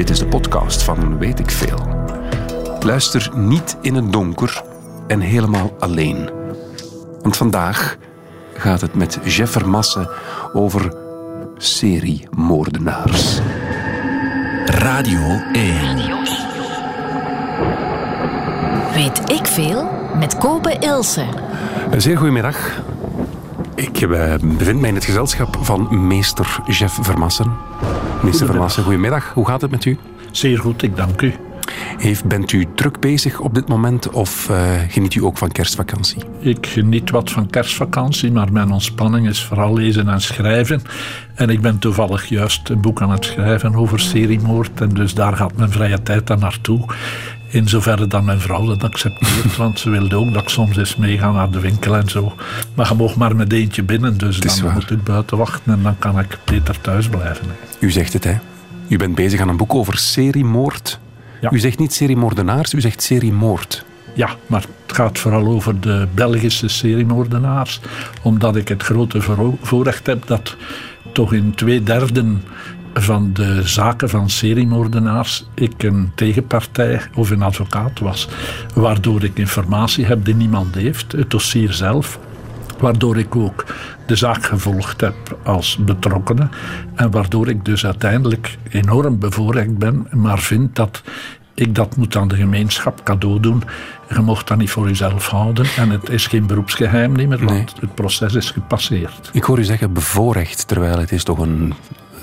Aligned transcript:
Dit 0.00 0.10
is 0.10 0.18
de 0.18 0.26
podcast 0.26 0.82
van 0.82 1.18
Weet 1.18 1.38
ik 1.38 1.50
Veel. 1.50 2.06
Luister 2.80 3.30
niet 3.34 3.76
in 3.80 3.94
het 3.94 4.12
donker 4.12 4.62
en 5.06 5.20
helemaal 5.20 5.70
alleen. 5.78 6.30
Want 7.22 7.36
vandaag 7.36 7.96
gaat 8.54 8.80
het 8.80 8.94
met 8.94 9.18
Jeff 9.24 9.52
Vermassen 9.52 10.08
over 10.52 10.94
seriemoordenaars. 11.56 13.40
Radio 14.64 15.42
1. 15.52 15.96
Weet 18.94 19.30
ik 19.30 19.46
veel 19.46 19.90
met 20.18 20.38
Kobe 20.38 20.76
Ilse. 20.78 21.24
Een 21.90 22.00
zeer 22.00 22.16
goedemiddag. 22.16 22.82
Ik 23.74 24.00
eh, 24.00 24.34
bevind 24.40 24.80
mij 24.80 24.88
in 24.88 24.94
het 24.94 25.04
gezelschap 25.04 25.58
van 25.60 26.06
meester 26.06 26.60
Jeff 26.66 26.98
Vermassen. 27.00 27.56
Meester 28.22 28.46
Vermassen, 28.46 28.82
goedemiddag. 28.82 29.32
Hoe 29.34 29.46
gaat 29.46 29.60
het 29.60 29.70
met 29.70 29.84
u? 29.84 29.98
Zeer 30.30 30.58
goed, 30.58 30.82
ik 30.82 30.96
dank 30.96 31.22
u. 31.22 31.34
Heeft, 31.98 32.24
bent 32.24 32.52
u 32.52 32.66
druk 32.74 33.00
bezig 33.00 33.40
op 33.40 33.54
dit 33.54 33.68
moment 33.68 34.10
of 34.10 34.48
uh, 34.50 34.72
geniet 34.88 35.14
u 35.14 35.24
ook 35.24 35.38
van 35.38 35.52
kerstvakantie? 35.52 36.22
Ik 36.38 36.66
geniet 36.66 37.10
wat 37.10 37.30
van 37.30 37.46
kerstvakantie, 37.46 38.32
maar 38.32 38.52
mijn 38.52 38.70
ontspanning 38.70 39.28
is 39.28 39.44
vooral 39.44 39.74
lezen 39.74 40.08
en 40.08 40.20
schrijven. 40.20 40.82
En 41.34 41.48
ik 41.48 41.60
ben 41.60 41.78
toevallig 41.78 42.28
juist 42.28 42.68
een 42.68 42.80
boek 42.80 43.02
aan 43.02 43.10
het 43.10 43.24
schrijven 43.24 43.74
over 43.74 44.00
seriemoord. 44.00 44.80
En 44.80 44.88
dus 44.88 45.14
daar 45.14 45.36
gaat 45.36 45.56
mijn 45.56 45.70
vrije 45.70 46.02
tijd 46.02 46.26
dan 46.26 46.38
naartoe. 46.38 46.84
In 47.52 47.68
zoverre 47.68 48.06
dat 48.06 48.22
mijn 48.22 48.40
vrouw 48.40 48.66
dat 48.66 48.84
accepteert, 48.84 49.56
want 49.56 49.78
ze 49.78 49.90
wilde 49.90 50.16
ook 50.16 50.32
dat 50.32 50.42
ik 50.42 50.48
soms 50.48 50.76
eens 50.76 50.96
meega 50.96 51.30
naar 51.30 51.50
de 51.50 51.60
winkel 51.60 51.96
en 51.96 52.08
zo. 52.08 52.34
Maar 52.74 52.88
je 52.88 52.94
mag 52.94 53.16
maar 53.16 53.36
met 53.36 53.52
eentje 53.52 53.82
binnen, 53.82 54.18
dus 54.18 54.40
dan 54.40 54.62
waar. 54.62 54.72
moet 54.72 54.90
ik 54.90 55.04
buiten 55.04 55.36
wachten 55.36 55.72
en 55.72 55.82
dan 55.82 55.98
kan 55.98 56.18
ik 56.18 56.38
beter 56.44 56.80
thuis 56.80 57.08
blijven. 57.08 57.46
U 57.78 57.90
zegt 57.90 58.12
het, 58.12 58.24
hè? 58.24 58.34
U 58.88 58.96
bent 58.96 59.14
bezig 59.14 59.40
aan 59.40 59.48
een 59.48 59.56
boek 59.56 59.74
over 59.74 59.98
seriemoord. 59.98 60.98
Ja. 61.40 61.50
U 61.50 61.58
zegt 61.58 61.78
niet 61.78 61.92
seriemoordenaars, 61.92 62.74
u 62.74 62.80
zegt 62.80 63.02
seriemoord. 63.02 63.84
Ja, 64.14 64.30
maar 64.46 64.64
het 64.86 64.96
gaat 64.96 65.18
vooral 65.18 65.46
over 65.46 65.80
de 65.80 66.06
Belgische 66.14 66.68
seriemoordenaars. 66.68 67.80
Omdat 68.22 68.56
ik 68.56 68.68
het 68.68 68.82
grote 68.82 69.20
voorrecht 69.62 70.06
heb 70.06 70.26
dat 70.26 70.56
toch 71.12 71.32
in 71.32 71.54
twee 71.54 71.82
derden 71.82 72.42
van 72.94 73.32
de 73.32 73.62
zaken 73.62 74.08
van 74.08 74.30
seriemoordenaars 74.30 75.46
ik 75.54 75.82
een 75.82 76.12
tegenpartij 76.14 77.00
of 77.14 77.30
een 77.30 77.42
advocaat 77.42 77.98
was. 77.98 78.28
Waardoor 78.74 79.24
ik 79.24 79.38
informatie 79.38 80.04
heb 80.04 80.24
die 80.24 80.34
niemand 80.34 80.74
heeft, 80.74 81.12
het 81.12 81.30
dossier 81.30 81.72
zelf. 81.72 82.18
Waardoor 82.78 83.18
ik 83.18 83.36
ook 83.36 83.64
de 84.06 84.16
zaak 84.16 84.44
gevolgd 84.44 85.00
heb 85.00 85.38
als 85.42 85.76
betrokkene. 85.76 86.48
En 86.94 87.10
waardoor 87.10 87.48
ik 87.48 87.64
dus 87.64 87.86
uiteindelijk 87.86 88.58
enorm 88.70 89.18
bevoorrecht 89.18 89.78
ben, 89.78 90.06
maar 90.12 90.38
vind 90.38 90.76
dat 90.76 91.02
ik 91.54 91.74
dat 91.74 91.96
moet 91.96 92.16
aan 92.16 92.28
de 92.28 92.36
gemeenschap 92.36 93.04
cadeau 93.04 93.40
doen. 93.40 93.62
Je 94.14 94.20
mocht 94.20 94.48
dat 94.48 94.58
niet 94.58 94.70
voor 94.70 94.88
jezelf 94.88 95.28
houden. 95.28 95.66
En 95.76 95.90
het 95.90 96.08
is 96.08 96.26
geen 96.26 96.46
beroepsgeheim 96.46 97.12
meer, 97.12 97.44
want 97.44 97.74
het 97.80 97.94
proces 97.94 98.34
is 98.34 98.50
gepasseerd. 98.50 99.30
Ik 99.32 99.42
hoor 99.42 99.58
u 99.58 99.64
zeggen 99.64 99.92
bevoorrecht, 99.92 100.68
terwijl 100.68 100.98
het 100.98 101.12
is 101.12 101.24
toch 101.24 101.38
een 101.38 101.74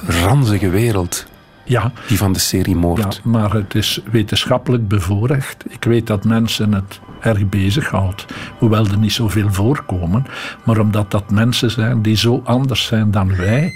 ranzige 0.06 0.70
wereld. 0.70 1.26
Ja. 1.64 1.92
Die 2.08 2.18
van 2.18 2.34
de 2.34 2.40
serie 2.40 2.76
moord. 2.76 3.22
Ja, 3.24 3.30
maar 3.30 3.54
het 3.54 3.76
is 3.76 4.02
wetenschappelijk 4.12 4.88
bevoorrecht. 4.88 5.64
Ik 5.70 5.84
weet 5.84 6.08
dat 6.08 6.24
mensen 6.24 6.74
het 6.74 7.00
erg 7.22 7.50
bezighoudt. 7.50 8.26
Hoewel 8.58 8.86
er 8.86 8.98
niet 8.98 9.14
zoveel 9.14 9.52
voorkomen. 9.52 10.26
Maar 10.66 10.80
omdat 10.80 11.12
dat 11.12 11.32
mensen 11.32 11.72
zijn 11.72 12.02
die 12.02 12.16
zo 12.16 12.42
anders 12.46 12.86
zijn 12.86 13.12
dan 13.12 13.36
wij 13.36 13.74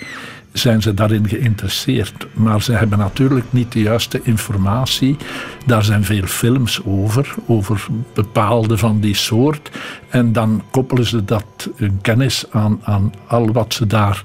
zijn 0.52 0.82
ze 0.82 0.94
daarin 0.94 1.28
geïnteresseerd. 1.28 2.28
Maar 2.34 2.62
ze 2.62 2.72
hebben 2.72 2.98
natuurlijk 2.98 3.46
niet 3.50 3.72
de 3.72 3.82
juiste 3.82 4.20
informatie. 4.24 5.18
Daar 5.66 5.84
zijn 5.84 6.04
veel 6.04 6.26
films 6.26 6.82
over, 6.86 7.36
over 7.48 7.88
bepaalde 8.14 8.78
van 8.78 9.00
die 9.00 9.16
soort. 9.16 9.72
En 10.10 10.34
dan 10.34 10.64
koppelen 10.72 11.06
ze 11.06 11.26
dat 11.26 11.70
hun 11.76 12.00
kennis 12.02 12.46
aan, 12.52 12.80
aan 12.84 13.14
al 13.28 13.52
wat 13.52 13.74
ze 13.74 13.88
daar 13.88 14.24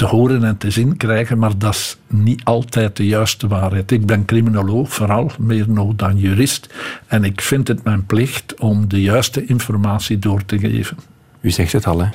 te 0.00 0.06
horen 0.06 0.44
en 0.44 0.56
te 0.56 0.70
zien 0.70 0.96
krijgen, 0.96 1.38
maar 1.38 1.58
dat 1.58 1.74
is 1.74 1.96
niet 2.06 2.44
altijd 2.44 2.96
de 2.96 3.06
juiste 3.06 3.48
waarheid. 3.48 3.90
Ik 3.90 4.06
ben 4.06 4.24
criminoloog, 4.24 4.92
vooral 4.92 5.30
meer 5.38 5.64
nog 5.68 5.94
dan 5.96 6.16
jurist, 6.16 6.74
en 7.06 7.24
ik 7.24 7.40
vind 7.40 7.68
het 7.68 7.84
mijn 7.84 8.06
plicht 8.06 8.54
om 8.58 8.88
de 8.88 9.02
juiste 9.02 9.44
informatie 9.44 10.18
door 10.18 10.44
te 10.44 10.58
geven. 10.58 10.96
U 11.40 11.50
zegt 11.50 11.72
het 11.72 11.86
al, 11.86 12.00
hè? 12.00 12.08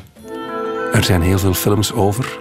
Er 0.94 1.04
zijn 1.04 1.22
heel 1.22 1.40
veel 1.40 1.54
films 1.54 1.94
over. 1.94 2.38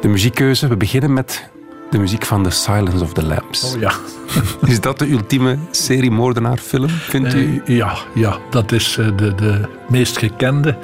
De 0.00 0.08
muziekkeuze, 0.08 0.68
we 0.68 0.76
beginnen 0.76 1.12
met 1.12 1.50
de 1.90 1.98
muziek 1.98 2.24
van 2.24 2.42
The 2.42 2.50
Silence 2.50 3.04
of 3.04 3.12
the 3.12 3.24
Lambs. 3.24 3.74
Oh 3.74 3.80
ja. 3.80 3.92
is 4.72 4.80
dat 4.80 4.98
de 4.98 5.10
ultieme 5.10 5.58
seriemoordenaar-film, 5.70 6.88
vindt 6.88 7.34
u? 7.34 7.62
Uh, 7.66 7.76
ja, 7.76 7.96
ja, 8.14 8.38
dat 8.50 8.72
is 8.72 8.96
eh, 8.98 9.06
de, 9.16 9.34
de 9.34 9.68
meest 9.88 10.18
gekende 10.18 10.76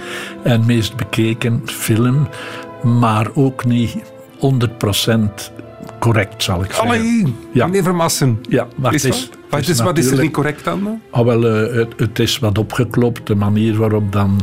en 0.43 0.67
meest 0.67 0.97
bekeken 0.97 1.63
film 1.65 2.29
maar 2.83 3.27
ook 3.35 3.65
niet 3.65 3.97
100% 4.37 5.57
correct, 5.99 6.43
zal 6.43 6.63
ik 6.63 6.73
zeggen. 6.73 6.89
Alleen, 6.89 7.37
ja. 7.53 7.67
meneer 7.67 7.83
Vermassen. 7.83 8.39
Ja, 8.49 8.67
maar 8.77 8.95
is 8.95 9.03
het 9.03 9.15
is, 9.15 9.31
wat, 9.51 9.69
is, 9.69 9.81
wat 9.81 9.99
is 9.99 10.11
er 10.11 10.21
niet 10.21 10.33
correct 10.33 10.67
aan? 10.67 11.03
Oh, 11.11 11.25
wel, 11.25 11.67
uh, 11.67 11.75
het, 11.75 11.93
het, 11.97 12.19
is 12.19 12.39
wat 12.39 12.59
opgeklopt, 12.59 13.27
de 13.27 13.35
manier 13.35 13.77
waarop 13.77 14.13
dan 14.13 14.41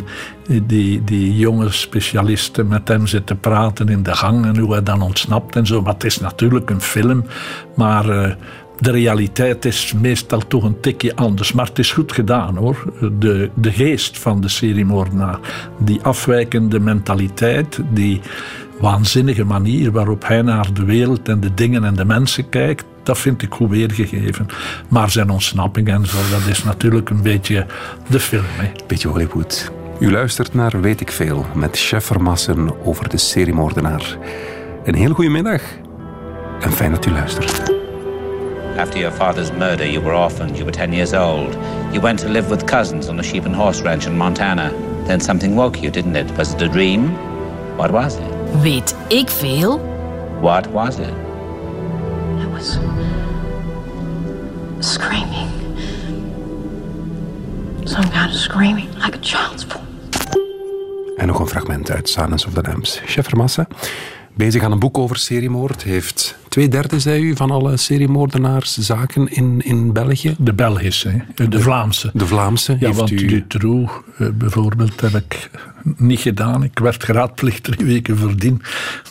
die, 0.63 1.03
die 1.03 1.35
jonge 1.35 1.71
specialisten 1.71 2.67
met 2.67 2.87
hem 2.87 3.07
zitten 3.07 3.39
praten 3.39 3.89
in 3.89 4.03
de 4.03 4.15
gang 4.15 4.45
en 4.45 4.57
hoe 4.57 4.71
hij 4.71 4.83
dan 4.83 5.01
ontsnapt 5.01 5.55
en 5.55 5.65
zo. 5.65 5.81
Maar 5.81 5.93
het 5.93 6.03
is 6.03 6.19
natuurlijk 6.19 6.69
een 6.69 6.81
film, 6.81 7.25
maar... 7.75 8.09
Uh, 8.09 8.33
de 8.79 8.91
realiteit 8.91 9.65
is 9.65 9.93
meestal 10.01 10.47
toch 10.47 10.63
een 10.63 10.79
tikje 10.79 11.15
anders. 11.15 11.51
Maar 11.51 11.65
het 11.65 11.79
is 11.79 11.91
goed 11.91 12.11
gedaan 12.11 12.57
hoor. 12.57 12.93
De, 13.19 13.49
de 13.53 13.71
geest 13.71 14.17
van 14.17 14.41
de 14.41 14.47
seriemoordenaar. 14.47 15.39
Die 15.77 16.01
afwijkende 16.01 16.79
mentaliteit, 16.79 17.79
die 17.89 18.21
waanzinnige 18.79 19.43
manier 19.43 19.91
waarop 19.91 20.27
hij 20.27 20.41
naar 20.41 20.73
de 20.73 20.85
wereld 20.85 21.29
en 21.29 21.39
de 21.39 21.53
dingen 21.53 21.83
en 21.83 21.95
de 21.95 22.05
mensen 22.05 22.49
kijkt. 22.49 22.85
Dat 23.03 23.17
vind 23.17 23.41
ik 23.41 23.53
goed 23.53 23.69
weergegeven. 23.69 24.47
Maar 24.89 25.09
zijn 25.09 25.29
ontsnapping 25.29 25.87
en 25.87 26.05
zo, 26.05 26.17
dat 26.31 26.47
is 26.47 26.63
natuurlijk 26.63 27.09
een 27.09 27.21
beetje 27.21 27.65
de 28.09 28.19
film. 28.19 28.43
Hè. 28.47 28.71
Beetje 28.87 29.07
Hollywood. 29.07 29.71
U 29.99 30.11
luistert 30.11 30.53
naar 30.53 30.81
Weet 30.81 31.01
ik 31.01 31.11
Veel 31.11 31.45
met 31.55 31.77
chef 31.77 32.05
Vermassen 32.05 32.85
over 32.85 33.09
de 33.09 33.17
seriemoordenaar. 33.17 34.17
Een 34.83 34.95
hele 34.95 35.13
goede 35.13 35.29
middag 35.29 35.61
en 36.59 36.71
fijn 36.71 36.91
dat 36.91 37.05
u 37.05 37.11
luistert. 37.11 37.84
After 38.77 38.99
your 38.99 39.11
father's 39.11 39.51
murder, 39.53 39.85
you 39.85 40.01
were 40.01 40.13
orphaned. 40.13 40.57
You 40.57 40.65
were 40.65 40.71
10 40.71 40.91
years 40.91 41.13
old. 41.13 41.53
You 41.93 42.01
went 42.01 42.19
to 42.19 42.27
live 42.29 42.49
with 42.49 42.67
cousins 42.67 43.07
on 43.07 43.17
a 43.19 43.23
sheep 43.23 43.45
and 43.45 43.55
horse 43.55 43.81
ranch 43.81 44.05
in 44.05 44.17
Montana. 44.17 44.69
Then 45.07 45.21
something 45.21 45.55
woke 45.55 45.81
you, 45.81 45.89
didn't 45.89 46.15
it? 46.17 46.29
Was 46.37 46.53
it 46.53 46.61
a 46.61 46.67
dream? 46.67 47.09
What 47.77 47.91
was 47.91 48.15
it? 48.17 48.31
Weet 48.61 48.95
ik 49.07 49.29
veel? 49.29 49.79
What 50.41 50.67
was 50.67 50.99
it? 50.99 51.13
It 52.39 52.49
was 52.51 52.77
screaming. 54.79 55.49
Some 57.85 58.09
kind 58.09 58.31
of 58.31 58.37
screaming, 58.37 58.89
like 58.99 59.15
a 59.15 59.21
child's 59.21 59.63
voice. 59.63 59.83
En 61.17 61.27
nog 61.27 61.39
een 61.39 61.47
fragment 61.47 61.91
uit 61.91 62.09
Silence 62.09 62.47
of 62.47 62.53
the 62.53 62.61
Lambs. 62.61 63.01
Chef 63.05 63.27
Vermassen, 63.27 63.67
bezig 64.35 64.63
aan 64.63 64.71
een 64.71 64.79
boek 64.79 64.97
over 64.97 65.17
seriemoord. 65.17 65.83
Heeft 65.83 66.37
twee 66.49 66.67
derde, 66.67 66.99
zei 66.99 67.23
u, 67.23 67.35
van 67.35 67.51
alle 67.51 67.77
seriemoordenaarszaken 67.77 69.27
in, 69.27 69.61
in 69.63 69.93
België. 69.93 70.35
De 70.37 70.53
Belgische, 70.53 71.25
de 71.35 71.59
Vlaamse. 71.59 72.09
De 72.13 72.27
Vlaamse. 72.27 72.77
Ja, 72.79 72.91
want 72.91 73.11
u... 73.11 73.25
Dutroux 73.25 73.91
uh, 74.19 74.29
bijvoorbeeld 74.33 75.01
heb 75.01 75.15
ik 75.15 75.49
niet 75.97 76.19
gedaan. 76.19 76.63
Ik 76.63 76.79
werd 76.79 77.03
geraadplicht 77.03 77.63
drie 77.63 77.85
weken 77.85 78.17
voordien, 78.17 78.61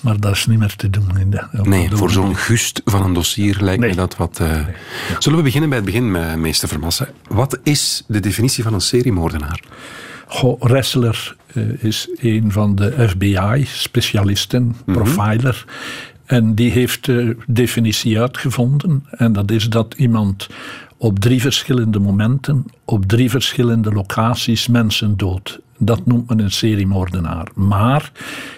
maar 0.00 0.20
dat 0.20 0.32
is 0.32 0.46
niet 0.46 0.58
meer 0.58 0.76
te 0.76 0.90
doen. 0.90 1.19
In 1.19 1.31
de, 1.31 1.46
nee, 1.62 1.88
voor 1.93 2.10
zo'n 2.10 2.37
gust 2.37 2.81
van 2.84 3.04
een 3.04 3.12
dossier 3.12 3.56
lijkt 3.60 3.81
nee. 3.81 3.90
me 3.90 3.96
dat 3.96 4.16
wat... 4.16 4.38
Uh... 4.43 4.50
Nee. 4.50 4.58
Ja. 4.58 5.16
Zullen 5.19 5.38
we 5.38 5.44
beginnen 5.44 5.69
bij 5.69 5.78
het 5.78 5.87
begin, 5.87 6.40
meester 6.40 6.69
Vermassen? 6.69 7.08
Wat 7.28 7.58
is 7.62 8.04
de 8.06 8.20
definitie 8.20 8.62
van 8.62 8.75
een 8.75 8.81
seriemoordenaar? 8.81 9.60
Goh, 10.26 10.62
Ressler 10.62 11.37
uh, 11.53 11.82
is 11.82 12.09
een 12.17 12.53
van 12.53 12.75
de 12.75 13.09
FBI-specialisten, 13.09 14.62
mm 14.62 14.75
-hmm. 14.85 14.94
profiler. 14.94 15.65
En 16.25 16.55
die 16.55 16.71
heeft 16.71 17.05
de 17.05 17.37
definitie 17.47 18.21
uitgevonden. 18.21 19.06
En 19.11 19.32
dat 19.32 19.50
is 19.50 19.69
dat 19.69 19.94
iemand 19.97 20.49
op 20.97 21.19
drie 21.19 21.41
verschillende 21.41 21.99
momenten, 21.99 22.65
op 22.85 23.06
drie 23.06 23.31
verschillende 23.31 23.93
locaties 23.93 24.69
mensen 24.69 25.17
doodt. 25.17 25.61
Dat 25.79 26.06
noemt 26.06 26.29
men 26.29 26.38
een 26.38 26.50
seriemoordenaar. 26.50 27.49
Maar 27.55 28.12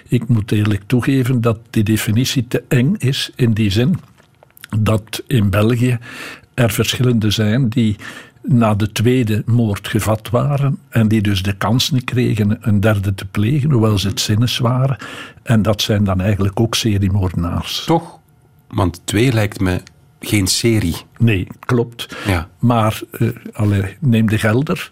ik 0.08 0.28
moet 0.28 0.52
eerlijk 0.52 0.82
toegeven 0.86 1.40
dat 1.40 1.58
die 1.70 1.82
definitie 1.82 2.46
te 2.48 2.62
eng 2.68 2.94
is 2.98 3.30
in 3.34 3.52
die 3.52 3.70
zin 3.70 3.96
dat 4.80 5.22
in 5.26 5.50
België 5.50 5.98
er 6.54 6.70
verschillende 6.70 7.30
zijn 7.30 7.68
die 7.68 7.96
na 8.46 8.74
de 8.74 8.92
tweede 8.92 9.42
moord 9.46 9.88
gevat 9.88 10.30
waren 10.30 10.78
en 10.88 11.08
die 11.08 11.22
dus 11.22 11.42
de 11.42 11.52
kans 11.52 11.90
niet 11.90 12.04
kregen 12.04 12.58
een 12.60 12.80
derde 12.80 13.14
te 13.14 13.26
plegen, 13.26 13.70
hoewel 13.70 13.98
ze 13.98 14.08
het 14.08 14.20
zinnes 14.20 14.58
waren. 14.58 14.96
En 15.42 15.62
dat 15.62 15.82
zijn 15.82 16.04
dan 16.04 16.20
eigenlijk 16.20 16.60
ook 16.60 16.74
seriemoordenaars. 16.74 17.84
Toch? 17.84 18.18
Want 18.68 19.00
twee 19.04 19.32
lijkt 19.32 19.60
me 19.60 19.80
geen 20.20 20.46
serie. 20.46 20.96
Nee, 21.18 21.46
klopt. 21.58 22.16
Ja. 22.26 22.48
Maar 22.58 23.00
uh, 23.18 23.30
allee, 23.52 23.96
neem 24.00 24.28
de 24.28 24.38
Gelder. 24.38 24.90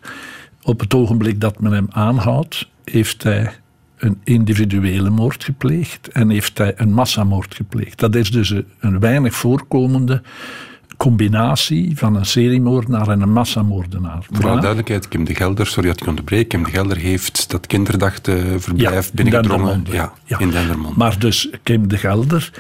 Op 0.63 0.81
het 0.81 0.95
ogenblik 0.95 1.41
dat 1.41 1.61
men 1.61 1.73
hem 1.73 1.87
aanhoudt, 1.91 2.69
heeft 2.85 3.23
hij 3.23 3.53
een 3.97 4.21
individuele 4.25 5.11
moord 5.11 5.45
gepleegd 5.45 6.09
en 6.09 6.31
heeft 6.31 6.59
hij 6.59 6.73
een 6.77 6.93
massamoord 6.93 7.55
gepleegd. 7.55 7.99
Dat 7.99 8.15
is 8.15 8.31
dus 8.31 8.51
een, 8.51 8.67
een 8.81 9.01
weinig 9.01 9.35
voorkomende 9.35 10.23
combinatie 11.05 11.93
van 11.97 12.17
een 12.17 12.27
seriemoordenaar 12.27 13.09
en 13.09 13.21
een 13.21 13.33
massamoordenaar. 13.33 14.27
Voor 14.31 14.49
alle 14.49 14.61
duidelijkheid, 14.61 15.09
Kim 15.09 15.25
de 15.25 15.35
Gelder, 15.35 15.67
sorry 15.67 15.89
dat 15.89 16.01
ik 16.01 16.07
onderbreek, 16.07 16.49
Kim 16.49 16.65
de 16.65 16.71
Gelder 16.71 16.97
heeft 16.97 17.51
dat 17.51 17.67
kinderdagteverblijf 17.67 19.07
ja, 19.07 19.13
binnengedrongen. 19.15 19.87
Ja, 19.91 20.13
ja, 20.25 20.39
in 20.39 20.51
Dendermonde. 20.51 20.99
Maar 20.99 21.19
dus 21.19 21.51
Kim 21.63 21.89
de 21.89 21.97
Gelder, 21.97 22.51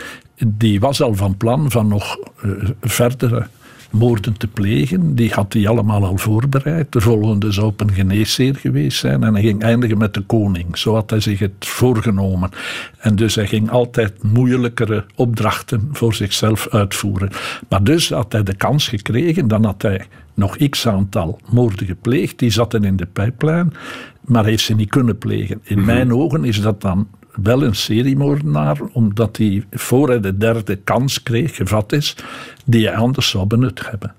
die 0.46 0.80
was 0.80 1.02
al 1.02 1.14
van 1.14 1.36
plan 1.36 1.70
van 1.70 1.88
nog 1.88 2.18
uh, 2.44 2.68
verdere 2.80 3.46
moorden 3.94 4.36
te 4.36 4.46
plegen. 4.46 5.14
Die 5.14 5.30
had 5.30 5.52
hij 5.52 5.68
allemaal 5.68 6.04
al 6.04 6.18
voorbereid. 6.18 6.92
De 6.92 7.00
volgende 7.00 7.52
zou 7.52 7.66
op 7.66 7.80
een 7.80 7.92
geneesheer 7.92 8.56
geweest 8.56 8.98
zijn. 8.98 9.22
En 9.22 9.34
hij 9.34 9.42
ging 9.42 9.62
eindigen 9.62 9.98
met 9.98 10.14
de 10.14 10.20
koning. 10.20 10.78
Zo 10.78 10.94
had 10.94 11.10
hij 11.10 11.20
zich 11.20 11.38
het 11.38 11.52
voorgenomen. 11.58 12.50
En 12.98 13.16
dus 13.16 13.34
hij 13.34 13.46
ging 13.46 13.70
altijd 13.70 14.22
moeilijkere 14.22 15.04
opdrachten 15.14 15.88
voor 15.92 16.14
zichzelf 16.14 16.68
uitvoeren. 16.68 17.30
Maar 17.68 17.84
dus 17.84 18.10
had 18.10 18.32
hij 18.32 18.42
de 18.42 18.56
kans 18.56 18.88
gekregen. 18.88 19.48
Dan 19.48 19.64
had 19.64 19.82
hij 19.82 20.06
nog 20.34 20.56
x 20.56 20.86
aantal 20.86 21.40
moorden 21.50 21.86
gepleegd. 21.86 22.38
Die 22.38 22.50
zaten 22.50 22.84
in 22.84 22.96
de 22.96 23.06
pijplijn. 23.06 23.72
Maar 24.20 24.44
heeft 24.44 24.64
ze 24.64 24.74
niet 24.74 24.90
kunnen 24.90 25.18
plegen. 25.18 25.60
In 25.62 25.76
mhm. 25.76 25.86
mijn 25.86 26.12
ogen 26.12 26.44
is 26.44 26.60
dat 26.60 26.80
dan 26.80 27.08
wel 27.42 27.62
een 27.62 27.74
seriemoordenaar, 27.74 28.80
omdat 28.92 29.36
hij 29.36 29.64
voor 29.70 30.08
hij 30.08 30.20
de 30.20 30.36
derde 30.36 30.76
kans 30.76 31.22
kreeg, 31.22 31.56
gevat 31.56 31.92
is, 31.92 32.16
die 32.64 32.86
hij 32.86 32.96
anders 32.96 33.28
zou 33.28 33.46
benut 33.46 33.90
hebben. 33.90 34.14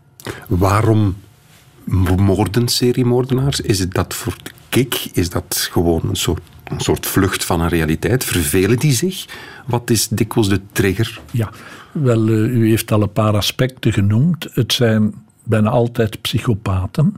Waarom 0.48 1.16
moorden 2.18 2.68
seriemoordenaars? 2.68 3.62
Is 3.62 3.80
het 3.80 3.94
dat 3.94 4.14
voor 4.14 4.36
de 4.44 4.52
kick? 4.70 5.10
Is 5.14 5.30
dat 5.30 5.68
gewoon 5.72 6.02
een 6.10 6.16
soort, 6.16 6.42
een 6.64 6.80
soort 6.80 7.06
vlucht 7.06 7.46
van 7.46 7.62
een 7.62 7.70
realiteit? 7.70 8.24
Vervelen 8.24 8.80
die 8.80 8.94
zich? 8.94 9.26
Wat 9.66 9.90
is 9.90 10.08
dikwijls 10.08 10.50
de 10.50 10.62
trigger? 10.72 11.22
Ja, 11.32 11.50
wel, 11.92 12.28
eh, 12.28 12.34
u 12.34 12.70
heeft 12.70 12.92
al 12.92 13.02
een 13.02 13.12
paar 13.12 13.34
aspecten 13.34 13.94
genoemd. 13.94 14.48
Het 14.54 14.74
zijn 14.74 15.14
bijna 15.46 15.70
altijd 15.70 16.22
psychopaten. 16.22 17.14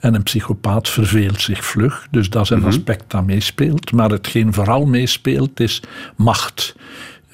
En 0.00 0.14
een 0.14 0.22
psychopaat 0.22 0.88
verveelt 0.88 1.40
zich 1.40 1.64
vlug. 1.64 2.06
Dus 2.10 2.30
dat 2.30 2.42
is 2.42 2.50
een 2.50 2.58
mhm. 2.58 2.66
aspect 2.66 3.10
dat 3.10 3.24
meespeelt. 3.24 3.92
Maar 3.92 4.10
hetgeen 4.10 4.52
vooral 4.52 4.86
meespeelt 4.86 5.60
is 5.60 5.82
macht. 6.16 6.74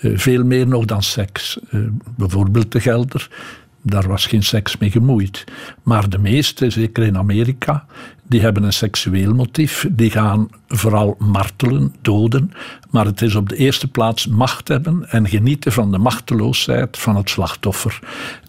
Uh, 0.00 0.18
veel 0.18 0.44
meer 0.44 0.66
nog 0.66 0.84
dan 0.84 1.02
seks. 1.02 1.58
Uh, 1.70 1.80
bijvoorbeeld 2.16 2.72
de 2.72 2.80
Gelder 2.80 3.28
daar 3.82 4.08
was 4.08 4.26
geen 4.26 4.42
seks 4.42 4.76
mee 4.76 4.90
gemoeid. 4.90 5.44
Maar 5.82 6.08
de 6.08 6.18
meeste, 6.18 6.70
zeker 6.70 7.04
in 7.04 7.16
Amerika, 7.16 7.86
die 8.28 8.40
hebben 8.40 8.62
een 8.62 8.72
seksueel 8.72 9.34
motief. 9.34 9.86
Die 9.90 10.10
gaan 10.10 10.48
vooral 10.68 11.16
martelen, 11.18 11.94
doden. 12.00 12.52
Maar 12.90 13.04
het 13.04 13.22
is 13.22 13.34
op 13.34 13.48
de 13.48 13.56
eerste 13.56 13.88
plaats 13.88 14.26
macht 14.26 14.68
hebben 14.68 15.10
en 15.10 15.28
genieten 15.28 15.72
van 15.72 15.90
de 15.90 15.98
machteloosheid 15.98 16.98
van 16.98 17.16
het 17.16 17.30
slachtoffer. 17.30 17.98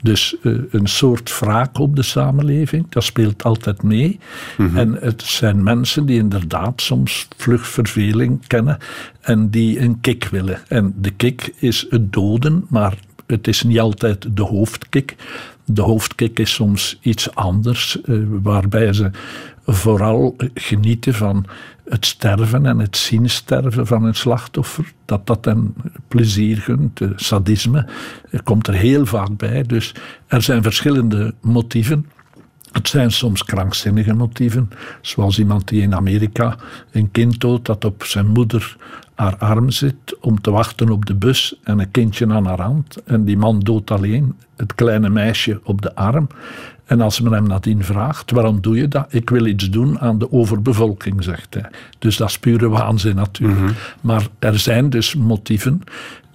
Dus 0.01 0.35
uh, 0.41 0.61
een 0.71 0.87
soort 0.87 1.39
wraak 1.39 1.77
op 1.77 1.95
de 1.95 2.03
samenleving, 2.03 2.85
dat 2.89 3.03
speelt 3.03 3.43
altijd 3.43 3.83
mee. 3.83 4.19
Mhm. 4.57 4.77
En 4.77 4.97
het 5.01 5.21
zijn 5.21 5.63
mensen 5.63 6.05
die 6.05 6.17
inderdaad 6.17 6.81
soms 6.81 7.27
vluchtverveling 7.37 8.47
kennen 8.47 8.77
en 9.21 9.49
die 9.49 9.79
een 9.79 9.99
kick 10.01 10.27
willen. 10.31 10.59
En 10.67 10.93
de 10.97 11.11
kick 11.11 11.53
is 11.55 11.85
het 11.89 12.13
doden, 12.13 12.65
maar 12.69 12.93
het 13.31 13.47
is 13.47 13.63
niet 13.63 13.79
altijd 13.79 14.35
de 14.35 14.41
hoofdkick. 14.41 15.15
De 15.65 15.81
hoofdkick 15.81 16.39
is 16.39 16.53
soms 16.53 16.99
iets 17.01 17.35
anders, 17.35 18.01
eh, 18.01 18.15
waarbij 18.41 18.93
ze 18.93 19.11
vooral 19.65 20.35
genieten 20.53 21.13
van 21.13 21.45
het 21.89 22.05
sterven 22.05 22.65
en 22.65 22.79
het 22.79 22.97
zien 22.97 23.29
sterven 23.29 23.87
van 23.87 24.03
een 24.03 24.15
slachtoffer. 24.15 24.93
Dat 25.05 25.27
dat 25.27 25.45
hen 25.45 25.75
plezier 26.07 26.57
gunt. 26.57 27.01
sadisme 27.15 27.87
komt 28.43 28.67
er 28.67 28.73
heel 28.73 29.05
vaak 29.05 29.37
bij. 29.37 29.63
Dus 29.63 29.93
er 30.27 30.41
zijn 30.41 30.63
verschillende 30.63 31.33
motieven. 31.41 32.05
Het 32.71 32.87
zijn 32.87 33.11
soms 33.11 33.43
krankzinnige 33.43 34.13
motieven, 34.13 34.69
zoals 35.01 35.39
iemand 35.39 35.67
die 35.67 35.81
in 35.81 35.95
Amerika 35.95 36.57
een 36.91 37.11
kind 37.11 37.39
doodt 37.39 37.65
dat 37.65 37.85
op 37.85 38.03
zijn 38.03 38.27
moeder 38.27 38.77
haar 39.19 39.37
arm 39.37 39.69
zit 39.69 40.17
om 40.19 40.41
te 40.41 40.51
wachten 40.51 40.89
op 40.89 41.05
de 41.05 41.15
bus 41.15 41.55
en 41.63 41.79
een 41.79 41.91
kindje 41.91 42.27
aan 42.27 42.45
haar 42.45 42.61
hand. 42.61 43.03
En 43.03 43.25
die 43.25 43.37
man 43.37 43.59
doodt 43.59 43.91
alleen 43.91 44.35
het 44.55 44.75
kleine 44.75 45.09
meisje 45.09 45.59
op 45.63 45.81
de 45.81 45.95
arm. 45.95 46.27
En 46.85 47.01
als 47.01 47.19
men 47.21 47.31
hem 47.31 47.47
nadien 47.47 47.83
vraagt, 47.83 48.31
waarom 48.31 48.61
doe 48.61 48.75
je 48.75 48.87
dat? 48.87 49.05
Ik 49.09 49.29
wil 49.29 49.45
iets 49.45 49.69
doen 49.69 49.99
aan 49.99 50.17
de 50.17 50.31
overbevolking, 50.31 51.23
zegt 51.23 51.53
hij. 51.53 51.69
Dus 51.97 52.17
dat 52.17 52.29
is 52.29 52.39
pure 52.39 52.69
waanzin 52.69 53.15
natuurlijk. 53.15 53.59
Mhm. 53.59 53.71
Maar 54.01 54.27
er 54.39 54.59
zijn 54.59 54.89
dus 54.89 55.15
motieven 55.15 55.81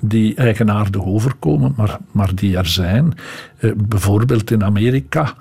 die 0.01 0.35
eigenaardig 0.35 1.05
overkomen, 1.05 1.73
maar, 1.77 1.99
maar 2.11 2.35
die 2.35 2.57
er 2.57 2.67
zijn. 2.67 3.15
Eh, 3.57 3.71
bijvoorbeeld 3.77 4.51
in 4.51 4.65
Amerika 4.65 5.35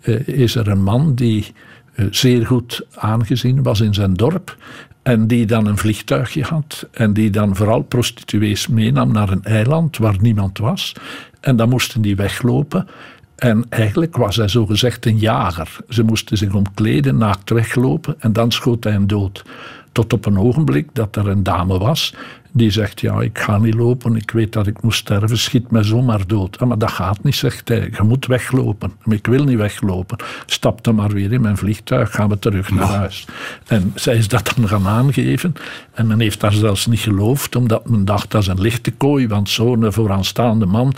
eh, 0.00 0.28
is 0.28 0.54
er 0.54 0.68
een 0.68 0.82
man 0.82 1.14
die 1.14 1.52
eh, 1.94 2.06
zeer 2.10 2.46
goed 2.46 2.86
aangezien 2.94 3.62
was 3.62 3.80
in 3.80 3.94
zijn 3.94 4.14
dorp. 4.14 4.56
En 5.02 5.26
die 5.26 5.46
dan 5.46 5.66
een 5.66 5.78
vliegtuigje 5.78 6.42
had. 6.42 6.88
En 6.92 7.12
die 7.12 7.30
dan 7.30 7.56
vooral 7.56 7.82
prostituees 7.82 8.66
meenam 8.66 9.12
naar 9.12 9.30
een 9.30 9.44
eiland 9.44 9.98
waar 9.98 10.16
niemand 10.20 10.58
was. 10.58 10.92
En 11.40 11.56
dan 11.56 11.68
moesten 11.68 12.02
die 12.02 12.16
weglopen. 12.16 12.88
En 13.36 13.64
eigenlijk 13.68 14.16
was 14.16 14.36
hij 14.36 14.48
zogezegd 14.48 15.06
een 15.06 15.18
jager. 15.18 15.76
Ze 15.88 16.02
moesten 16.02 16.36
zich 16.36 16.54
omkleden, 16.54 17.16
naakt 17.16 17.50
weglopen 17.50 18.14
en 18.18 18.32
dan 18.32 18.52
schoot 18.52 18.84
hij 18.84 18.92
hem 18.92 19.06
dood. 19.06 19.44
Tot 19.92 20.12
op 20.12 20.26
een 20.26 20.38
ogenblik 20.38 20.88
dat 20.92 21.16
er 21.16 21.28
een 21.28 21.42
dame 21.42 21.78
was 21.78 22.14
die 22.52 22.70
zegt, 22.70 23.00
ja, 23.00 23.20
ik 23.20 23.38
ga 23.38 23.58
niet 23.58 23.74
lopen, 23.74 24.16
ik 24.16 24.30
weet 24.30 24.52
dat 24.52 24.66
ik 24.66 24.82
moet 24.82 24.94
sterven, 24.94 25.38
schiet 25.38 25.70
mij 25.70 25.82
zomaar 25.82 26.26
dood. 26.26 26.58
Ah, 26.58 26.68
maar 26.68 26.78
dat 26.78 26.90
gaat 26.90 27.24
niet, 27.24 27.34
zegt 27.34 27.68
hij, 27.68 27.90
je 27.96 28.02
moet 28.02 28.26
weglopen. 28.26 28.92
Maar 29.02 29.16
ik 29.16 29.26
wil 29.26 29.44
niet 29.44 29.58
weglopen. 29.58 30.18
Stap 30.46 30.84
dan 30.84 30.94
maar 30.94 31.08
weer 31.08 31.32
in 31.32 31.40
mijn 31.40 31.56
vliegtuig, 31.56 32.10
gaan 32.10 32.28
we 32.28 32.38
terug 32.38 32.70
naar 32.70 32.86
huis. 32.86 33.26
En 33.66 33.92
zij 33.94 34.16
is 34.16 34.28
dat 34.28 34.52
dan 34.56 34.68
gaan 34.68 34.86
aangeven. 34.86 35.54
En 35.92 36.06
men 36.06 36.20
heeft 36.20 36.40
daar 36.40 36.52
zelfs 36.52 36.86
niet 36.86 37.00
geloofd, 37.00 37.56
omdat 37.56 37.88
men 37.88 38.04
dacht, 38.04 38.30
dat 38.30 38.42
is 38.42 38.48
een 38.48 38.60
lichte 38.60 38.90
kooi, 38.90 39.28
want 39.28 39.48
zo'n 39.48 39.92
vooraanstaande 39.92 40.66
man 40.66 40.94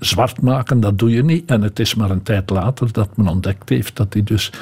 zwart 0.00 0.40
maken, 0.40 0.80
dat 0.80 0.98
doe 0.98 1.10
je 1.10 1.24
niet. 1.24 1.50
En 1.50 1.62
het 1.62 1.78
is 1.78 1.94
maar 1.94 2.10
een 2.10 2.22
tijd 2.22 2.50
later 2.50 2.92
dat 2.92 3.16
men 3.16 3.28
ontdekt 3.28 3.68
heeft 3.68 3.96
dat 3.96 4.12
hij 4.12 4.22
dus 4.22 4.52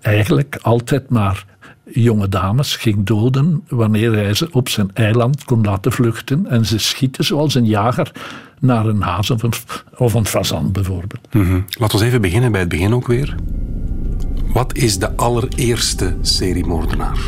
eigenlijk 0.00 0.58
altijd 0.62 1.10
maar 1.10 1.44
jonge 1.92 2.28
dames 2.28 2.76
ging 2.76 3.04
doden 3.04 3.64
wanneer 3.68 4.12
hij 4.12 4.34
ze 4.34 4.48
op 4.50 4.68
zijn 4.68 4.90
eiland 4.94 5.44
kon 5.44 5.64
laten 5.64 5.92
vluchten. 5.92 6.46
En 6.46 6.66
ze 6.66 6.78
schieten 6.78 7.24
zoals 7.24 7.54
een 7.54 7.66
jager 7.66 8.12
naar 8.60 8.86
een 8.86 9.02
haas 9.02 9.30
of 9.30 9.42
een, 9.42 9.52
of 9.96 10.14
een 10.14 10.72
bijvoorbeeld. 10.72 11.34
Mm 11.34 11.64
Laten 11.78 11.98
we 11.98 12.04
even 12.04 12.20
beginnen 12.20 12.52
bij 12.52 12.60
het 12.60 12.68
begin 12.68 12.94
ook 12.94 13.06
weer. 13.06 13.34
Wat 14.52 14.76
is 14.76 14.98
de 14.98 15.16
allereerste 15.16 16.16
seriemoordenaar? 16.20 17.18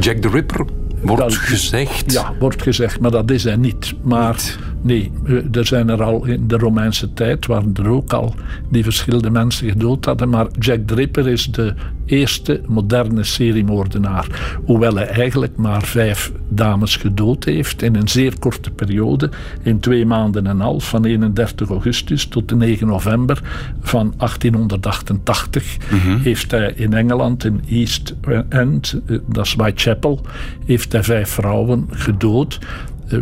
Jack 0.00 0.16
the 0.16 0.28
Ripper 0.28 0.66
wordt 1.02 1.36
gezegd. 1.36 2.12
Ja, 2.12 2.34
wordt 2.38 2.62
gezegd, 2.62 3.00
maar 3.00 3.10
dat 3.10 3.30
is 3.30 3.44
hij 3.44 3.56
niet. 3.56 3.94
Maar 4.02 4.56
nee, 4.82 5.12
er 5.52 5.66
zijn 5.66 5.88
er 5.88 6.02
al 6.02 6.24
in 6.24 6.48
de 6.48 6.56
Romeinse 6.56 7.12
tijd, 7.12 7.46
waren 7.46 7.74
er 7.74 7.88
ook 7.88 8.12
al 8.12 8.34
die 8.68 8.82
verschillende 8.82 9.30
mensen 9.30 9.68
gedood 9.68 10.04
hadden. 10.04 10.28
Maar 10.28 10.46
Jack 10.58 10.86
the 10.86 10.94
Ripper 10.94 11.28
is 11.28 11.50
de 11.50 11.74
eerste 12.06 12.60
moderne 12.66 13.24
seriemoordenaar. 13.24 14.56
Hoewel 14.64 14.94
hij 14.94 15.06
eigenlijk 15.06 15.56
maar 15.56 15.82
vijf 15.82 16.32
dames 16.48 16.96
gedood 16.96 17.44
heeft 17.44 17.82
in 17.82 17.96
een 17.96 18.08
zeer 18.08 18.38
korte 18.38 18.70
periode. 18.70 19.30
In 19.62 19.80
twee 19.80 20.06
maanden 20.06 20.46
en 20.46 20.50
een 20.50 20.60
half, 20.60 20.88
van 20.88 21.04
31 21.04 21.68
augustus 21.68 22.26
tot 22.26 22.48
de 22.48 22.56
9 22.56 22.86
november 22.86 23.42
van 23.80 24.14
1888, 24.16 25.76
mhm. 25.90 26.18
heeft 26.18 26.50
hij 26.50 26.72
in 26.76 26.92
Engeland, 26.92 27.44
in 27.44 27.60
East 27.68 28.14
End, 28.48 29.00
eh, 29.06 29.18
dat 29.26 29.46
is 29.46 29.54
Whitechapel, 29.54 30.20
heeft 30.66 30.92
hij 30.92 31.02
vijf 31.02 31.28
vrouwen 31.28 31.86
gedood. 31.90 32.58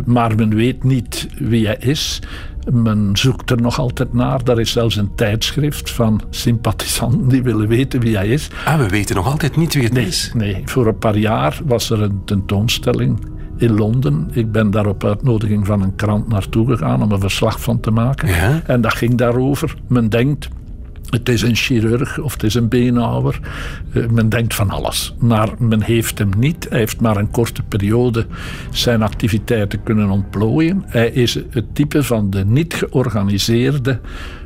Maar 0.05 0.35
men 0.35 0.55
weet 0.55 0.83
niet 0.83 1.27
wie 1.39 1.65
hij 1.65 1.77
is. 1.79 2.21
Men 2.71 3.09
zoekt 3.13 3.51
er 3.51 3.61
nog 3.61 3.79
altijd 3.79 4.13
naar. 4.13 4.43
Daar 4.43 4.59
is 4.59 4.71
zelfs 4.71 4.95
een 4.95 5.15
tijdschrift 5.15 5.91
van 5.91 6.21
sympathisanten 6.29 7.27
die 7.27 7.43
willen 7.43 7.67
weten 7.67 7.99
wie 7.99 8.15
hij 8.15 8.27
is. 8.27 8.49
Ah, 8.65 8.77
we 8.77 8.87
weten 8.87 9.15
nog 9.15 9.25
altijd 9.25 9.55
niet 9.55 9.73
wie 9.73 9.83
het 9.83 9.93
nee, 9.93 10.05
is. 10.05 10.31
Nee, 10.33 10.61
voor 10.65 10.87
een 10.87 10.97
paar 10.97 11.17
jaar 11.17 11.59
was 11.65 11.89
er 11.89 12.01
een 12.01 12.21
tentoonstelling 12.25 13.19
in 13.57 13.75
Londen. 13.75 14.29
Ik 14.31 14.51
ben 14.51 14.71
daar 14.71 14.85
op 14.85 15.03
uitnodiging 15.03 15.65
van 15.65 15.81
een 15.81 15.95
krant 15.95 16.27
naartoe 16.27 16.67
gegaan 16.67 17.03
om 17.03 17.11
een 17.11 17.19
verslag 17.19 17.61
van 17.61 17.79
te 17.79 17.91
maken. 17.91 18.27
Ja? 18.27 18.61
En 18.65 18.81
dat 18.81 18.93
ging 18.93 19.15
daarover. 19.17 19.75
Men 19.87 20.09
denkt 20.09 20.49
Het 21.11 21.29
is 21.29 21.41
een 21.41 21.55
chirurg 21.55 22.19
of 22.19 22.33
het 22.33 22.43
is 22.43 22.53
een 22.53 22.67
beenhouwer. 22.67 23.39
Eh, 23.93 24.07
men 24.07 24.29
denkt 24.29 24.55
van 24.55 24.69
alles. 24.69 25.15
Maar 25.19 25.49
men 25.57 25.81
heeft 25.81 26.17
hem 26.17 26.29
niet. 26.37 26.67
Hij 26.69 26.79
heeft 26.79 27.01
maar 27.01 27.17
een 27.17 27.31
korte 27.31 27.63
periode 27.63 28.25
zijn 28.71 29.01
activiteiten 29.01 29.83
kunnen 29.83 30.09
ontplooien. 30.09 30.83
Hij 30.85 31.11
is 31.11 31.33
het 31.49 31.75
type 31.75 32.03
van 32.03 32.29
de 32.29 32.45
niet 32.45 32.73
georganiseerde, 32.73 33.99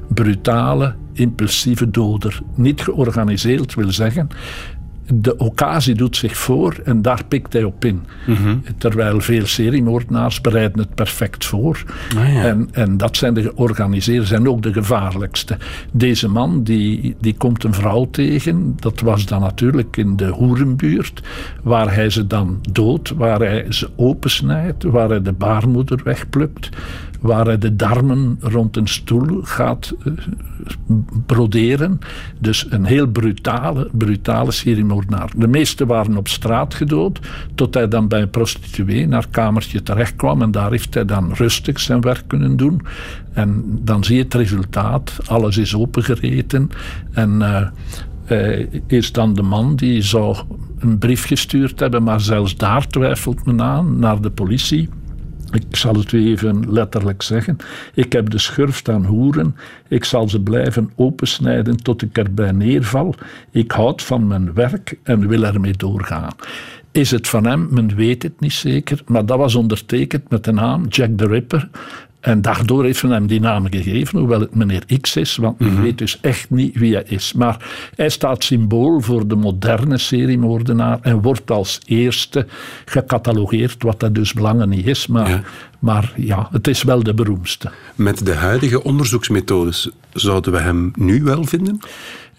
brutale, 0.07 0.95
impulsieve 1.13 1.89
doder. 1.89 2.39
Niet 2.55 2.81
georganiseerd 2.81 3.73
wil 3.73 3.91
zeggen 3.91 4.27
de 5.13 5.37
occasie 5.37 5.95
doet 5.95 6.17
zich 6.17 6.37
voor 6.37 6.75
en 6.83 7.01
daar 7.01 7.25
pikt 7.27 7.53
hij 7.53 7.63
op 7.63 7.85
in. 7.85 8.03
Terwijl 8.77 9.21
veel 9.21 9.45
seriemoordenaars 9.45 10.41
bereiden 10.41 10.79
het 10.79 10.95
perfect 10.95 11.45
voor. 11.45 11.83
Ah, 12.17 12.33
ja. 12.33 12.43
en, 12.43 12.69
en 12.71 12.97
dat 12.97 13.17
zijn 13.17 13.33
de 13.33 13.41
georganiseerde, 13.41 14.25
zijn 14.25 14.49
ook 14.49 14.61
de 14.61 14.73
gevaarlijkste. 14.73 15.57
Deze 15.91 16.27
man 16.27 16.63
die, 16.63 17.15
die 17.19 17.35
komt 17.37 17.63
een 17.63 17.73
vrouw 17.73 18.07
tegen, 18.09 18.73
dat 18.79 18.99
was 18.99 19.25
dan 19.25 19.41
natuurlijk 19.41 19.97
in 19.97 20.15
de 20.15 20.27
hoerenbuurt, 20.27 21.21
waar 21.63 21.93
hij 21.93 22.09
ze 22.09 22.27
dan 22.27 22.59
doodt, 22.71 23.09
waar 23.09 23.39
hij 23.39 23.65
ze 23.69 23.89
opensnijdt, 23.95 24.83
waar 24.83 25.09
hij 25.09 25.21
de 25.21 25.33
baarmoeder 25.33 25.99
wegplukt, 26.03 26.69
waar 27.25 27.45
hij 27.45 27.57
de 27.57 27.75
darmen 27.75 28.37
rond 28.39 28.77
een 28.77 28.87
stoel 28.87 29.39
gaat 29.43 29.93
eh, 30.03 30.13
broderen. 31.25 31.99
Dus 32.39 32.65
een 32.69 32.85
heel 32.85 33.07
brutale, 33.07 33.89
brutale 33.91 34.51
seriemoordenaar. 34.51 35.31
De 35.35 35.47
meeste 35.47 35.85
waren 35.85 36.17
op 36.17 36.27
straat 36.27 36.73
gedood, 36.73 37.19
tot 37.55 37.73
hij 37.73 37.87
dan 37.87 38.07
bij 38.07 38.21
een 38.21 38.29
prostituee 38.29 39.07
naar 39.07 39.27
kamertje 39.31 39.83
terecht 39.83 40.15
kwam. 40.15 40.41
En 40.41 40.51
daar 40.51 40.71
heeft 40.71 40.93
hij 40.93 41.05
dan 41.05 41.33
rustig 41.33 41.79
zijn 41.79 42.01
werk 42.01 42.23
kunnen 42.27 42.57
doen. 42.57 42.81
En 43.33 43.63
dan 43.81 44.03
zie 44.03 44.15
je 44.15 44.23
het 44.23 44.33
resultaat. 44.33 45.17
Alles 45.25 45.57
is 45.57 45.75
opengereten. 45.75 46.69
En... 47.11 47.41
eh, 47.41 47.67
hij 48.25 48.69
is 48.87 49.11
dan 49.11 49.33
de 49.33 49.41
man 49.41 49.75
die 49.75 50.01
zou 50.01 50.37
een 50.79 50.97
brief 50.97 51.25
gestuurd 51.25 51.79
hebben, 51.79 52.03
maar 52.03 52.21
zelfs 52.21 52.55
daar 52.55 52.87
twijfelt 52.87 53.45
men 53.45 53.61
aan, 53.61 53.99
naar 53.99 54.21
de 54.21 54.29
politie. 54.29 54.89
Ik 55.51 55.75
zal 55.75 55.95
het 55.95 56.13
even 56.13 56.71
letterlijk 56.73 57.21
zeggen. 57.21 57.57
Ik 57.93 58.13
heb 58.13 58.29
de 58.29 58.39
schurft 58.39 58.89
aan 58.89 59.05
hoeren. 59.05 59.55
Ik 59.87 60.03
zal 60.03 60.29
ze 60.29 60.41
blijven 60.41 60.91
opensnijden 60.95 61.77
tot 61.77 62.01
ik 62.01 62.17
erbij 62.17 62.51
neerval. 62.51 63.15
Ik 63.51 63.71
houd 63.71 64.01
van 64.01 64.27
mijn 64.27 64.53
werk 64.53 64.97
en 65.03 65.27
wil 65.27 65.43
ermee 65.43 65.73
doorgaan. 65.73 66.33
Is 66.91 67.11
het 67.11 67.27
van 67.27 67.45
hem? 67.45 67.67
Men 67.69 67.95
weet 67.95 68.23
het 68.23 68.39
niet 68.39 68.53
zeker. 68.53 69.01
Maar 69.05 69.25
dat 69.25 69.37
was 69.37 69.55
ondertekend 69.55 70.29
met 70.29 70.43
de 70.43 70.51
naam 70.51 70.87
Jack 70.87 71.09
the 71.17 71.27
Ripper. 71.27 71.69
En 72.25 72.41
daardoor 72.41 72.83
heeft 72.83 73.03
men 73.03 73.11
hem 73.11 73.27
die 73.27 73.39
naam 73.39 73.67
gegeven, 73.71 74.19
hoewel 74.19 74.39
het 74.39 74.55
meneer 74.55 74.83
X 75.01 75.15
is, 75.15 75.35
want 75.35 75.59
men 75.59 75.81
weet 75.81 75.97
dus 75.97 76.19
echt 76.21 76.49
niet 76.49 76.77
wie 76.77 76.93
hij 76.93 77.03
is. 77.07 77.33
Maar 77.33 77.57
hij 77.95 78.09
staat 78.09 78.43
symbool 78.43 78.99
voor 78.99 79.27
de 79.27 79.35
moderne 79.35 79.97
seriemoordenaar 79.97 80.97
en 81.01 81.21
wordt 81.21 81.51
als 81.51 81.79
eerste 81.85 82.47
gecatalogeerd, 82.85 83.83
wat 83.83 83.99
dat 83.99 84.15
dus 84.15 84.33
belangen 84.33 84.69
niet 84.69 84.85
is. 84.87 85.07
Maar 85.07 85.29
Ja. 85.29 85.41
maar 85.79 86.13
ja, 86.15 86.47
het 86.51 86.67
is 86.67 86.83
wel 86.83 87.03
de 87.03 87.13
beroemdste. 87.13 87.71
Met 87.95 88.25
de 88.25 88.33
huidige 88.33 88.83
onderzoeksmethodes 88.83 89.89
zouden 90.13 90.51
we 90.51 90.59
hem 90.59 90.91
nu 90.95 91.23
wel 91.23 91.43
vinden? 91.43 91.79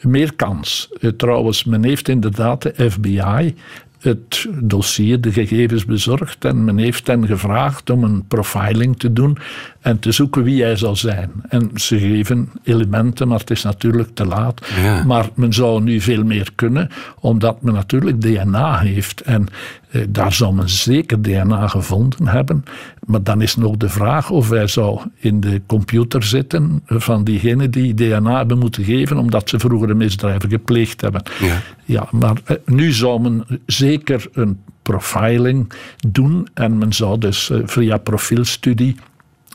Meer 0.00 0.34
kans. 0.34 0.88
Eh, 1.00 1.10
Trouwens, 1.10 1.64
men 1.64 1.84
heeft 1.84 2.08
inderdaad 2.08 2.62
de 2.62 2.90
FBI 2.90 3.54
het 4.00 4.46
dossier, 4.60 5.20
de 5.20 5.32
gegevens 5.32 5.84
bezorgd 5.84 6.44
en 6.44 6.64
men 6.64 6.78
heeft 6.78 7.06
hen 7.06 7.26
gevraagd 7.26 7.90
om 7.90 8.04
een 8.04 8.24
profiling 8.28 8.98
te 8.98 9.12
doen 9.12 9.38
en 9.86 9.98
te 9.98 10.12
zoeken 10.12 10.42
wie 10.42 10.62
hij 10.62 10.76
zal 10.76 10.96
zijn. 10.96 11.30
En 11.48 11.70
ze 11.74 11.98
geven 11.98 12.50
elementen, 12.62 13.28
maar 13.28 13.38
het 13.38 13.50
is 13.50 13.62
natuurlijk 13.62 14.14
te 14.14 14.26
laat. 14.26 14.66
Ja. 14.82 15.04
Maar 15.04 15.28
men 15.34 15.52
zou 15.52 15.82
nu 15.82 16.00
veel 16.00 16.24
meer 16.24 16.50
kunnen, 16.54 16.88
omdat 17.20 17.62
men 17.62 17.74
natuurlijk 17.74 18.20
DNA 18.20 18.78
heeft. 18.78 19.20
En 19.20 19.46
eh, 19.90 20.02
daar 20.08 20.32
zou 20.32 20.54
men 20.54 20.68
zeker 20.68 21.22
DNA 21.22 21.68
gevonden 21.68 22.28
hebben. 22.28 22.64
Maar 23.06 23.22
dan 23.22 23.42
is 23.42 23.56
nog 23.56 23.76
de 23.76 23.88
vraag 23.88 24.30
of 24.30 24.50
hij 24.50 24.66
zou 24.66 25.00
in 25.16 25.40
de 25.40 25.62
computer 25.66 26.22
zitten 26.22 26.82
van 26.86 27.24
diegenen 27.24 27.70
die 27.70 27.94
DNA 27.94 28.36
hebben 28.36 28.58
moeten 28.58 28.84
geven, 28.84 29.18
omdat 29.18 29.48
ze 29.48 29.58
vroeger 29.58 29.90
een 29.90 29.96
misdrijven 29.96 30.50
gepleegd 30.50 31.00
hebben. 31.00 31.22
Ja. 31.40 31.62
Ja, 31.84 32.08
maar 32.10 32.36
eh, 32.44 32.56
nu 32.64 32.92
zou 32.92 33.20
men 33.20 33.44
zeker 33.66 34.26
een 34.32 34.60
profiling 34.82 35.72
doen 36.08 36.48
en 36.54 36.78
men 36.78 36.92
zou 36.92 37.18
dus 37.18 37.50
eh, 37.50 37.58
via 37.64 37.96
profielstudie 37.96 38.96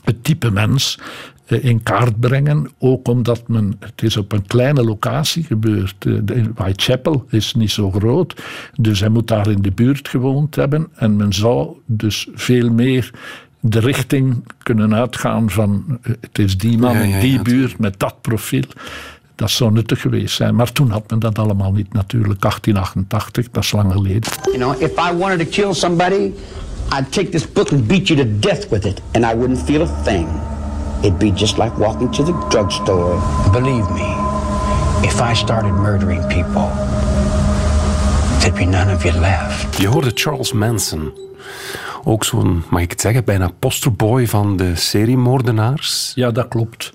het 0.04 0.24
type 0.24 0.50
mens 0.50 0.98
eh, 1.46 1.64
in 1.64 1.82
kaart 1.82 2.20
brengen. 2.20 2.68
Ook 2.78 3.08
omdat 3.08 3.48
men, 3.48 3.76
het 3.80 4.02
is 4.02 4.16
op 4.16 4.32
een 4.32 4.46
kleine 4.46 4.84
locatie 4.84 5.44
gebeurd. 5.44 5.94
Eh, 5.98 6.12
de- 6.22 6.50
Whitechapel 6.54 7.24
is 7.30 7.54
niet 7.54 7.70
zo 7.70 7.90
groot, 7.90 8.42
dus 8.74 9.00
hij 9.00 9.08
moet 9.08 9.28
daar 9.28 9.50
in 9.50 9.62
de 9.62 9.70
buurt 9.72 10.08
gewoond 10.08 10.54
hebben. 10.54 10.88
En 10.94 11.16
men 11.16 11.32
zou 11.32 11.76
dus 11.86 12.28
veel 12.34 12.70
meer 12.70 13.10
de 13.60 13.78
richting 13.80 14.44
kunnen 14.62 14.94
uitgaan 14.94 15.50
van 15.50 15.98
eh, 16.02 16.12
het 16.20 16.38
is 16.38 16.58
die 16.58 16.78
man 16.78 16.92
Ja, 16.92 16.98
ja, 16.98 17.04
in 17.04 17.10
ja, 17.10 17.20
die 17.20 17.42
buurt 17.42 17.78
met 17.78 17.98
dat 17.98 18.14
profiel. 18.20 18.64
Dat 19.34 19.50
zou 19.50 19.72
nuttig 19.72 20.00
geweest 20.00 20.34
zijn. 20.34 20.54
Maar 20.54 20.72
toen 20.72 20.90
had 20.90 21.10
men 21.10 21.18
dat 21.18 21.38
allemaal 21.38 21.72
niet 21.72 21.92
natuurlijk. 21.92 22.40
1888, 22.40 23.50
dat 23.50 23.62
is 23.64 23.72
lang 23.72 23.92
geleden. 23.92 24.30
You 24.44 24.56
know, 24.56 24.82
if 24.82 24.90
I 24.90 25.16
wanted 25.16 25.38
to 25.38 25.62
kill 25.62 25.72
somebody, 25.74 26.30
I'd 26.94 27.10
take 27.10 27.30
this 27.32 27.46
book 27.46 27.72
and 27.72 27.88
beat 27.88 28.10
you 28.10 28.16
to 28.16 28.24
death 28.24 28.70
with 28.70 28.84
it, 28.84 29.00
and 29.14 29.24
I 29.24 29.34
wouldn't 29.34 29.62
feel 29.62 29.82
a 29.82 30.02
thing. 30.02 30.28
It'd 31.02 31.18
be 31.18 31.32
just 31.34 31.56
like 31.56 31.78
walking 31.78 32.12
to 32.12 32.22
the 32.22 32.32
drugstore. 32.50 33.18
Believe 33.52 33.90
me, 33.90 34.14
if 35.02 35.20
I 35.20 35.34
started 35.34 35.72
murdering 35.72 36.22
people, 36.28 36.70
there'd 38.40 38.54
be 38.54 38.66
none 38.66 38.94
of 38.94 39.04
you 39.04 39.20
left. 39.20 39.78
Je 39.78 39.88
hoorde 39.88 40.10
Charles 40.14 40.52
Manson. 40.52 41.12
Ook 42.04 42.24
zo'n, 42.24 42.64
mag 42.70 42.82
ik 42.82 42.90
het 42.90 43.00
zeggen, 43.00 43.24
bijna 43.24 43.50
posterboy 43.58 44.26
van 44.26 44.56
de 44.56 44.76
seriemoordenaars. 44.76 46.12
Ja, 46.14 46.30
dat 46.30 46.48
klopt. 46.48 46.92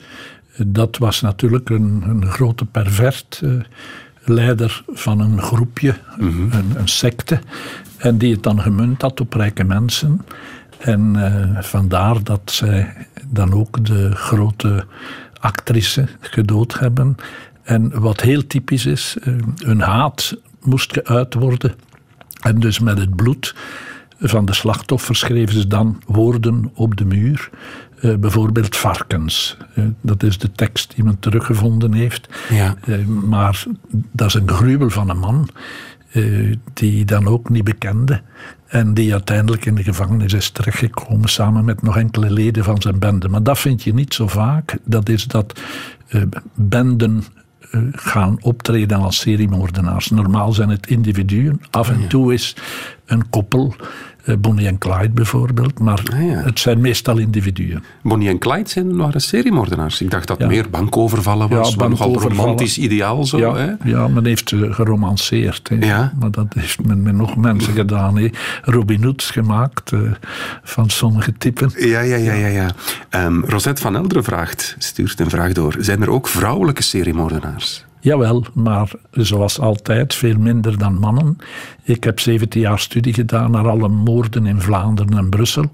Dat 0.57 0.97
was 0.97 1.21
natuurlijk 1.21 1.69
een, 1.69 2.03
een 2.07 2.25
grote 2.25 2.65
pervert. 2.65 3.41
Leider 4.29 4.83
van 4.87 5.19
een 5.19 5.41
groepje, 5.41 5.95
een, 6.17 6.73
een 6.75 6.87
secte. 6.87 7.39
En 7.97 8.17
die 8.17 8.33
het 8.33 8.43
dan 8.43 8.61
gemunt 8.61 9.01
had 9.01 9.21
op 9.21 9.33
rijke 9.33 9.63
mensen. 9.63 10.21
En 10.77 11.15
eh, 11.15 11.61
vandaar 11.63 12.23
dat 12.23 12.41
zij 12.45 13.07
dan 13.25 13.53
ook 13.53 13.85
de 13.85 14.11
grote 14.11 14.85
actrice 15.39 16.07
gedood 16.19 16.79
hebben. 16.79 17.15
En 17.63 17.99
wat 17.99 18.21
heel 18.21 18.47
typisch 18.47 18.85
is, 18.85 19.17
eh, 19.21 19.33
hun 19.57 19.81
haat 19.81 20.37
moest 20.61 20.99
geuit 21.03 21.33
worden. 21.33 21.73
En 22.41 22.59
dus 22.59 22.79
met 22.79 22.97
het 22.97 23.15
bloed 23.15 23.55
van 24.19 24.45
de 24.45 24.53
slachtoffers 24.53 25.19
schreven 25.19 25.53
ze 25.53 25.67
dan 25.67 26.01
woorden 26.05 26.71
op 26.73 26.97
de 26.97 27.05
muur. 27.05 27.49
Eh, 28.01 28.15
bijvoorbeeld 28.15 28.75
varkens. 28.75 29.57
Eh, 29.75 29.83
dat 30.01 30.23
is 30.23 30.37
de 30.37 30.51
tekst 30.51 30.95
die 30.95 31.03
men 31.03 31.19
teruggevonden 31.19 31.93
heeft. 31.93 32.29
Ja. 32.49 32.75
Eh, 32.85 33.05
maar 33.05 33.63
dat 34.11 34.27
is 34.27 34.33
een 34.33 34.49
gruwel 34.49 34.89
van 34.89 35.09
een 35.09 35.19
man. 35.19 35.49
die 36.73 37.05
dan 37.05 37.27
ook 37.27 37.49
niet 37.49 37.63
bekende. 37.63 38.21
En 38.67 38.93
die 38.93 39.11
uiteindelijk 39.11 39.65
in 39.65 39.75
de 39.75 39.83
gevangenis 39.83 40.33
is 40.33 40.49
terechtgekomen. 40.49 41.29
samen 41.29 41.65
met 41.65 41.81
nog 41.81 41.97
enkele 41.97 42.31
leden 42.31 42.63
van 42.63 42.81
zijn 42.81 42.99
bende. 42.99 43.29
Maar 43.29 43.43
dat 43.43 43.59
vind 43.59 43.83
je 43.83 43.93
niet 43.93 44.13
zo 44.13 44.27
vaak. 44.27 44.77
Dat 44.83 45.09
is 45.09 45.27
dat 45.27 45.61
benden 46.53 47.23
gaan 47.91 48.37
optreden 48.41 48.99
als 48.99 49.19
seriemoordenaars. 49.19 50.09
Normaal 50.09 50.53
zijn 50.53 50.69
het 50.69 50.87
individuen. 50.87 51.61
Af 51.69 51.89
en 51.89 52.07
toe 52.07 52.33
is 52.33 52.55
een 53.05 53.29
koppel, 53.29 53.75
Bonnie 54.39 54.67
en 54.67 54.77
Clyde 54.77 55.09
bijvoorbeeld, 55.09 55.79
maar 55.79 56.01
Ah, 56.13 56.25
ja. 56.25 56.35
het 56.43 56.59
zijn 56.59 56.81
meestal 56.81 57.17
individuen. 57.17 57.83
Bonnie 58.03 58.29
en 58.29 58.37
Clyde 58.37 58.69
zijn, 58.69 58.95
waren 58.97 59.21
seriemoordenaars. 59.21 60.01
Ik 60.01 60.11
dacht 60.11 60.27
dat 60.27 60.37
Ja. 60.39 60.47
meer 60.47 60.69
bankovervallen 60.69 61.49
was. 61.49 61.75
Ja, 61.77 61.87
nogal 61.87 62.19
romantisch 62.21 62.77
ideaal 62.77 63.25
zo. 63.25 63.37
ja, 63.37 63.55
Hè? 63.55 63.71
ja, 63.89 64.07
men 64.07 64.25
heeft 64.25 64.49
ze 64.49 64.73
geromanceerd. 64.73 65.69
Hè. 65.69 65.77
Maar 66.19 66.31
dat 66.31 66.53
heeft 66.53 66.85
men 66.85 67.01
met 67.01 67.13
nog 67.15 67.35
mensen 67.37 67.73
gedaan. 67.73 68.17
Hè. 68.17 68.29
Robin 68.63 69.03
Hoods 69.03 69.29
gemaakt 69.29 69.91
eh, 69.91 69.99
van 70.63 70.89
sommige 70.89 71.33
typen. 71.37 71.71
Ja, 71.77 71.99
ja, 71.99 72.15
ja, 72.15 72.33
ja. 72.33 72.47
ja. 72.47 72.69
Ehm, 73.09 73.39
Rosette 73.45 73.81
van 73.81 73.95
Elderen 73.95 74.23
vraagt, 74.23 74.75
stuurt 74.77 75.19
een 75.19 75.29
vraag 75.29 75.51
door. 75.53 75.75
Zijn 75.79 76.01
er 76.01 76.09
ook 76.09 76.27
vrouwelijke 76.27 76.83
seriemoordenaars? 76.83 77.85
Jawel, 78.07 78.45
maar 78.53 78.91
zoals 79.11 79.59
altijd 79.59 80.13
veel 80.15 80.37
minder 80.37 80.77
dan 80.77 80.99
mannen. 80.99 81.37
Ik 81.83 82.03
heb 82.03 82.19
17 82.19 82.61
jaar 82.61 82.79
studie 82.79 83.13
gedaan 83.13 83.51
naar 83.51 83.67
alle 83.69 83.87
moorden 83.87 84.45
in 84.45 84.61
Vlaanderen 84.61 85.17
en 85.17 85.29
Brussel. 85.29 85.69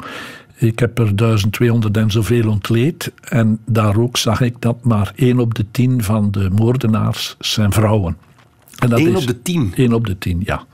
Ik 0.55 0.79
heb 0.79 0.99
er 0.99 1.15
1200 1.15 1.97
en 1.97 2.11
zoveel 2.11 2.49
ontleed. 2.49 3.11
En 3.29 3.59
daar 3.65 3.97
ook 3.97 4.17
zag 4.17 4.41
ik 4.41 4.55
dat 4.59 4.83
maar 4.83 5.11
1 5.15 5.39
op 5.39 5.53
de 5.53 5.65
10 5.71 6.03
van 6.03 6.31
de 6.31 6.49
moordenaars 6.49 7.35
zijn 7.39 7.73
vrouwen. 7.73 8.17
En 8.79 8.89
dat 8.89 8.99
1 8.99 9.07
is 9.07 9.21
op 9.21 9.27
de 9.27 9.41
10? 9.41 9.73
1 9.75 9.93
op 9.93 10.07
de 10.07 10.17
10, 10.17 10.41
ja. 10.45 10.65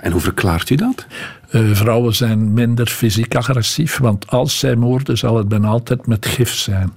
En 0.00 0.12
hoe 0.12 0.20
verklaart 0.20 0.70
u 0.70 0.74
dat? 0.74 1.06
Eh, 1.50 1.70
vrouwen 1.72 2.14
zijn 2.14 2.52
minder 2.52 2.86
fysiek 2.86 3.34
agressief, 3.34 3.98
want 3.98 4.30
als 4.30 4.58
zij 4.58 4.76
moorden 4.76 5.18
zal 5.18 5.36
het 5.36 5.48
bijna 5.48 5.68
altijd 5.68 6.06
met 6.06 6.26
gif 6.26 6.54
zijn. 6.54 6.92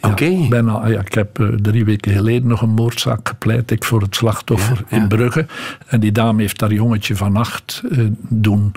Ja, 0.00 0.48
bijna, 0.48 0.86
ja, 0.86 1.00
ik 1.00 1.14
heb 1.14 1.38
eh, 1.38 1.46
drie 1.46 1.84
weken 1.84 2.12
geleden 2.12 2.48
nog 2.48 2.62
een 2.62 2.74
moordzaak 2.74 3.28
gepleit 3.28 3.70
ik 3.70 3.84
voor 3.84 4.00
het 4.00 4.16
slachtoffer 4.16 4.84
Ja, 4.88 4.96
in 4.96 5.08
Brugge. 5.08 5.46
En 5.86 6.00
die 6.00 6.12
dame 6.12 6.40
heeft 6.40 6.58
daar 6.58 6.72
jongetje 6.72 7.16
van 7.16 7.36
acht 7.36 7.82
eh, 7.90 7.98
doen 8.28 8.72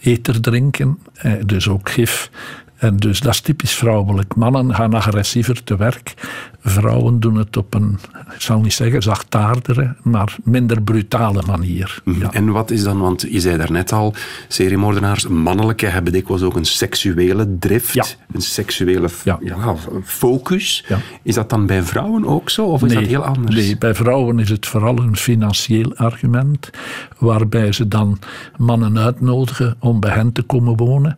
eter 0.00 0.40
drinken, 0.40 0.98
eh, 1.14 1.32
dus 1.46 1.68
ook 1.68 1.90
gif. 1.90 2.30
En 2.76 2.96
dus 2.96 3.20
dat 3.20 3.32
is 3.32 3.40
typisch 3.40 3.74
vrouwelijk. 3.74 4.34
Mannen 4.34 4.74
gaan 4.74 4.94
agressiever 4.94 5.64
te 5.64 5.76
werk. 5.76 6.14
Vrouwen 6.60 7.20
doen 7.20 7.34
het 7.36 7.56
op 7.56 7.74
een, 7.74 7.98
ik 8.34 8.40
zal 8.40 8.60
niet 8.60 8.72
zeggen 8.72 9.02
zachtaardere, 9.02 9.94
maar 10.02 10.36
minder 10.44 10.82
brutale 10.82 11.42
manier. 11.46 12.02
Ja. 12.04 12.32
En 12.32 12.50
wat 12.52 12.70
is 12.70 12.82
dan, 12.82 12.98
want 12.98 13.26
je 13.30 13.40
zei 13.40 13.56
daarnet 13.56 13.92
al, 13.92 14.14
seriemoordenaars, 14.48 15.26
mannelijke 15.26 15.86
hebben 15.86 16.12
dikwijls 16.12 16.42
ook 16.42 16.56
een 16.56 16.64
seksuele 16.64 17.56
drift, 17.58 17.92
Ja. 17.94 18.04
een 18.32 18.40
seksuele 18.42 19.08
Ja. 19.24 19.38
ja, 19.42 19.74
focus. 20.04 20.84
Ja. 20.88 20.98
Is 21.22 21.34
dat 21.34 21.50
dan 21.50 21.66
bij 21.66 21.82
vrouwen 21.82 22.24
ook 22.24 22.50
zo, 22.50 22.64
of 22.64 22.82
is 22.84 22.92
dat 22.92 23.02
heel 23.06 23.24
anders? 23.24 23.56
Nee, 23.56 23.78
bij 23.78 23.94
vrouwen 23.94 24.38
is 24.38 24.48
het 24.48 24.66
vooral 24.66 24.98
een 24.98 25.16
financieel 25.16 25.94
argument, 25.96 26.70
waarbij 27.18 27.72
ze 27.72 27.88
dan 27.88 28.18
mannen 28.56 28.98
uitnodigen 28.98 29.76
om 29.78 30.00
bij 30.00 30.10
hen 30.10 30.32
te 30.32 30.42
komen 30.42 30.76
wonen. 30.76 31.16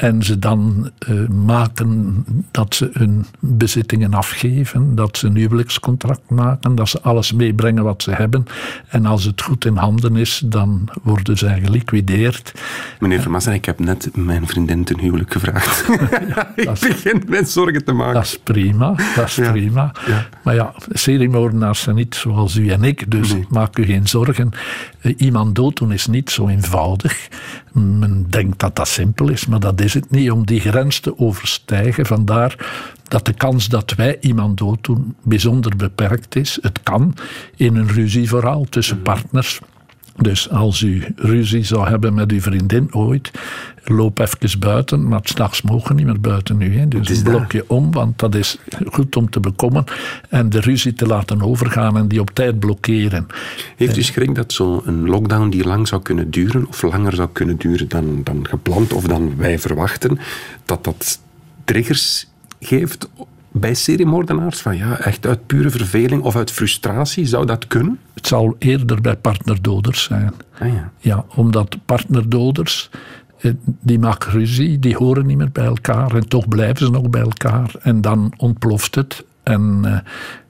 En 0.00 0.22
ze 0.22 0.38
dan 0.38 0.90
eh, 0.98 1.28
maken 1.28 2.24
dat 2.50 2.74
ze 2.74 2.90
hun 2.92 3.26
bezittingen 3.40 4.14
afgeven, 4.14 4.94
dat 4.94 5.16
ze 5.16 5.26
een 5.26 5.36
huwelijkscontract 5.36 6.30
maken, 6.30 6.74
dat 6.74 6.88
ze 6.88 7.00
alles 7.00 7.32
meebrengen 7.32 7.84
wat 7.84 8.02
ze 8.02 8.10
hebben. 8.10 8.44
En 8.88 9.06
als 9.06 9.24
het 9.24 9.42
goed 9.42 9.64
in 9.64 9.76
handen 9.76 10.16
is, 10.16 10.42
dan 10.44 10.88
worden 11.02 11.38
zij 11.38 11.60
geliquideerd. 11.64 12.52
Meneer 13.00 13.20
Vermassen, 13.20 13.52
ik 13.52 13.64
heb 13.64 13.78
net 13.78 14.08
mijn 14.16 14.46
vriendin 14.46 14.84
ten 14.84 15.00
huwelijk 15.00 15.32
gevraagd. 15.32 15.88
ik 16.56 16.70
begin 16.80 17.22
met 17.28 17.50
zorgen 17.50 17.84
te 17.84 17.92
maken. 17.92 18.14
Dat 18.14 18.24
is 18.24 18.38
prima, 18.44 18.94
dat 19.16 19.26
is 19.26 19.34
Ja, 19.34 19.50
prima. 19.50 19.92
ja. 20.06 20.26
Maar 20.42 20.54
ja, 20.54 20.74
seriemoordenaars 20.88 21.80
zijn 21.80 21.96
niet 21.96 22.14
zoals 22.14 22.56
u 22.56 22.68
en 22.68 22.84
ik, 22.84 23.10
dus 23.10 23.32
Nee. 23.32 23.46
maak 23.48 23.78
u 23.78 23.84
geen 23.84 24.08
zorgen. 24.08 24.50
Eh, 25.00 25.14
Iemand 25.16 25.54
dooddoen 25.54 25.92
is 25.92 26.06
niet 26.06 26.30
zo 26.30 26.48
eenvoudig. 26.48 27.28
Men 27.72 28.26
denkt 28.28 28.58
dat 28.58 28.76
dat 28.76 28.88
simpel 28.88 29.28
is, 29.28 29.46
maar 29.46 29.60
dat 29.60 29.80
is 29.80 29.89
het 29.94 30.10
niet. 30.10 30.30
Om 30.30 30.46
die 30.46 30.60
grens 30.60 31.00
te 31.00 31.18
overstijgen, 31.18 32.06
vandaar 32.06 32.68
dat 33.08 33.24
de 33.24 33.32
kans 33.32 33.68
dat 33.68 33.94
wij 33.94 34.16
iemand 34.20 34.58
dooddoen 34.58 35.14
bijzonder 35.22 35.76
beperkt 35.76 36.36
is. 36.36 36.58
Het 36.62 36.82
kan 36.82 37.14
in 37.56 37.76
een 37.76 37.88
ruzie 37.88 38.28
vooral 38.28 38.66
tussen 38.68 39.02
partners. 39.02 39.60
Dus 40.20 40.50
als 40.50 40.80
u 40.80 41.04
ruzie 41.16 41.64
zou 41.64 41.88
hebben 41.88 42.14
met 42.14 42.30
uw 42.30 42.40
vriendin 42.40 42.94
ooit, 42.94 43.30
loop 43.84 44.18
even 44.18 44.58
buiten, 44.58 45.08
maar 45.08 45.20
s'nachts 45.22 45.62
mogen 45.62 45.96
niet 45.96 46.06
meer 46.06 46.20
buiten 46.20 46.56
nu. 46.56 46.78
Hè. 46.78 46.88
Dus 46.88 47.10
is 47.10 47.22
blok 47.22 47.52
je 47.52 47.64
om, 47.66 47.92
want 47.92 48.18
dat 48.18 48.34
is 48.34 48.58
goed 48.92 49.16
om 49.16 49.30
te 49.30 49.40
bekommen. 49.40 49.84
En 50.28 50.48
de 50.48 50.60
ruzie 50.60 50.92
te 50.92 51.06
laten 51.06 51.42
overgaan 51.42 51.96
en 51.96 52.08
die 52.08 52.20
op 52.20 52.30
tijd 52.30 52.58
blokkeren. 52.58 53.26
Heeft 53.76 53.96
u 53.96 54.02
schrik 54.02 54.34
dat 54.34 54.52
zo'n 54.52 55.08
lockdown 55.08 55.48
die 55.48 55.64
lang 55.64 55.88
zou 55.88 56.02
kunnen 56.02 56.30
duren, 56.30 56.68
of 56.68 56.82
langer 56.82 57.14
zou 57.14 57.28
kunnen 57.32 57.56
duren 57.56 57.88
dan, 57.88 58.20
dan 58.24 58.46
gepland 58.48 58.92
of 58.92 59.04
dan 59.04 59.36
wij 59.36 59.58
verwachten, 59.58 60.18
dat 60.64 60.84
dat 60.84 61.20
triggers 61.64 62.26
geeft 62.60 63.08
bij 63.52 63.74
seriemoordenaars? 63.74 64.60
Van 64.60 64.76
ja, 64.76 64.98
echt 64.98 65.26
uit 65.26 65.46
pure 65.46 65.70
verveling 65.70 66.22
of 66.22 66.36
uit 66.36 66.50
frustratie, 66.50 67.26
zou 67.26 67.46
dat 67.46 67.66
kunnen? 67.66 67.98
Het 68.14 68.26
zal 68.26 68.56
eerder 68.58 69.00
bij 69.00 69.16
partnerdoders 69.16 70.02
zijn. 70.02 70.32
Ah 70.58 70.68
ja. 70.68 70.92
Ja, 70.98 71.24
omdat 71.34 71.76
partnerdoders, 71.84 72.90
eh, 73.40 73.52
die 73.80 73.98
maken 73.98 74.30
ruzie, 74.30 74.78
die 74.78 74.96
horen 74.96 75.26
niet 75.26 75.36
meer 75.36 75.52
bij 75.52 75.64
elkaar 75.64 76.14
en 76.14 76.28
toch 76.28 76.48
blijven 76.48 76.86
ze 76.86 76.90
nog 76.90 77.10
bij 77.10 77.20
elkaar. 77.20 77.74
En 77.82 78.00
dan 78.00 78.32
ontploft 78.36 78.94
het. 78.94 79.24
En 79.42 79.80
eh, 79.84 79.98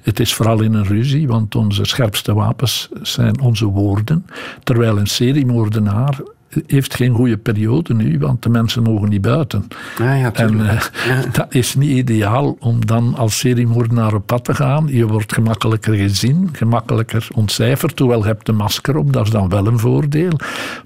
het 0.03 0.21
is 0.21 0.35
vooral 0.35 0.63
in 0.63 0.75
een 0.75 0.87
ruzie, 0.87 1.29
want 1.29 1.55
onze 1.55 1.85
scherpste 1.85 2.35
wapens 2.35 2.89
zijn 3.03 3.41
onze 3.41 3.65
woorden. 3.67 4.27
Terwijl 4.63 4.99
een 4.99 5.07
seriemoordenaar 5.07 6.19
heeft 6.67 6.95
geen 6.95 7.15
goede 7.15 7.37
periode 7.37 7.95
nu, 7.95 8.19
want 8.19 8.43
de 8.43 8.49
mensen 8.49 8.83
mogen 8.83 9.09
niet 9.09 9.21
buiten. 9.21 9.69
Ah 9.99 10.19
ja, 10.19 10.33
En 10.35 10.69
eh, 10.69 10.83
dat 11.33 11.55
is 11.55 11.75
niet 11.75 11.91
ideaal 11.91 12.57
om 12.59 12.87
dan 12.87 13.15
als 13.15 13.39
seriemoordenaar 13.39 14.15
op 14.15 14.27
pad 14.27 14.45
te 14.45 14.55
gaan. 14.55 14.87
Je 14.87 15.07
wordt 15.07 15.33
gemakkelijker 15.33 15.95
gezien, 15.95 16.49
gemakkelijker 16.53 17.29
ontcijferd. 17.35 17.99
Hoewel 17.99 18.21
je 18.21 18.27
hebt 18.27 18.47
de 18.47 18.53
masker 18.53 18.97
op, 18.97 19.13
dat 19.13 19.25
is 19.25 19.31
dan 19.31 19.49
wel 19.49 19.67
een 19.67 19.79
voordeel. 19.79 20.33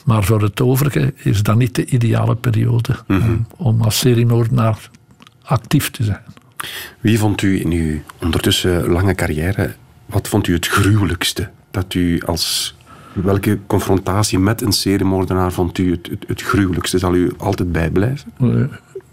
Maar 0.05 0.25
voor 0.25 0.43
het 0.43 0.61
overige 0.61 1.15
is 1.17 1.43
dat 1.43 1.57
niet 1.57 1.75
de 1.75 1.85
ideale 1.85 2.35
periode 2.35 2.97
om, 3.09 3.47
om 3.57 3.83
als 3.83 3.99
seriemoordenaar 3.99 4.91
actief 5.43 5.91
te 5.91 6.05
zijn. 6.05 6.23
Wie 7.01 7.19
vond 7.19 7.43
u 7.43 7.61
in 7.61 7.71
uw 7.71 8.01
ondertussen 8.21 8.89
lange 8.89 9.15
carrière, 9.15 9.75
wat 10.07 10.29
vond 10.29 10.47
u 10.47 10.53
het 10.53 10.67
gruwelijkste? 10.67 11.51
Dat 11.71 11.95
u 11.95 12.23
als, 12.27 12.75
welke 13.15 13.59
confrontatie 13.67 14.39
met 14.39 14.63
een 14.63 14.73
seriemoordenaar 14.73 15.53
vond 15.53 15.79
u 15.79 15.91
het, 15.91 16.11
het, 16.27 16.43
gruwelijkste? 16.43 16.99
Zal 16.99 17.15
u 17.15 17.33
altijd 17.37 17.73
bijblijven? 17.73 18.33
Eh, 18.41 18.65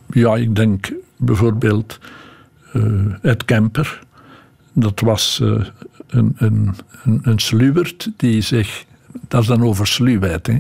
ja, 0.10 0.36
ik 0.36 0.56
denk 0.56 0.94
bijvoorbeeld 1.18 2.00
eh 2.74 3.14
Ed 3.22 3.46
Kemper. 3.46 4.00
Dat 4.74 5.00
was 5.00 5.40
eh, 5.42 5.66
een, 6.08 6.34
een, 6.38 6.76
een, 7.04 7.20
een 7.24 8.12
die 8.18 8.42
zich, 8.42 8.86
dat 9.28 9.42
is 9.42 9.48
dan 9.48 9.64
over 9.64 9.88
sluwheid, 9.88 10.48
hè, 10.48 10.58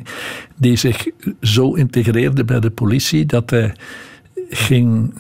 die 0.55 0.75
zich 0.75 1.07
zo 1.41 1.73
integreerde 1.73 2.43
bij 2.43 2.59
de 2.59 2.69
politie 2.69 3.25
dat 3.25 3.49
hij 3.49 3.75
ging 4.49 5.13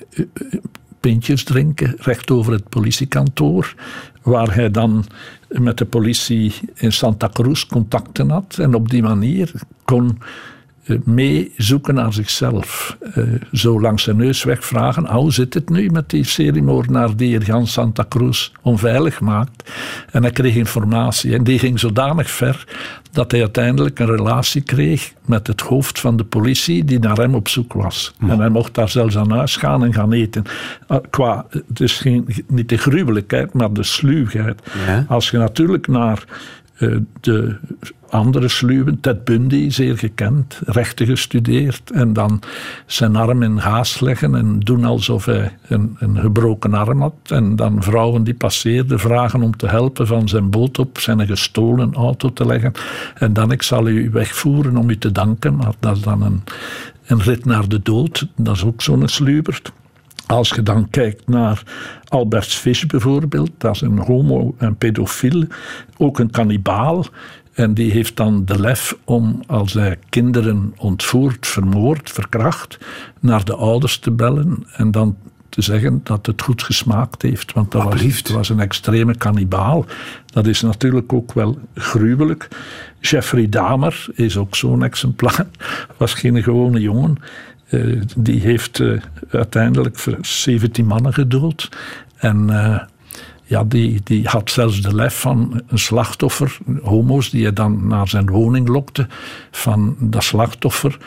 pintjes 0.99 1.43
drinken 1.43 1.95
recht 1.97 2.31
over 2.31 2.53
het 2.53 2.69
politiekantoor, 2.69 3.75
waar 4.21 4.55
hij 4.55 4.71
dan 4.71 5.05
met 5.47 5.77
de 5.77 5.85
politie 5.85 6.53
in 6.73 6.91
Santa 6.91 7.29
Cruz 7.33 7.65
contacten 7.65 8.29
had. 8.29 8.57
En 8.59 8.75
op 8.75 8.89
die 8.89 9.01
manier 9.01 9.51
kon 9.83 10.19
eh, 10.83 10.97
meezoeken 11.03 11.93
naar 11.93 12.13
zichzelf. 12.13 12.97
Eh, 13.13 13.23
zo 13.51 13.81
langs 13.81 14.03
zijn 14.03 14.17
neus 14.17 14.43
wegvragen, 14.43 15.07
"Ah, 15.07 15.15
hoe 15.15 15.33
zit 15.33 15.53
het 15.53 15.69
nu 15.69 15.89
met 15.89 16.09
die 16.09 16.23
seriemoordenaar 16.23 17.15
die 17.15 17.27
hier 17.27 17.43
Jan 17.43 17.67
Santa 17.67 18.05
Cruz 18.09 18.51
onveilig 18.61 19.19
maakt? 19.19 19.71
En 20.11 20.21
hij 20.21 20.31
kreeg 20.31 20.55
informatie 20.55 21.33
en 21.35 21.43
die 21.43 21.59
ging 21.59 21.79
zodanig 21.79 22.31
ver 22.31 22.65
dat 23.11 23.31
hij 23.31 23.39
uiteindelijk 23.39 23.99
een 23.99 24.15
relatie 24.15 24.61
kreeg 24.61 25.13
met 25.25 25.47
het 25.47 25.61
hoofd 25.61 25.99
van 25.99 26.17
de 26.17 26.23
politie 26.23 26.85
die 26.85 26.99
naar 26.99 27.17
hem 27.17 27.35
op 27.35 27.47
zoek 27.47 27.73
was. 27.73 28.13
En 28.19 28.39
hij 28.39 28.49
mocht 28.49 28.73
daar 28.73 28.89
zelfs 28.89 29.17
aan 29.17 29.31
huis 29.31 29.55
gaan 29.55 29.83
en 29.83 29.93
gaan 29.93 30.11
eten. 30.11 30.43
Ah, 30.87 31.03
Qua, 31.09 31.45
dus 31.67 31.97
geen, 31.99 32.27
niet 32.47 32.69
de 32.69 32.77
gruwelijkheid, 32.77 33.53
maar 33.53 33.73
de 33.73 33.83
sluwheid. 33.83 34.61
Ja. 34.87 35.05
Als 35.07 35.29
je 35.29 35.37
natuurlijk 35.37 35.87
naar 35.87 36.23
eh, 36.77 36.95
de 37.19 37.55
andere 38.11 38.47
sluwen, 38.47 38.99
Ted 38.99 39.23
Bundy, 39.23 39.69
zeer 39.69 39.97
gekend, 39.97 40.61
rechten 40.65 41.05
gestudeerd, 41.05 41.91
en 41.91 42.13
dan 42.13 42.39
zijn 42.85 43.15
arm 43.15 43.43
in 43.43 43.61
gaas 43.61 43.99
leggen 43.99 44.35
en 44.35 44.59
doen 44.59 44.85
alsof 44.85 45.25
hij 45.25 45.57
een, 45.67 45.95
een 45.99 46.19
gebroken 46.19 46.73
arm 46.73 47.01
had. 47.01 47.13
En 47.23 47.55
dan 47.55 47.83
vrouwen 47.83 48.23
die 48.23 48.33
passeerden 48.33 48.99
vragen 48.99 49.41
om 49.41 49.57
te 49.57 49.67
helpen 49.67 50.07
van 50.07 50.27
zijn 50.27 50.49
boot 50.49 50.79
op 50.79 50.99
zijn 50.99 51.27
gestolen 51.27 51.93
auto 51.93 52.33
te 52.33 52.45
leggen. 52.45 52.71
En 53.15 53.33
dan, 53.33 53.51
ik 53.51 53.61
zal 53.61 53.87
u 53.87 54.09
wegvoeren 54.09 54.77
om 54.77 54.89
u 54.89 54.97
te 54.97 55.11
danken, 55.11 55.55
maar 55.55 55.73
dat 55.79 55.95
is 55.95 56.01
dan 56.01 56.21
een, 56.21 56.43
een 57.05 57.21
rit 57.21 57.45
naar 57.45 57.67
de 57.67 57.81
dood. 57.81 58.27
Dat 58.35 58.55
is 58.55 58.63
ook 58.63 58.81
zo'n 58.81 59.07
sluwert. 59.07 59.71
Als 60.31 60.49
je 60.49 60.63
dan 60.63 60.89
kijkt 60.89 61.27
naar 61.27 61.63
Albert 62.07 62.53
Fish 62.53 62.83
bijvoorbeeld, 62.83 63.51
dat 63.57 63.75
is 63.75 63.81
een 63.81 63.97
homo 63.97 64.55
en 64.57 64.75
pedofiel, 64.75 65.43
ook 65.97 66.19
een 66.19 66.29
kannibaal. 66.29 67.05
En 67.53 67.73
die 67.73 67.91
heeft 67.91 68.17
dan 68.17 68.45
de 68.45 68.59
lef 68.59 68.97
om, 69.03 69.43
als 69.47 69.73
hij 69.73 69.97
kinderen 70.09 70.73
ontvoert, 70.77 71.47
vermoord, 71.47 72.09
verkracht, 72.09 72.77
naar 73.19 73.45
de 73.45 73.55
ouders 73.55 73.97
te 73.97 74.11
bellen 74.11 74.63
en 74.73 74.91
dan 74.91 75.17
te 75.49 75.61
zeggen 75.61 76.01
dat 76.03 76.25
het 76.25 76.41
goed 76.41 76.63
gesmaakt 76.63 77.21
heeft. 77.21 77.53
Want 77.53 77.71
dat 77.71 77.83
was, 77.83 77.91
Alsjeblieft. 77.91 78.27
het 78.27 78.37
was 78.37 78.49
een 78.49 78.59
extreme 78.59 79.15
kannibaal. 79.17 79.85
Dat 80.25 80.47
is 80.47 80.61
natuurlijk 80.61 81.13
ook 81.13 81.33
wel 81.33 81.59
gruwelijk. 81.75 82.47
Jeffrey 82.99 83.49
Dahmer 83.49 84.05
is 84.13 84.37
ook 84.37 84.55
zo'n 84.55 84.83
exemplaar. 84.83 85.45
Was 85.97 86.13
geen 86.13 86.43
gewone 86.43 86.79
jongen. 86.79 87.17
Eh, 87.67 88.01
die 88.17 88.39
heeft 88.39 88.79
eh, 88.79 89.01
uiteindelijk 89.29 89.99
ver- 89.99 90.17
17 90.21 90.85
mannen 90.85 91.13
gedood. 91.13 91.69
En 92.17 92.49
eh, 92.49 92.81
ja, 93.51 93.63
die, 93.63 94.01
die 94.03 94.27
had 94.27 94.51
zelfs 94.51 94.81
de 94.81 94.95
lef 94.95 95.19
van 95.19 95.61
een 95.67 95.79
slachtoffer, 95.79 96.57
homo's, 96.81 97.29
die 97.29 97.43
hij 97.43 97.53
dan 97.53 97.87
naar 97.87 98.07
zijn 98.07 98.29
woning 98.29 98.67
lokte, 98.67 99.07
van 99.51 99.95
dat 99.99 100.23
slachtoffer 100.23 100.97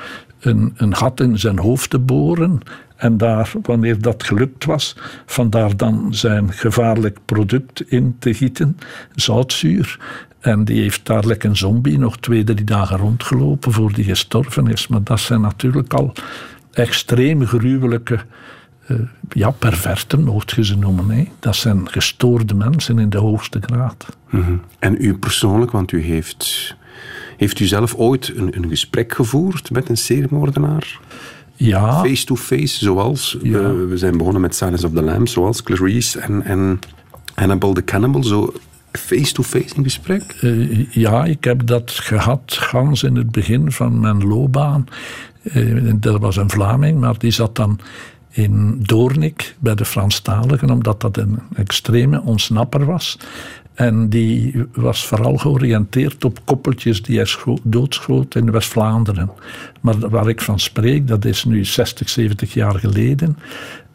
een, 0.41 0.75
een 0.77 0.97
gat 0.97 1.21
in 1.21 1.39
zijn 1.39 1.59
hoofd 1.59 1.91
te 1.91 1.99
boren. 1.99 2.61
En 2.97 3.17
daar, 3.17 3.53
wanneer 3.63 4.01
dat 4.01 4.25
gelukt 4.25 4.65
was, 4.65 4.97
vandaar 5.27 5.77
dan 5.77 6.15
zijn 6.15 6.53
gevaarlijk 6.53 7.19
product 7.25 7.91
in 7.91 8.17
te 8.19 8.35
gieten, 8.35 8.79
zoutzuur. 9.15 9.99
En 10.41 10.65
die 10.65 10.81
heeft 10.81 11.07
daar 11.07 11.25
lekker 11.27 11.49
een 11.49 11.57
zombie 11.57 11.99
nog 11.99 12.19
twee, 12.19 12.45
drie 12.45 12.65
dagen 12.65 12.97
rondgelopen 12.97 13.73
voor 13.73 13.93
die 13.93 14.05
gestorven 14.05 14.67
is. 14.67 14.87
Maar 14.87 15.03
dat 15.03 15.21
zijn 15.21 15.41
natuurlijk 15.41 15.95
al 15.95 16.13
extreem 16.73 17.47
gruwelijke 17.47 18.19
ja, 19.29 19.51
perverten, 19.51 20.25
mocht 20.25 20.51
je 20.51 20.65
ze 20.65 20.77
noemen. 20.77 21.11
Hè. 21.11 21.25
Dat 21.39 21.57
zijn 21.57 21.91
gestoorde 21.91 22.55
mensen 22.55 22.99
in 22.99 23.11
de 23.11 23.19
hoogste 23.19 23.59
graad. 23.61 24.07
Mhm. 24.31 24.57
En 24.79 24.97
u 24.99 25.15
persoonlijk, 25.19 25.71
want 25.71 25.93
u 25.93 26.01
heeft, 26.01 26.75
heeft 27.37 27.61
u 27.61 27.65
zelf 27.67 27.95
ooit 27.95 28.33
een, 28.37 28.57
een 28.57 28.69
gesprek 28.69 29.15
gevoerd 29.15 29.71
met 29.71 29.89
een 29.89 29.97
seriemoordenaar? 29.97 31.01
Ja. 31.57 32.01
Face-to-face, 32.01 32.85
zoals 32.85 33.37
Ja. 33.43 33.59
we, 33.59 33.87
we 33.87 33.99
zijn 33.99 34.17
begonnen 34.17 34.41
met 34.41 34.55
Silence 34.55 34.87
of 34.87 34.93
the 34.93 35.03
Lambs, 35.03 35.33
zoals 35.33 35.63
Clarice 35.63 36.21
en, 36.21 36.43
en 36.43 36.79
Hannibal 37.35 37.73
the 37.73 37.85
Cannibal, 37.85 38.25
zo 38.25 38.53
face-to-face 38.93 39.75
in 39.75 39.83
gesprek? 39.83 40.37
Eh, 40.41 40.93
ja, 40.93 41.25
ik 41.25 41.45
heb 41.45 41.67
dat 41.67 41.91
gehad 41.91 42.43
gans 42.47 43.03
in 43.03 43.17
het 43.17 43.31
begin 43.33 43.73
van 43.73 44.01
mijn 44.01 44.27
loopbaan. 44.27 44.87
Eh, 45.43 45.93
dat 45.97 46.21
was 46.21 46.37
een 46.37 46.51
Vlaming, 46.51 47.01
maar 47.01 47.19
die 47.19 47.31
zat 47.31 47.57
dan 47.57 47.79
in 48.35 48.79
Doornik 48.83 49.57
bij 49.59 49.75
de 49.75 49.85
Franstaligen, 49.85 50.71
omdat 50.71 51.01
dat 51.01 51.17
een 51.17 51.39
extreme 51.55 52.23
ontsnapper 52.23 52.85
was. 52.85 53.19
En 53.75 54.09
die 54.09 54.65
was 54.73 55.07
vooral 55.07 55.37
georiënteerd 55.37 56.25
op 56.25 56.41
koppeltjes 56.45 57.03
die 57.03 57.17
hij 57.17 57.25
scho- 57.25 57.59
doodschoot 57.63 58.35
in 58.35 58.51
West-Vlaanderen. 58.51 59.31
Maar 59.81 60.09
waar 60.09 60.29
ik 60.29 60.41
van 60.41 60.59
spreek, 60.59 61.09
dat 61.09 61.25
is 61.25 61.45
nu 61.45 61.65
60, 61.65 62.09
70 62.09 62.55
jaar 62.55 62.79
geleden. 62.79 63.39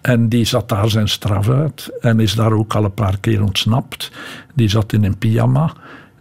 En 0.02 0.30
die 0.30 0.46
zat 0.46 0.70
daar 0.70 0.90
zijn 0.90 1.10
straf 1.10 1.50
uit 1.50 1.92
en 2.02 2.20
is 2.20 2.36
daar 2.36 2.52
ook 2.52 2.76
al 2.76 2.84
een 2.84 2.94
paar 2.94 3.18
keer 3.20 3.44
ontsnapt. 3.44 4.12
Die 4.56 4.70
zat 4.70 4.94
in 4.94 5.04
een 5.04 5.18
pyjama 5.18 5.74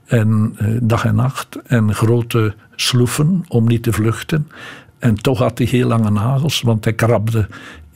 en 0.05 0.55
eh, 0.57 0.69
dag 0.83 1.05
en 1.05 1.15
nacht 1.15 1.59
en 1.67 1.95
grote 1.95 2.55
sloeven 2.75 3.45
om 3.49 3.67
niet 3.67 3.83
te 3.83 3.93
vluchten. 3.93 4.49
En 4.99 5.15
toch 5.15 5.39
had 5.39 5.59
hij 5.59 5.67
heel 5.67 5.89
lange 5.89 6.11
nagels, 6.11 6.61
want 6.61 6.85
hij 6.85 6.93
krabde 6.93 7.49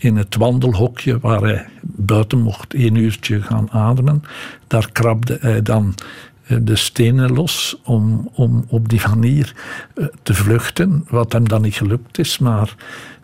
in 0.02 0.16
het 0.16 0.36
wandelhokje 0.36 1.18
waar 1.20 1.40
hij 1.40 1.66
buiten 1.82 2.40
mocht 2.40 2.74
één 2.74 2.94
uurtje 2.94 3.42
gaan 3.42 3.70
ademen. 3.70 4.22
Daar 4.66 4.92
krabde 4.92 5.38
hij 5.40 5.62
dan 5.62 5.94
eh, 6.46 6.56
de 6.60 6.76
stenen 6.76 7.32
los 7.32 7.76
om, 7.84 8.30
om 8.34 8.64
op 8.68 8.88
die 8.88 9.00
manier 9.08 9.54
eh, 9.94 10.06
te 10.22 10.34
vluchten, 10.34 11.04
wat 11.08 11.32
hem 11.32 11.48
dan 11.48 11.62
niet 11.62 11.74
gelukt 11.74 12.18
is. 12.18 12.38
Maar 12.38 12.74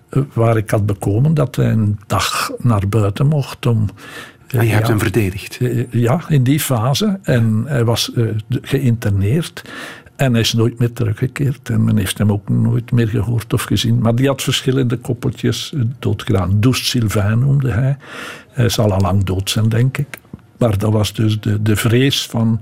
eh, 0.09 0.23
waar 0.33 0.57
ik 0.57 0.71
had 0.71 0.87
bekomen 0.87 1.35
dat 1.35 1.57
hij 1.57 1.71
een 1.71 1.99
dag 2.07 2.51
naar 2.59 2.89
buiten 2.89 3.27
mocht 3.27 3.67
om. 3.67 3.89
En 4.47 4.65
je 4.65 4.73
hebt 4.73 4.87
ja, 4.87 4.91
hem 4.91 4.99
verdedigd. 4.99 5.59
Ja, 5.91 6.21
in 6.29 6.43
die 6.43 6.61
fase. 6.61 7.19
En 7.23 7.65
hij 7.67 7.85
was 7.85 8.13
geïnterneerd. 8.49 9.63
En 10.19 10.33
hij 10.33 10.41
is 10.41 10.53
nooit 10.53 10.79
meer 10.79 10.93
teruggekeerd. 10.93 11.69
En 11.69 11.85
men 11.85 11.97
heeft 11.97 12.19
hem 12.19 12.33
ook 12.33 12.49
nooit 12.49 12.93
meer 12.93 13.09
gehoord 13.09 13.53
of 13.53 13.63
gezien. 13.63 13.99
Maar 13.99 14.15
die 14.15 14.27
had 14.27 14.43
verschillende 14.43 14.97
koppeltjes 14.97 15.73
eh, 15.75 15.81
doodgedaan. 15.99 16.61
Douce 16.61 16.85
Sylvain 16.85 17.39
noemde 17.39 17.71
hij. 17.71 17.97
Hij 18.51 18.69
zal 18.69 18.93
al 18.93 19.01
lang 19.01 19.25
dood 19.25 19.51
zijn, 19.51 19.69
denk 19.69 19.99
ik. 19.99 20.19
Maar 20.59 20.79
dat 20.79 20.93
was 20.93 21.13
dus 21.13 21.41
de, 21.41 21.63
de 21.63 21.77
vrees 21.77 22.27
van 22.27 22.61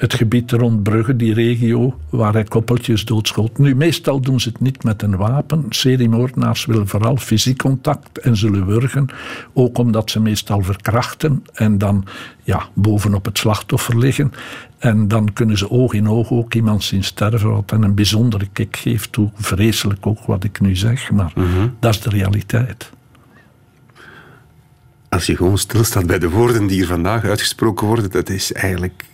het 0.00 0.14
gebied 0.14 0.52
rond 0.52 0.82
Brugge, 0.82 1.16
die 1.16 1.34
regio, 1.34 1.98
waar 2.08 2.32
hij 2.32 2.44
koppeltjes 2.44 3.04
doodschoot. 3.04 3.58
Nu, 3.58 3.74
meestal 3.74 4.20
doen 4.20 4.40
ze 4.40 4.48
het 4.48 4.60
niet 4.60 4.84
met 4.84 5.02
een 5.02 5.16
wapen. 5.16 5.64
Seriemoordenaars 5.68 6.64
willen 6.64 6.88
vooral 6.88 7.16
fysiek 7.16 7.58
contact 7.58 8.18
en 8.18 8.36
zullen 8.36 8.66
wurgen. 8.66 9.06
Ook 9.52 9.78
omdat 9.78 10.10
ze 10.10 10.20
meestal 10.20 10.62
verkrachten 10.62 11.44
en 11.52 11.78
dan 11.78 12.04
ja, 12.42 12.68
bovenop 12.74 13.24
het 13.24 13.38
slachtoffer 13.38 13.98
liggen. 13.98 14.32
En 14.78 15.08
dan 15.08 15.32
kunnen 15.32 15.58
ze 15.58 15.70
oog 15.70 15.92
in 15.92 16.08
oog 16.08 16.30
ook 16.30 16.54
iemand 16.54 16.82
zien 16.82 17.04
sterven, 17.04 17.50
wat 17.50 17.70
hen 17.70 17.82
een 17.82 17.94
bijzondere 17.94 18.48
kick 18.52 18.76
geeft. 18.76 19.16
Hoe 19.16 19.30
vreselijk 19.34 20.06
ook 20.06 20.24
wat 20.26 20.44
ik 20.44 20.60
nu 20.60 20.76
zeg, 20.76 21.10
maar 21.10 21.32
dat 21.78 21.94
is 21.94 22.00
de 22.00 22.10
realiteit. 22.10 22.90
Als 25.10 25.26
je 25.26 25.36
gewoon 25.36 25.58
stilstaat 25.58 26.06
bij 26.06 26.18
de 26.18 26.30
woorden 26.30 26.66
die 26.66 26.76
hier 26.76 26.86
vandaag 26.86 27.24
uitgesproken 27.24 27.86
worden, 27.86 28.10
dat 28.10 28.28
is 28.28 28.52
eigenlijk... 28.52 29.04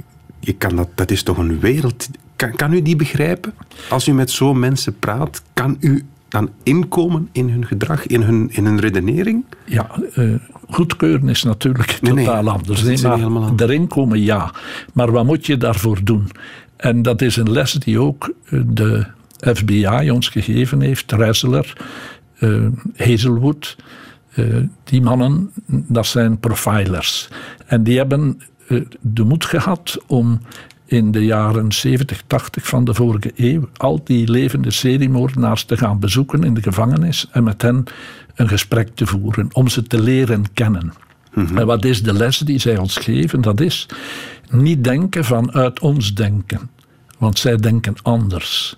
Je 0.41 0.53
kan 0.53 0.77
dat, 0.77 0.89
dat 0.95 1.11
is 1.11 1.23
toch 1.23 1.39
een 1.39 1.61
wereld... 1.61 2.09
Kan, 2.37 2.57
kan 2.57 2.73
u 2.73 2.83
die 2.83 2.97
begrijpen? 2.97 3.55
Als 3.89 4.09
u 4.09 4.13
met 4.13 4.31
zo'n 4.31 4.59
mensen 4.59 4.99
praat, 4.99 5.43
kan 5.55 5.77
u 5.81 6.05
dan 6.29 6.51
inkomen 6.63 7.29
in 7.33 7.51
hun 7.51 7.67
gedrag, 7.67 8.07
in 8.07 8.23
hun, 8.23 8.49
in 8.51 8.65
hun 8.65 8.81
redenering? 8.81 9.45
Ja, 9.65 9.91
eh, 10.15 10.35
goedkeuren 10.69 11.29
is 11.29 11.43
natuurlijk 11.43 11.99
Nee, 12.01 12.13
nee, 12.13 12.25
totaal 12.25 12.49
anders. 12.49 13.03
maar 13.03 13.13
anders. 13.13 13.63
erin 13.63 13.87
komen, 13.87 14.23
ja. 14.23 14.53
Maar 14.93 15.13
wat 15.13 15.25
moet 15.25 15.47
je 15.47 15.57
daarvoor 15.57 16.05
doen? 16.05 16.31
En 16.77 17.03
dat 17.03 17.23
is 17.23 17.37
een 17.37 17.51
les 17.51 17.73
die 17.73 18.01
ook 18.01 18.33
eh, 18.45 18.61
de 18.67 19.07
FBI 19.39 20.11
ons 20.11 20.29
gegeven 20.29 20.81
heeft. 20.81 21.13
Ressler, 21.13 21.77
eh, 22.39 22.67
Hazelwood. 22.97 23.77
Eh, 24.37 24.45
die 24.85 25.03
mannen, 25.03 25.51
dat 25.67 26.07
zijn 26.07 26.39
profilers. 26.39 27.29
En 27.67 27.83
die 27.83 27.97
hebben 27.97 28.41
eh, 28.69 28.81
de 29.01 29.25
moed 29.25 29.45
gehad 29.45 29.99
om 30.07 30.41
in 30.85 31.13
de 31.13 31.25
jaren 31.25 31.73
70, 31.73 32.23
80 32.27 32.67
van 32.67 32.85
de 32.85 32.95
vorige 32.95 33.33
eeuw 33.37 33.69
al 33.77 34.01
die 34.05 34.31
levende 34.31 34.71
seriemoordenaars 34.71 35.65
te 35.65 35.77
gaan 35.77 35.99
bezoeken 35.99 36.45
in 36.45 36.55
de 36.55 36.63
gevangenis 36.63 37.29
en 37.31 37.45
met 37.45 37.63
hen 37.63 37.85
een 38.35 38.49
gesprek 38.49 38.89
te 38.95 39.07
voeren, 39.07 39.49
om 39.53 39.69
ze 39.69 39.83
te 39.83 40.03
leren 40.03 40.45
kennen. 40.53 40.93
En 41.55 41.67
wat 41.67 41.85
is 41.85 42.03
de 42.03 42.13
les 42.13 42.39
die 42.39 42.59
zij 42.59 42.77
ons 42.77 42.97
geven? 42.97 43.41
Dat 43.41 43.61
is 43.61 43.89
niet 44.51 44.85
denken 44.85 45.25
vanuit 45.25 45.81
ons 45.81 46.15
denken, 46.15 46.71
want 47.19 47.39
zij 47.39 47.57
denken 47.57 47.95
anders. 48.03 48.77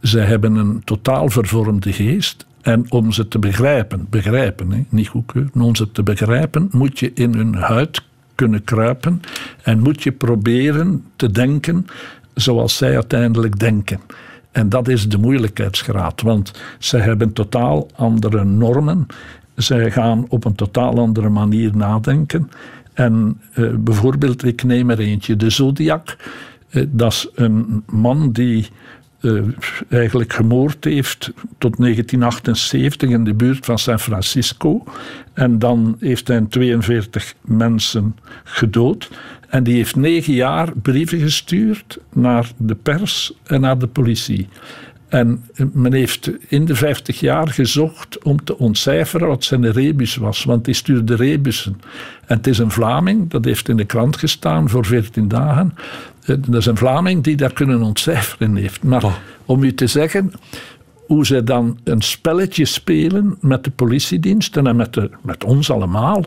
Zij 0.00 0.24
hebben 0.24 0.54
een 0.54 0.84
totaal 0.84 1.28
vervormde 1.28 1.92
geest. 1.92 2.46
En 2.64 2.90
om 2.90 3.12
ze 3.12 3.28
te 3.28 3.38
begrijpen, 3.38 4.06
begrijpen, 4.10 4.70
hè, 4.70 4.84
niet 4.88 5.08
goedkeuren, 5.08 5.60
om 5.60 5.76
ze 5.76 5.90
te 5.90 6.02
begrijpen, 6.02 6.68
moet 6.72 6.98
je 6.98 7.12
in 7.14 7.34
hun 7.34 7.54
huid 7.54 8.02
kunnen 8.34 8.64
kruipen 8.64 9.20
en 9.62 9.80
moet 9.80 10.02
je 10.02 10.12
proberen 10.12 11.04
te 11.16 11.30
denken 11.30 11.86
zoals 12.34 12.76
zij 12.76 12.94
uiteindelijk 12.94 13.58
denken. 13.58 14.00
En 14.52 14.68
dat 14.68 14.88
is 14.88 15.08
de 15.08 15.18
moeilijkheidsgraad, 15.18 16.22
want 16.22 16.52
zij 16.78 17.00
hebben 17.00 17.32
totaal 17.32 17.88
andere 17.94 18.44
normen. 18.44 19.06
Zij 19.54 19.90
gaan 19.90 20.24
op 20.28 20.44
een 20.44 20.54
totaal 20.54 20.98
andere 20.98 21.28
manier 21.28 21.76
nadenken. 21.76 22.50
En 22.92 23.40
eh, 23.52 23.74
bijvoorbeeld, 23.74 24.44
ik 24.44 24.62
neem 24.62 24.90
er 24.90 24.98
eentje, 24.98 25.36
de 25.36 25.50
Zodiac. 25.50 26.16
Eh, 26.68 26.84
dat 26.88 27.12
is 27.12 27.28
een 27.34 27.82
man 27.86 28.32
die 28.32 28.68
eh, 29.24 29.42
eigenlijk 29.88 30.32
gemoord 30.32 30.84
heeft 30.84 31.32
tot 31.58 31.76
1978 31.76 33.10
in 33.10 33.24
de 33.24 33.34
buurt 33.34 33.64
van 33.64 33.78
San 33.78 34.00
Francisco. 34.00 34.84
En 35.32 35.58
dan 35.58 35.96
heeft 36.00 36.28
hij 36.28 36.46
42 36.48 37.34
mensen 37.40 38.16
gedood. 38.44 39.10
En 39.48 39.62
die 39.62 39.74
heeft 39.74 39.96
negen 39.96 40.32
jaar 40.32 40.72
brieven 40.82 41.20
gestuurd 41.20 41.98
naar 42.12 42.50
de 42.56 42.74
pers 42.74 43.32
en 43.44 43.60
naar 43.60 43.78
de 43.78 43.86
politie. 43.86 44.48
En 45.08 45.44
men 45.72 45.92
heeft 45.92 46.30
in 46.48 46.64
de 46.64 46.74
50 46.74 47.20
jaar 47.20 47.48
gezocht 47.48 48.22
om 48.22 48.44
te 48.44 48.58
ontcijferen 48.58 49.28
wat 49.28 49.44
zijn 49.44 49.72
rebus 49.72 50.16
was, 50.16 50.44
want 50.44 50.64
die 50.64 50.74
stuurde 50.74 51.14
rebussen. 51.14 51.80
En 52.26 52.36
het 52.36 52.46
is 52.46 52.58
een 52.58 52.70
Vlaming, 52.70 53.30
dat 53.30 53.44
heeft 53.44 53.68
in 53.68 53.76
de 53.76 53.84
krant 53.84 54.16
gestaan 54.16 54.68
voor 54.68 54.84
14 54.84 55.28
dagen. 55.28 55.74
Dat 56.26 56.54
is 56.54 56.66
een 56.66 56.76
Vlaming 56.76 57.22
die 57.22 57.36
daar 57.36 57.52
kunnen 57.52 57.82
ontcijferen 57.82 58.56
heeft. 58.56 58.82
Maar 58.82 59.04
om 59.44 59.62
u 59.62 59.74
te 59.74 59.86
zeggen 59.86 60.32
hoe 61.06 61.26
zij 61.26 61.44
dan 61.44 61.78
een 61.84 62.02
spelletje 62.02 62.64
spelen 62.64 63.36
met 63.40 63.64
de 63.64 63.70
politiediensten 63.70 64.66
en 64.66 64.76
met, 64.76 64.92
de, 64.92 65.10
met 65.22 65.44
ons 65.44 65.70
allemaal, 65.70 66.24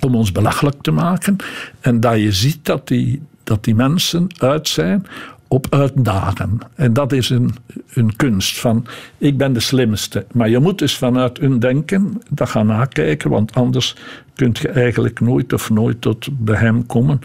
om 0.00 0.14
ons 0.14 0.32
belachelijk 0.32 0.82
te 0.82 0.90
maken. 0.90 1.36
En 1.80 2.00
dat 2.00 2.16
je 2.16 2.32
ziet 2.32 2.64
dat 2.64 2.88
die, 2.88 3.22
dat 3.44 3.64
die 3.64 3.74
mensen 3.74 4.26
uit 4.38 4.68
zijn 4.68 5.06
op 5.48 5.66
uitdagen. 5.70 6.58
En 6.74 6.92
dat 6.92 7.12
is 7.12 7.30
een, 7.30 7.54
een 7.94 8.16
kunst 8.16 8.60
van, 8.60 8.86
ik 9.18 9.36
ben 9.36 9.52
de 9.52 9.60
slimste. 9.60 10.26
Maar 10.32 10.48
je 10.48 10.58
moet 10.58 10.78
dus 10.78 10.96
vanuit 10.96 11.38
hun 11.38 11.58
denken 11.58 12.22
dat 12.28 12.48
gaan 12.48 12.66
nakijken, 12.66 13.30
want 13.30 13.54
anders 13.54 13.96
kun 14.34 14.54
je 14.60 14.68
eigenlijk 14.68 15.20
nooit 15.20 15.52
of 15.52 15.70
nooit 15.70 16.00
tot 16.00 16.28
bij 16.38 16.56
hem 16.56 16.86
komen. 16.86 17.20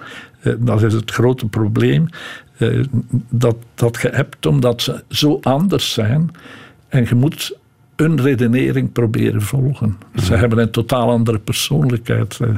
Eh, 0.45 0.53
Dat 0.59 0.83
is 0.83 0.93
het 0.93 1.11
grote 1.11 1.45
probleem. 1.47 2.05
eh, 2.57 2.83
Dat, 3.29 3.55
dat 3.75 3.99
je 4.01 4.09
hebt 4.09 4.45
omdat 4.45 4.81
ze 4.81 5.03
zo 5.09 5.39
anders 5.41 5.93
zijn. 5.93 6.31
En 6.87 7.05
je 7.09 7.15
moet 7.15 7.57
een 7.95 8.21
redenering 8.21 8.91
proberen 8.91 9.41
volgen. 9.41 9.97
Ze 10.23 10.35
hebben 10.35 10.57
een 10.59 10.71
totaal 10.71 11.09
andere 11.09 11.39
persoonlijkheid. 11.39 12.37
eh, 12.41 12.49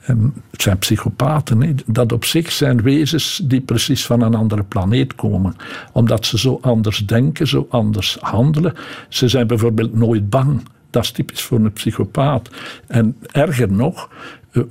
En 0.00 0.34
het 0.50 0.62
zijn 0.62 0.78
psychopaten. 0.78 1.78
Dat 1.86 2.12
op 2.12 2.24
zich 2.24 2.52
zijn 2.52 2.82
wezens 2.82 3.40
die 3.44 3.60
precies 3.60 4.06
van 4.06 4.22
een 4.22 4.34
andere 4.34 4.62
planeet 4.62 5.14
komen. 5.14 5.56
Omdat 5.92 6.26
ze 6.26 6.38
zo 6.38 6.58
anders 6.62 7.06
denken, 7.06 7.46
zo 7.46 7.66
anders 7.70 8.16
handelen. 8.20 8.74
Ze 9.08 9.28
zijn 9.28 9.46
bijvoorbeeld 9.46 9.94
nooit 9.94 10.30
bang. 10.30 10.62
Dat 10.90 11.02
is 11.04 11.10
typisch 11.10 11.42
voor 11.42 11.58
een 11.58 11.72
psychopaat. 11.72 12.50
En 12.86 13.16
erger 13.32 13.72
nog, 13.72 14.08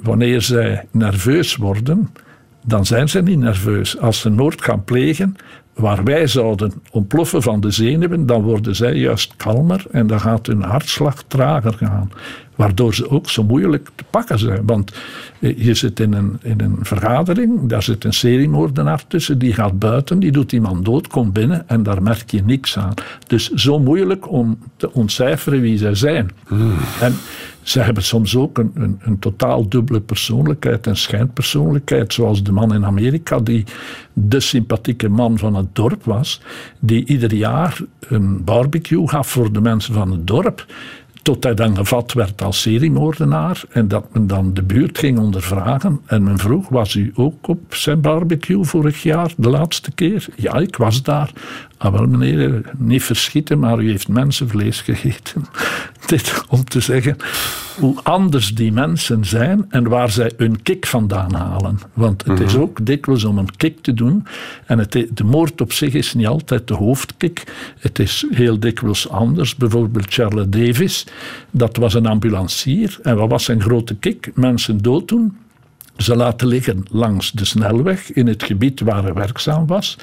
wanneer 0.02 0.42
zij 0.42 0.86
nerveus 0.92 1.56
worden, 1.56 2.10
dan 2.68 2.86
zijn 2.86 3.10
ze 3.10 3.22
niet 3.22 3.40
nerveus. 3.40 4.00
Als 4.00 4.20
ze 4.20 4.30
moord 4.30 4.62
gaan 4.62 4.84
plegen, 4.84 5.36
waar 5.74 6.04
wij 6.04 6.28
zouden 6.28 6.74
ontploffen 6.92 7.42
van 7.42 7.60
de 7.60 7.72
zenuwen, 7.72 8.26
dan 8.26 8.42
worden 8.42 8.76
zij 8.76 8.94
juist 8.94 9.34
kalmer 9.36 9.86
en 9.92 10.08
dan 10.08 10.20
gaat 10.20 10.48
hun 10.48 10.62
hartslag 10.62 11.24
trager 11.28 11.74
gaan. 11.74 12.12
Waardoor 12.56 12.96
ze 12.96 13.10
ook 13.10 13.30
zo 13.30 13.44
moeilijk 13.44 13.90
te 13.96 14.04
pakken 14.10 14.40
zijn. 14.40 14.66
Want 14.66 14.94
eh, 15.40 15.66
je 15.66 15.74
zit 15.74 16.00
in 16.00 16.14
een, 16.14 16.38
in 16.42 16.62
een 16.62 16.78
vergadering, 16.82 17.70
daar 17.70 17.84
zit 17.84 18.04
een 18.04 18.14
seriemoordenaar 18.14 19.08
tussen, 19.08 19.38
die 19.38 19.54
gaat 19.54 19.80
buiten, 19.80 20.20
die 20.20 20.32
doet 20.32 20.52
iemand 20.52 20.86
dood, 20.86 21.08
komt 21.08 21.34
binnen 21.34 21.70
en 21.70 21.84
daar 21.84 22.02
merk 22.02 22.32
je 22.32 22.44
niks 22.44 22.78
aan. 22.78 22.94
Dus 23.28 23.50
zo 23.50 23.80
moeilijk 23.80 24.32
om 24.32 24.58
te 24.78 24.94
ontcijferen 24.94 25.62
wie 25.62 25.78
zij 25.78 25.96
zijn. 25.96 26.32
En 27.00 27.16
ze 27.68 27.80
hebben 27.80 28.04
soms 28.04 28.36
ook 28.36 28.58
een, 28.58 28.72
een, 28.74 29.00
een, 29.02 29.20
totaal 29.20 29.70
dubbele 29.70 30.02
persoonlijkheid 30.02 30.88
en 30.88 30.98
schijnpersoonlijkheid, 30.98 32.14
zoals 32.14 32.44
de 32.44 32.52
man 32.52 32.74
in 32.74 32.86
Amerika, 32.86 33.40
die 33.40 33.64
de 34.14 34.40
sympathieke 34.40 35.10
man 35.10 35.38
van 35.38 35.56
het 35.56 35.76
dorp 35.76 36.04
was, 36.04 36.42
die 36.80 37.06
ieder 37.06 37.34
jaar 37.34 37.80
een 38.00 38.44
barbecue 38.44 39.08
gaf 39.08 39.28
voor 39.28 39.52
de 39.52 39.62
mensen 39.62 39.94
van 39.94 40.12
het 40.12 40.28
dorp. 40.28 40.66
Tot 41.22 41.44
hij 41.44 41.54
dan 41.54 41.76
gevat 41.76 42.14
werd 42.14 42.42
als 42.42 42.62
seriemoordenaar 42.62 43.64
en 43.70 43.88
dat 43.88 44.14
men 44.14 44.28
dan 44.28 44.54
de 44.54 44.64
buurt 44.64 44.98
ging 44.98 45.20
ondervragen. 45.20 46.00
En 46.06 46.24
men 46.24 46.38
vroeg, 46.38 46.70
was 46.70 46.96
u 46.96 47.12
ook 47.16 47.48
op 47.48 47.76
zijn 47.76 48.02
barbecue 48.02 48.64
vorig 48.64 49.04
jaar, 49.04 49.34
de 49.38 49.50
laatste 49.50 49.92
keer? 49.92 50.28
Ja, 50.36 50.54
ik 50.56 50.76
was 50.76 51.04
daar. 51.04 51.32
Ah, 51.78 51.92
wel 51.92 52.08
meneer, 52.08 52.62
niet 52.78 53.04
verschieten, 53.04 53.60
maar 53.60 53.80
u 53.80 53.90
heeft 53.90 54.08
mensenvlees 54.08 54.82
gegeten. 54.82 55.46
Dit 56.06 56.44
om 56.50 56.64
te 56.64 56.80
zeggen 56.80 57.18
hoe 57.80 57.96
anders 58.04 58.56
die 58.56 58.72
mensen 58.72 59.26
zijn 59.26 59.66
en 59.70 59.90
waar 59.90 60.10
zij 60.10 60.32
hun 60.38 60.62
kick 60.62 60.86
vandaan 60.86 61.34
halen. 61.34 61.80
Want 61.94 62.26
het 62.26 62.40
is 62.40 62.56
ook 62.56 62.86
dikwijls 62.86 63.24
om 63.24 63.38
een 63.38 63.56
kick 63.56 63.82
te 63.82 63.94
doen. 63.94 64.26
En 64.66 64.80
het, 64.80 64.92
de 65.14 65.24
moord 65.24 65.62
op 65.62 65.72
zich 65.74 65.94
is 65.94 66.14
niet 66.14 66.28
altijd 66.28 66.68
de 66.68 66.74
hoofdkick. 66.74 67.44
Het 67.80 68.00
is 68.00 68.26
heel 68.30 68.60
dikwijls 68.60 69.10
anders. 69.10 69.56
Bijvoorbeeld 69.56 70.14
Charles 70.14 70.46
Davis, 70.50 71.06
dat 71.52 71.78
was 71.78 71.94
een 71.94 72.06
ambulancier. 72.06 73.00
En 73.02 73.16
wat 73.16 73.30
was 73.30 73.44
zijn 73.44 73.62
grote 73.62 73.96
kick? 73.96 74.32
Mensen 74.34 74.78
dood 74.78 75.08
doen 75.08 75.38
ze 75.98 76.16
laten 76.16 76.48
liggen 76.48 76.86
langs 76.92 77.32
de 77.32 77.46
snelweg 77.46 78.12
in 78.12 78.28
het 78.28 78.44
gebied 78.44 78.80
waar 78.80 79.04
hij 79.04 79.14
werkzaam 79.14 79.68
was, 79.68 79.98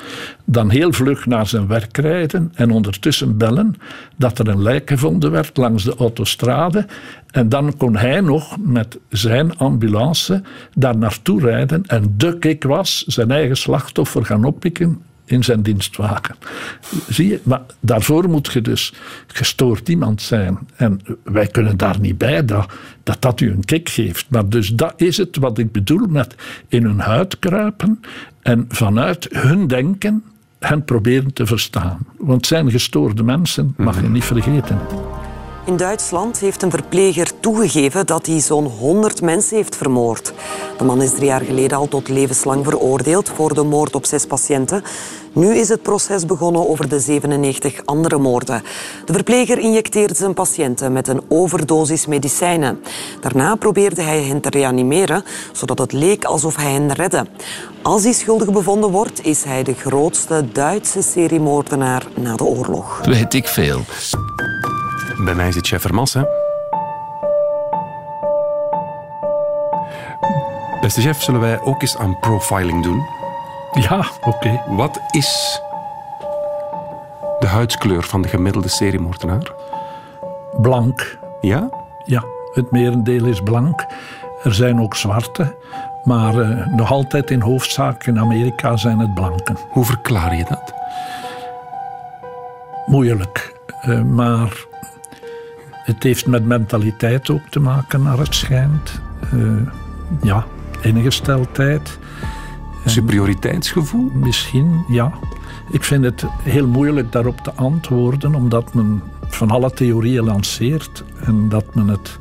dan 0.44 0.70
heel 0.70 0.92
vlug 0.92 1.26
naar 1.26 1.46
zijn 1.46 1.66
werk 1.66 1.96
rijden 1.96 2.52
en 2.54 2.70
ondertussen 2.70 3.36
bellen 3.36 3.74
dat 4.16 4.38
er 4.38 4.48
een 4.48 4.62
lijk 4.62 4.90
gevonden 4.90 5.30
werd 5.30 5.56
langs 5.56 5.84
de 5.84 5.96
autostrade. 5.96 6.86
En 7.30 7.48
dan 7.48 7.76
kon 7.76 7.96
hij 7.96 8.20
nog 8.20 8.56
met 8.60 8.98
zijn 9.08 9.58
ambulance 9.58 10.42
daar 10.74 10.96
naartoe 10.96 11.40
rijden 11.40 11.82
en 11.86 12.14
de 12.16 12.38
kick 12.38 12.64
was 12.64 13.04
zijn 13.06 13.30
eigen 13.30 13.56
slachtoffer 13.56 14.24
gaan 14.24 14.44
oppikken 14.44 15.02
in 15.24 15.44
zijn 15.44 15.62
dienstwagen. 15.62 16.36
Zie 17.08 17.28
je, 17.28 17.40
maar 17.42 17.62
daarvoor 17.80 18.28
moet 18.28 18.52
je 18.52 18.60
dus 18.60 18.92
gestoord 19.26 19.88
iemand 19.88 20.22
zijn. 20.22 20.58
En 20.76 21.00
wij 21.22 21.46
kunnen 21.46 21.76
daar 21.76 22.00
niet 22.00 22.18
bij 22.18 22.44
dat 22.44 22.66
dat, 23.04 23.22
dat 23.22 23.40
u 23.40 23.50
een 23.50 23.64
kick 23.64 23.88
geeft. 23.88 24.26
Maar 24.30 24.48
dus 24.48 24.68
dat 24.68 24.92
is 24.96 25.16
het 25.16 25.36
wat 25.36 25.58
ik 25.58 25.72
bedoel 25.72 26.06
met 26.06 26.34
in 26.68 26.84
hun 26.84 27.00
huid 27.00 27.38
kruipen 27.38 28.00
en 28.42 28.64
vanuit 28.68 29.28
hun 29.30 29.66
denken 29.66 30.24
hen 30.58 30.84
proberen 30.84 31.32
te 31.32 31.46
verstaan. 31.46 32.06
Want 32.18 32.46
zijn 32.46 32.70
gestoorde 32.70 33.22
mensen, 33.22 33.74
mag 33.76 34.00
je 34.00 34.08
niet 34.08 34.24
vergeten. 34.24 34.78
In 35.66 35.76
Duitsland 35.76 36.38
heeft 36.38 36.62
een 36.62 36.70
verpleger 36.70 37.40
toegegeven 37.40 38.06
dat 38.06 38.26
hij 38.26 38.40
zo'n 38.40 38.64
100 38.64 39.22
mensen 39.22 39.56
heeft 39.56 39.76
vermoord. 39.76 40.32
De 40.78 40.84
man 40.84 41.02
is 41.02 41.14
drie 41.14 41.26
jaar 41.26 41.40
geleden 41.40 41.78
al 41.78 41.88
tot 41.88 42.08
levenslang 42.08 42.64
veroordeeld 42.64 43.28
voor 43.28 43.54
de 43.54 43.62
moord 43.62 43.94
op 43.94 44.06
zes 44.06 44.26
patiënten. 44.26 44.82
Nu 45.32 45.54
is 45.54 45.68
het 45.68 45.82
proces 45.82 46.26
begonnen 46.26 46.68
over 46.68 46.88
de 46.88 47.00
97 47.00 47.80
andere 47.84 48.18
moorden. 48.18 48.62
De 49.04 49.12
verpleger 49.12 49.58
injecteerde 49.58 50.14
zijn 50.14 50.34
patiënten 50.34 50.92
met 50.92 51.08
een 51.08 51.22
overdosis 51.28 52.06
medicijnen. 52.06 52.80
Daarna 53.20 53.54
probeerde 53.54 54.02
hij 54.02 54.22
hen 54.22 54.40
te 54.40 54.50
reanimeren, 54.50 55.24
zodat 55.52 55.78
het 55.78 55.92
leek 55.92 56.24
alsof 56.24 56.56
hij 56.56 56.72
hen 56.72 56.92
redde. 56.92 57.26
Als 57.82 58.02
hij 58.02 58.12
schuldig 58.12 58.52
bevonden 58.52 58.90
wordt, 58.90 59.24
is 59.26 59.44
hij 59.44 59.62
de 59.62 59.74
grootste 59.74 60.44
Duitse 60.52 61.02
seriemoordenaar 61.02 62.06
na 62.14 62.36
de 62.36 62.44
oorlog. 62.44 63.00
Weet 63.04 63.34
ik 63.34 63.48
veel. 63.48 63.80
Bij 65.18 65.34
mij 65.34 65.52
zit 65.52 65.66
chef 65.66 65.82
Vermassen. 65.82 66.28
Beste 70.80 71.00
chef, 71.00 71.22
zullen 71.22 71.40
wij 71.40 71.60
ook 71.60 71.82
eens 71.82 71.96
aan 71.96 72.18
profiling 72.18 72.82
doen? 72.82 73.06
Ja, 73.72 74.04
oké. 74.24 74.62
Wat 74.68 75.00
is 75.10 75.60
de 77.38 77.46
huidskleur 77.46 78.02
van 78.02 78.22
de 78.22 78.28
gemiddelde 78.28 78.68
seriemoordenaar? 78.68 79.52
Blank. 80.60 81.18
Ja? 81.40 81.68
Ja, 82.04 82.24
het 82.52 82.70
merendeel 82.70 83.24
is 83.24 83.40
blank. 83.40 83.86
Er 84.42 84.54
zijn 84.54 84.80
ook 84.80 84.96
zwarte. 84.96 85.56
Maar 86.04 86.40
eh, 86.40 86.66
nog 86.66 86.90
altijd 86.90 87.30
in 87.30 87.40
hoofdzaak 87.40 88.06
in 88.06 88.18
Amerika 88.18 88.76
zijn 88.76 88.98
het 88.98 89.14
blanken. 89.14 89.56
Hoe 89.70 89.84
verklaar 89.84 90.36
je 90.36 90.44
dat? 90.44 90.74
Moeilijk. 92.86 93.54
Eh, 93.80 94.02
maar 94.02 94.64
het 95.84 96.02
heeft 96.02 96.26
met 96.26 96.44
mentaliteit 96.46 97.30
ook 97.30 97.48
te 97.50 97.60
maken, 97.60 98.02
naar 98.02 98.18
het 98.18 98.34
schijnt. 98.34 99.00
Uh, 99.34 99.68
ja, 100.22 100.46
ingesteldheid. 100.80 101.98
Superioriteitsgevoel? 102.84 104.10
Misschien, 104.14 104.84
ja. 104.88 105.12
Ik 105.70 105.84
vind 105.84 106.04
het 106.04 106.24
heel 106.42 106.66
moeilijk 106.66 107.12
daarop 107.12 107.40
te 107.40 107.52
antwoorden, 107.54 108.34
omdat 108.34 108.74
men 108.74 109.02
van 109.28 109.50
alle 109.50 109.70
theorieën 109.70 110.24
lanceert 110.24 111.04
en 111.20 111.48
dat 111.48 111.74
men 111.74 111.88
het 111.88 112.18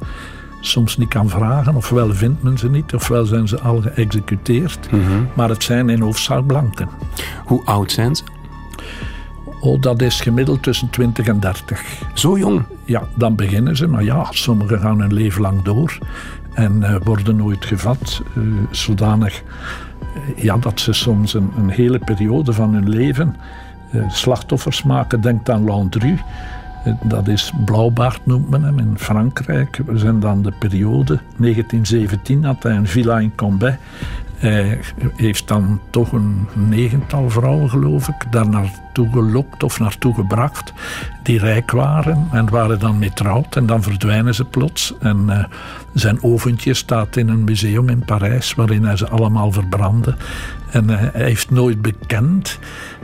soms 0.59 0.97
niet 0.97 1.09
kan 1.09 1.29
vragen. 1.29 1.75
Ofwel 1.75 2.13
vindt 2.13 2.43
men 2.43 2.57
ze 2.57 2.69
niet, 2.69 2.93
ofwel 2.93 3.25
zijn 3.25 3.47
ze 3.47 3.59
al 3.59 3.81
geëxecuteerd. 3.81 4.91
Mhm. 4.91 5.23
Maar 5.33 5.49
het 5.49 5.63
zijn 5.63 5.89
in 5.89 6.01
hoofdzaak 6.01 6.45
blanken. 6.45 6.89
Hoe 7.45 7.61
oud 7.65 7.91
zijn 7.91 8.15
ze? 8.15 8.23
Oh, 9.63 9.81
dat 9.81 10.01
is 10.01 10.21
gemiddeld 10.21 10.63
tussen 10.63 10.89
20 10.89 11.27
en 11.27 11.39
30. 11.39 12.01
Zo 12.13 12.37
jong? 12.37 12.63
Ja, 12.85 13.03
dan 13.15 13.35
beginnen 13.35 13.77
ze. 13.77 13.87
Maar 13.87 14.03
ja, 14.03 14.27
sommigen 14.29 14.79
gaan 14.79 14.99
hun 14.99 15.13
leven 15.13 15.41
lang 15.41 15.61
door 15.61 15.97
en 16.53 16.79
uh, 16.81 16.95
worden 17.03 17.35
nooit 17.35 17.65
gevat. 17.65 18.21
Uh, 18.37 18.43
zodanig 18.71 19.41
uh, 19.41 20.43
ja, 20.43 20.57
dat 20.57 20.79
ze 20.79 20.93
soms 20.93 21.33
een, 21.33 21.51
een, 21.57 21.69
hele 21.69 21.99
periode 21.99 22.53
van 22.53 22.73
hun 22.73 22.89
leven 22.89 23.35
slachtoffers 24.07 24.83
maken. 24.83 25.21
Denk 25.21 25.49
aan 25.49 25.63
Landru. 25.63 26.17
Dat 27.03 27.27
is 27.27 27.51
Blauwbaard 27.65 28.25
noemt 28.25 28.49
men 28.49 28.63
hem 28.63 28.79
in 28.79 28.93
Frankrijk. 28.97 29.81
We 29.85 29.97
zijn 29.97 30.19
dan 30.19 30.41
de 30.41 30.51
periode 30.59 31.19
1917 31.37 32.43
had 32.43 32.63
hij 32.63 32.75
een 32.75 32.87
villa 32.87 33.19
in 33.19 33.35
Cambrai. 33.35 33.77
Hij 34.43 34.79
heeft 35.15 35.47
dan 35.47 35.79
toch 35.89 36.11
een 36.11 36.47
negental 36.53 37.29
vrouwen, 37.29 37.69
geloof 37.69 38.07
ik, 38.07 38.31
daar 38.31 38.49
naartoe 38.49 39.09
gelokt 39.11 39.63
of 39.63 39.79
naartoe 39.79 40.13
gebracht. 40.13 40.73
Die 41.23 41.39
rijk 41.39 41.71
waren 41.71 42.27
en 42.31 42.49
waren 42.49 42.79
dan 42.79 42.99
mee 42.99 43.13
trouwd. 43.13 43.55
En 43.55 43.65
dan 43.65 43.83
verdwijnen 43.83 44.35
ze 44.35 44.45
plots. 44.45 44.93
En 44.99 45.25
uh, 45.29 45.43
zijn 45.93 46.23
oventje 46.23 46.73
staat 46.73 47.15
in 47.15 47.29
een 47.29 47.43
museum 47.43 47.89
in 47.89 48.05
Parijs, 48.05 48.53
waarin 48.53 48.85
hij 48.85 48.97
ze 48.97 49.09
allemaal 49.09 49.51
verbrandde. 49.51 50.15
En 50.71 50.89
uh, 50.89 50.97
hij 50.99 51.23
heeft 51.23 51.49
nooit 51.49 51.81
bekend. 51.81 52.59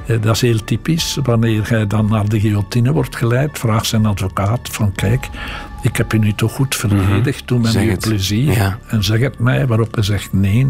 Uh, 0.05 0.21
dat 0.21 0.35
is 0.35 0.41
heel 0.41 0.63
typisch. 0.63 1.17
Wanneer 1.23 1.69
hij 1.69 1.87
dan 1.87 2.09
naar 2.09 2.29
de 2.29 2.39
guillotine 2.39 2.91
wordt 2.91 3.15
geleid, 3.15 3.59
vraagt 3.59 3.85
zijn 3.85 4.05
advocaat 4.05 4.69
van 4.71 4.91
kijk, 4.91 5.29
ik 5.81 5.95
heb 5.97 6.11
je 6.11 6.19
nu 6.19 6.33
toch 6.33 6.51
goed 6.53 6.75
verdedigd, 6.75 7.47
doe 7.47 7.59
me 7.59 7.71
nu 7.79 7.97
plezier 7.97 8.51
Ja. 8.53 8.77
en 8.87 9.03
zeg 9.03 9.19
het 9.19 9.39
mij. 9.39 9.67
Waarop 9.67 9.93
hij 9.93 10.03
zegt, 10.03 10.33
nee, 10.33 10.67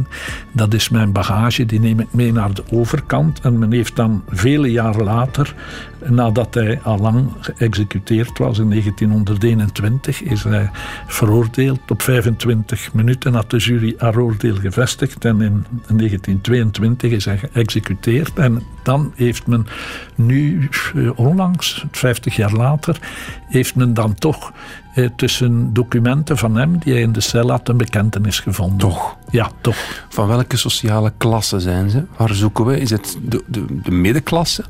dat 0.52 0.74
is 0.74 0.90
mijn 0.90 1.12
bagage, 1.12 1.66
die 1.66 1.80
neem 1.80 2.00
ik 2.00 2.08
mee 2.14 2.32
naar 2.34 2.54
de 2.54 2.64
overkant. 2.72 3.40
En 3.42 3.60
men 3.60 3.72
heeft 3.72 3.96
dan 3.96 4.24
vele 4.30 4.72
jaren 4.72 5.04
later, 5.04 5.56
nadat 6.06 6.54
hij 6.54 6.80
al 6.84 6.98
lang 6.98 7.32
geëxecuteerd 7.40 8.38
was 8.38 8.60
in 8.60 8.70
1921, 8.70 10.22
is 10.22 10.44
hij 10.44 10.70
veroordeeld. 11.08 11.80
Op 11.88 12.02
25 12.02 12.94
minuten 12.94 13.34
had 13.34 13.50
de 13.50 13.58
jury 13.58 13.94
haar 13.98 14.18
oordeel 14.18 14.56
gevestigd 14.56 15.26
en 15.26 15.42
in 15.42 15.66
1922 15.88 17.12
is 17.12 17.26
hij 17.26 17.38
geëxecuteerd. 17.38 18.38
En 18.38 18.62
dan 18.84 19.14
heeft 19.16 19.48
men 19.48 19.68
nu, 20.16 20.70
eh, 20.96 21.20
onlangs, 21.20 21.86
50 21.92 22.36
jaar 22.36 22.54
later, 22.54 23.00
heeft 23.48 23.76
men 23.76 23.94
dan 23.94 24.14
toch 24.14 24.52
eh, 24.94 25.10
tussen 25.16 25.74
documenten 25.74 26.38
van 26.38 26.56
hem 26.56 26.78
die 26.78 26.94
hij 26.94 27.02
in 27.02 27.12
de 27.12 27.22
cel 27.22 27.50
had 27.50 27.70
een 27.70 27.78
bekentenis 27.78 28.40
gevonden. 28.40 28.78
Toch? 28.78 29.18
Ja, 29.30 29.52
toch. 29.62 30.06
Van 30.10 30.28
welke 30.28 30.58
sociale 30.58 31.14
klasse 31.18 31.60
zijn 31.60 31.90
ze? 31.90 32.04
Waar 32.18 32.34
zoeken 32.34 32.66
we? 32.66 32.80
Is 32.80 32.90
het 32.90 33.18
de, 33.22 33.44
de, 33.48 33.66
de 33.84 33.92
middenklasse? 33.92 34.64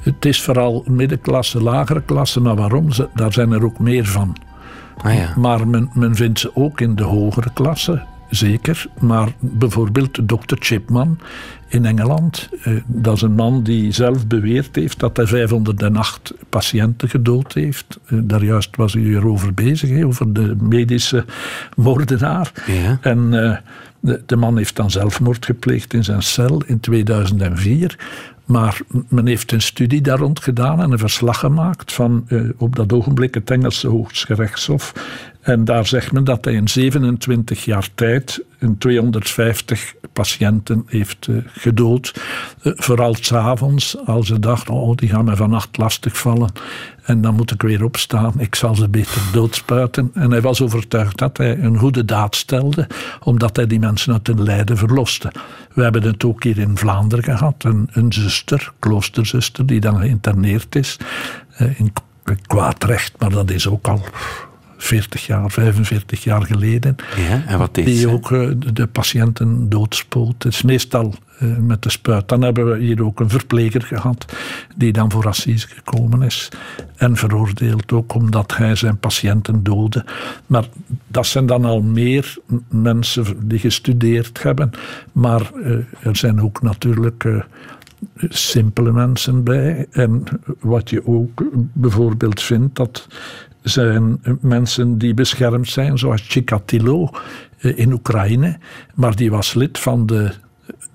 Het 0.00 0.24
is 0.24 0.42
vooral 0.42 0.84
middenklasse, 0.90 1.62
lagere 1.62 2.02
klasse, 2.02 2.40
maar 2.40 2.56
waarom? 2.56 2.88
Daar 3.14 3.32
zijn 3.32 3.52
er 3.52 3.64
ook 3.64 3.78
meer 3.78 4.06
van. 4.06 4.36
Ah 5.02 5.14
ja. 5.14 5.32
Maar 5.36 5.68
men, 5.68 5.90
men 5.94 6.14
vindt 6.14 6.38
ze 6.38 6.50
ook 6.54 6.80
in 6.80 6.94
de 6.94 7.02
hogere 7.02 7.50
klasse. 7.54 8.02
zeker. 8.30 8.86
Maar 9.00 9.32
bijvoorbeeld 9.38 10.28
Dr. 10.28 10.54
Chipman 10.58 11.18
in 11.68 11.84
Engeland. 11.84 12.48
eh, 12.62 12.72
dat 12.86 13.16
is 13.16 13.22
een 13.22 13.34
man 13.34 13.62
die 13.62 13.92
zelf 13.92 14.26
beweerd 14.26 14.76
heeft 14.76 14.98
dat 15.00 15.16
hij 15.16 15.26
508 15.26 16.34
patiënten 16.48 17.08
gedood 17.08 17.52
heeft. 17.54 17.98
Eh, 18.06 18.18
daar 18.22 18.44
juist 18.44 18.76
was 18.76 18.94
u 18.94 19.16
erover 19.16 19.54
bezig, 19.54 19.90
hè, 19.90 20.06
over 20.06 20.32
de 20.32 20.56
medische 20.60 21.24
moordenaar. 21.76 22.52
Ja. 22.66 22.98
En 23.00 23.44
eh, 23.44 23.56
de 24.26 24.36
man 24.36 24.56
heeft 24.56 24.76
dan 24.76 24.90
zelfmoord 24.90 25.44
gepleegd 25.44 25.94
in 25.94 26.04
zijn 26.04 26.22
cel 26.22 26.62
in 26.66 26.80
2004. 26.80 27.98
Maar 28.48 28.80
men 29.08 29.26
heeft 29.26 29.52
een 29.52 29.62
studie 29.62 30.00
daar 30.00 30.18
rond 30.18 30.40
gedaan 30.40 30.80
en 30.80 30.92
een 30.92 30.98
verslag 30.98 31.38
gemaakt 31.38 31.92
van 31.92 32.24
eh, 32.28 32.40
op 32.56 32.76
dat 32.76 32.92
ogenblik 32.92 33.34
het 33.34 33.50
Engelse 33.50 33.88
Hooggerechtshof. 33.88 34.92
En 35.40 35.64
daar 35.64 35.86
zegt 35.86 36.12
men 36.12 36.24
dat 36.24 36.44
hij 36.44 36.54
in 36.54 36.68
27 36.68 37.64
jaar 37.64 37.88
tijd 37.94 38.44
een 38.58 38.78
250 38.78 39.94
patiënten 40.12 40.84
heeft 40.86 41.26
eh, 41.26 41.36
gedood. 41.46 42.20
Eh, 42.62 42.72
vooral 42.76 43.14
s'avonds, 43.20 43.96
als 44.04 44.26
ze 44.26 44.38
dacht, 44.38 44.68
oh, 44.68 44.96
die 44.96 45.08
gaan 45.08 45.24
mij 45.24 45.36
vannacht 45.36 45.76
lastigvallen. 45.76 46.50
En 47.02 47.20
dan 47.20 47.34
moet 47.34 47.50
ik 47.50 47.62
weer 47.62 47.84
opstaan, 47.84 48.32
ik 48.38 48.54
zal 48.54 48.74
ze 48.74 48.88
beter 48.88 49.20
doodspuiten. 49.32 50.10
En 50.14 50.30
hij 50.30 50.40
was 50.40 50.62
overtuigd 50.62 51.18
dat 51.18 51.36
hij 51.36 51.58
een 51.58 51.78
goede 51.78 52.04
daad 52.04 52.36
stelde, 52.36 52.86
omdat 53.22 53.56
hij 53.56 53.66
die 53.66 53.78
mensen 53.78 54.12
uit 54.12 54.26
hun 54.26 54.42
lijden 54.42 54.76
verloste. 54.76 55.32
We 55.74 55.82
hebben 55.82 56.02
het 56.02 56.24
ook 56.24 56.42
hier 56.42 56.58
in 56.58 56.76
Vlaanderen 56.76 57.24
gehad. 57.24 57.64
Een, 57.64 57.88
een 57.92 58.12
zuster, 58.12 58.72
kloosterzuster, 58.78 59.66
die 59.66 59.80
dan 59.80 59.98
geïnterneerd 60.00 60.74
is 60.74 60.96
eh, 61.56 61.80
in 61.80 61.92
kwaadrecht, 62.46 63.14
maar 63.18 63.30
dat 63.30 63.50
is 63.50 63.68
ook 63.68 63.88
al 63.88 64.02
40 64.78 65.26
jaar, 65.26 65.50
45 65.50 66.24
jaar 66.24 66.42
geleden. 66.42 66.96
Ja, 67.28 67.42
en 67.46 67.58
wat 67.58 67.74
deed 67.74 67.84
Die 67.84 67.96
ze? 67.96 68.08
ook 68.08 68.32
eh, 68.32 68.50
de 68.72 68.86
patiënten 68.86 69.68
doodspoot. 69.68 70.42
Het 70.42 70.52
is 70.52 70.62
meestal 70.62 71.14
eh, 71.38 71.56
met 71.56 71.82
de 71.82 71.90
spuit. 71.90 72.28
Dan 72.28 72.42
hebben 72.42 72.70
we 72.72 72.78
hier 72.78 73.04
ook 73.04 73.20
een 73.20 73.28
verpleger 73.28 73.82
gehad 73.82 74.36
die 74.76 74.92
dan 74.92 75.10
voor 75.10 75.26
assise 75.26 75.68
gekomen 75.68 76.22
is. 76.22 76.48
En 76.96 77.16
veroordeeld 77.16 77.92
ook 77.92 78.14
omdat 78.14 78.56
hij 78.56 78.74
zijn 78.74 78.98
patiënten 78.98 79.62
doodde. 79.62 80.04
Maar 80.46 80.64
dat 81.08 81.26
zijn 81.26 81.46
dan 81.46 81.64
al 81.64 81.82
meer 81.82 82.36
mensen 82.68 83.48
die 83.48 83.58
gestudeerd 83.58 84.42
hebben. 84.42 84.70
Maar 85.12 85.50
eh, 85.64 85.72
er 86.06 86.16
zijn 86.16 86.42
ook 86.42 86.62
natuurlijk... 86.62 87.26
simpele 88.28 88.92
mensen 88.92 89.44
bij. 89.44 89.86
En 89.90 90.24
wat 90.60 90.90
je 90.90 91.06
ook 91.06 91.44
bijvoorbeeld 91.72 92.42
vindt, 92.42 92.76
dat 92.76 93.06
zijn 93.68 94.20
mensen 94.40 94.98
die 94.98 95.14
beschermd 95.14 95.68
zijn, 95.68 95.98
zoals 95.98 96.22
Chikatilo 96.28 97.10
eh, 97.58 97.78
in 97.78 97.92
Oekraïne. 97.92 98.58
Maar 98.94 99.16
die 99.16 99.30
was 99.30 99.54
lid 99.54 99.78
van 99.78 100.06
de 100.06 100.30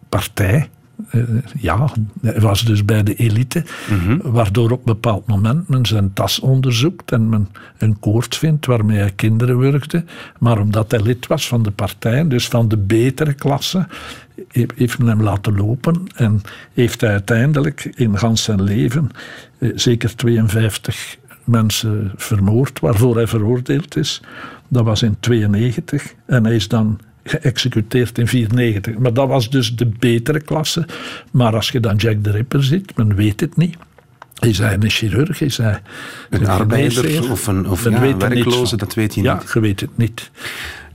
partij. 0.09 0.69
Eh, 1.09 1.21
ja, 1.59 1.87
hij 2.21 2.39
was 2.39 2.61
dus 2.61 2.85
bij 2.85 3.03
de 3.03 3.15
elite, 3.15 3.63
waardoor 4.21 4.71
op 4.71 4.77
een 4.77 4.93
bepaald 4.93 5.27
moment 5.27 5.67
men 5.69 5.85
zijn 5.85 6.13
tas 6.13 6.39
onderzoekt 6.39 7.11
en 7.11 7.29
men 7.29 7.49
een 7.77 7.99
koord 7.99 8.35
vindt 8.37 8.65
waarmee 8.65 8.97
hij 8.97 9.11
kinderen 9.11 9.57
wurgde. 9.57 10.03
Maar 10.39 10.59
omdat 10.59 10.91
hij 10.91 11.01
lid 11.01 11.27
was 11.27 11.47
van 11.47 11.63
de 11.63 11.71
partij, 11.71 12.27
dus 12.27 12.47
van 12.47 12.67
de 12.67 12.77
betere 12.77 13.33
klasse, 13.33 13.87
he- 14.47 14.65
heeft 14.75 14.97
men 14.99 15.07
hem 15.07 15.21
laten 15.21 15.55
lopen 15.55 16.03
en 16.15 16.41
heeft 16.73 17.01
hij 17.01 17.09
uiteindelijk 17.11 17.91
in 17.95 18.17
gans 18.17 18.43
zijn 18.43 18.63
leven 18.63 19.09
eh, 19.57 19.69
zeker 19.75 20.15
52 20.15 21.17
mensen 21.43 22.11
vermoord, 22.15 22.79
waarvoor 22.79 23.15
hij 23.15 23.27
veroordeeld 23.27 23.97
is. 23.97 24.21
Dat 24.67 24.85
was 24.85 25.01
in 25.03 25.17
92 25.19 26.13
en 26.25 26.43
hij 26.45 26.55
is 26.55 26.67
dan 26.67 26.99
geëxecuteerd 27.23 28.17
in 28.17 28.27
94. 28.27 28.97
Maar 28.97 29.13
dat 29.13 29.27
was 29.27 29.49
dus 29.49 29.75
de 29.75 29.85
betere 29.85 30.39
klasse. 30.41 30.85
Maar 31.31 31.55
als 31.55 31.69
je 31.69 31.79
dan 31.79 31.95
Jack 31.95 32.15
the 32.23 32.31
Ripper 32.31 32.63
ziet, 32.63 32.97
men 32.97 33.15
weet 33.15 33.39
het 33.39 33.57
niet. 33.57 33.75
Is 34.39 34.57
hij 34.57 34.73
een 34.79 34.89
chirurg? 34.89 35.41
Is 35.41 35.57
hij 35.57 35.81
Een 36.29 36.47
arbeider 36.47 37.31
of 37.31 37.47
een- 37.47 37.67
of 37.69 37.83
ja, 37.89 38.01
er 38.01 38.17
werkloze, 38.17 38.77
dat 38.77 38.93
weet 38.93 39.15
je 39.15 39.21
ja, 39.21 39.33
niet. 39.33 39.51
je 39.53 39.59
weet 39.59 39.79
het 39.79 39.97
niet. 39.97 40.31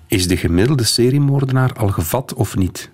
Is 0.06 0.28
de 0.28 0.36
gemiddelde 0.36 0.84
seriemoordenaar 0.84 1.72
al 1.72 1.88
gevat 1.88 2.34
of 2.34 2.56
niet? 2.56 2.90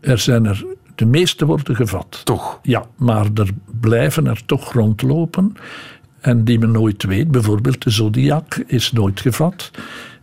Er 0.00 0.18
zijn 0.18 0.44
er, 0.46 0.64
de 0.94 1.06
meeste 1.06 1.46
worden 1.46 1.76
gevat. 1.76 2.20
Toch? 2.24 2.58
Ja, 2.62 2.84
maar 2.96 3.26
er 3.34 3.50
blijven 3.80 4.26
er 4.26 4.42
toch 4.46 4.72
rondlopen. 4.72 5.56
En 6.20 6.44
die 6.44 6.58
men 6.58 6.70
nooit 6.70 7.04
weet. 7.04 7.30
Bijvoorbeeld 7.30 7.82
de 7.82 7.90
Zodiac 7.90 8.56
is 8.66 8.92
nooit 8.92 9.20
gevat. 9.20 9.70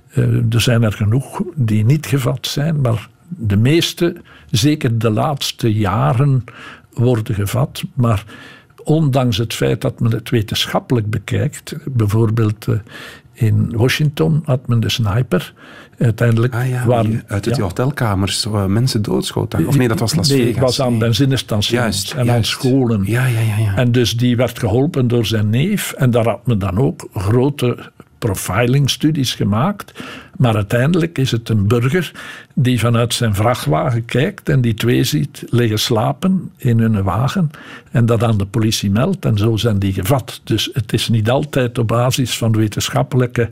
Eh, 0.09 0.53
er 0.53 0.61
zijn 0.61 0.83
er 0.83 0.93
genoeg 0.93 1.41
die 1.55 1.85
niet 1.85 2.05
gevat 2.05 2.47
zijn. 2.47 2.81
Maar 2.81 3.09
de 3.27 3.57
meeste, 3.57 4.15
zeker 4.51 4.97
de 4.97 5.09
laatste 5.09 5.73
jaren, 5.73 6.43
worden 6.93 7.35
gevat. 7.35 7.83
Maar 7.93 8.23
ondanks 8.83 9.37
het 9.37 9.53
feit 9.53 9.81
dat 9.81 9.99
men 9.99 10.11
het 10.11 10.29
wetenschappelijk 10.29 11.09
bekijkt. 11.09 11.75
Bijvoorbeeld 11.85 12.67
eh, 12.67 12.75
in 13.39 13.71
Washington 13.75 14.41
had 14.45 14.67
men 14.67 14.79
de 14.79 14.89
sniper. 14.89 15.53
Uiteindelijk 15.99 16.53
Ah 16.53 16.69
ja, 16.69 16.85
waren- 16.85 17.09
die 17.11 17.21
uit 17.27 17.45
ja. 17.45 17.61
hotelkamers 17.63 18.45
eh, 18.45 18.65
mensen 18.65 19.01
doodschoten. 19.01 19.67
Of 19.67 19.77
nee, 19.77 19.87
dat 19.87 19.99
was 19.99 20.15
Las 20.15 20.29
Nee, 20.29 20.45
Vegas. 20.45 20.61
was 20.61 20.81
aan 20.81 20.97
Nee. 20.97 21.79
Juist, 21.79 22.13
en 22.13 22.31
aan 22.31 22.43
scholen. 22.43 23.01
Ja, 23.05 23.25
ja, 23.25 23.39
ja. 23.39 23.57
ja. 23.57 23.75
En 23.75 23.91
dus 23.91 24.17
die 24.17 24.35
werd 24.35 24.59
geholpen 24.59 25.07
door 25.07 25.25
zijn 25.25 25.49
neef. 25.49 25.91
En 25.91 26.11
daar 26.11 26.27
had 26.27 26.47
men 26.47 26.59
dan 26.59 26.77
ook 26.77 27.07
grote 27.13 27.91
profilingstudies 28.19 29.33
gemaakt. 29.33 30.03
Maar 30.37 30.55
uiteindelijk 30.55 31.17
is 31.17 31.31
het 31.31 31.49
een 31.49 31.67
burger 31.67 32.11
die 32.53 32.79
vanuit 32.79 33.13
zijn 33.13 33.35
vrachtwagen 33.35 34.05
kijkt 34.05 34.49
en 34.49 34.61
die 34.61 34.73
twee 34.73 35.03
ziet 35.03 35.43
liggen 35.49 35.79
slapen 35.79 36.51
in 36.57 36.79
hun 36.79 37.03
wagen 37.03 37.49
en 37.91 38.05
dat 38.05 38.23
aan 38.23 38.37
de 38.37 38.45
politie 38.45 38.91
meldt 38.91 39.25
en 39.25 39.37
zo 39.37 39.57
zijn 39.57 39.79
die 39.79 39.93
gevat. 39.93 40.41
Dus 40.43 40.69
het 40.73 40.93
is 40.93 41.09
niet 41.09 41.29
altijd 41.29 41.77
op 41.77 41.87
basis 41.87 42.37
van 42.37 42.51
wetenschappelijke 42.51 43.49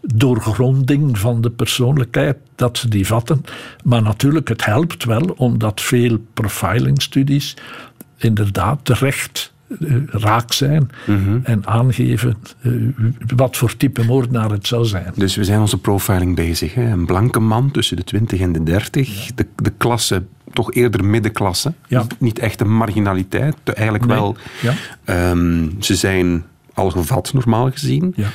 doorgronding 0.00 1.18
van 1.18 1.40
de 1.40 1.50
persoonlijkheid 1.50 2.36
dat 2.54 2.78
ze 2.78 2.88
die 2.88 3.06
vatten. 3.06 3.44
Maar 3.84 4.02
natuurlijk, 4.02 4.48
het 4.48 4.64
helpt 4.64 5.04
wel 5.04 5.34
omdat 5.36 5.80
veel 5.80 6.18
profilingstudies 6.34 7.56
inderdaad 8.16 8.78
terecht 8.82 9.52
raak 10.06 10.52
zijn 10.52 10.90
en 11.42 11.66
aangeven 11.66 12.36
eh, 12.60 12.72
wat 13.36 13.56
voor 13.56 13.76
type 13.76 14.04
moordenaar 14.04 14.50
het 14.50 14.66
zou 14.66 14.84
zijn. 14.84 15.12
Dus 15.16 15.36
we 15.36 15.44
zijn 15.44 15.60
onze 15.60 15.78
profiling 15.78 16.34
bezig. 16.36 16.74
Hè? 16.74 16.90
Een 16.90 17.06
blanke 17.06 17.40
man 17.40 17.70
tussen 17.70 17.96
de 17.96 18.04
20 18.04 18.40
en 18.40 18.52
de 18.52 18.62
30. 18.62 19.30
De, 19.34 19.46
de 19.56 19.70
klasse, 19.76 20.22
toch 20.52 20.72
eerder 20.72 21.04
middenklasse. 21.04 21.72
Ja. 21.88 22.06
Niet, 22.18 22.38
echt 22.38 22.60
een 22.60 22.74
marginaliteit. 22.76 23.56
Eigenlijk 23.64 24.06
Nee. 24.06 24.16
wel. 24.16 24.36
Ja. 24.62 24.72
ehm, 25.04 25.66
ze 25.78 25.94
zijn 25.94 26.44
al 26.74 26.90
gevat, 26.90 27.32
normaal 27.32 27.70
gezien. 27.70 28.12
Ja. 28.16 28.28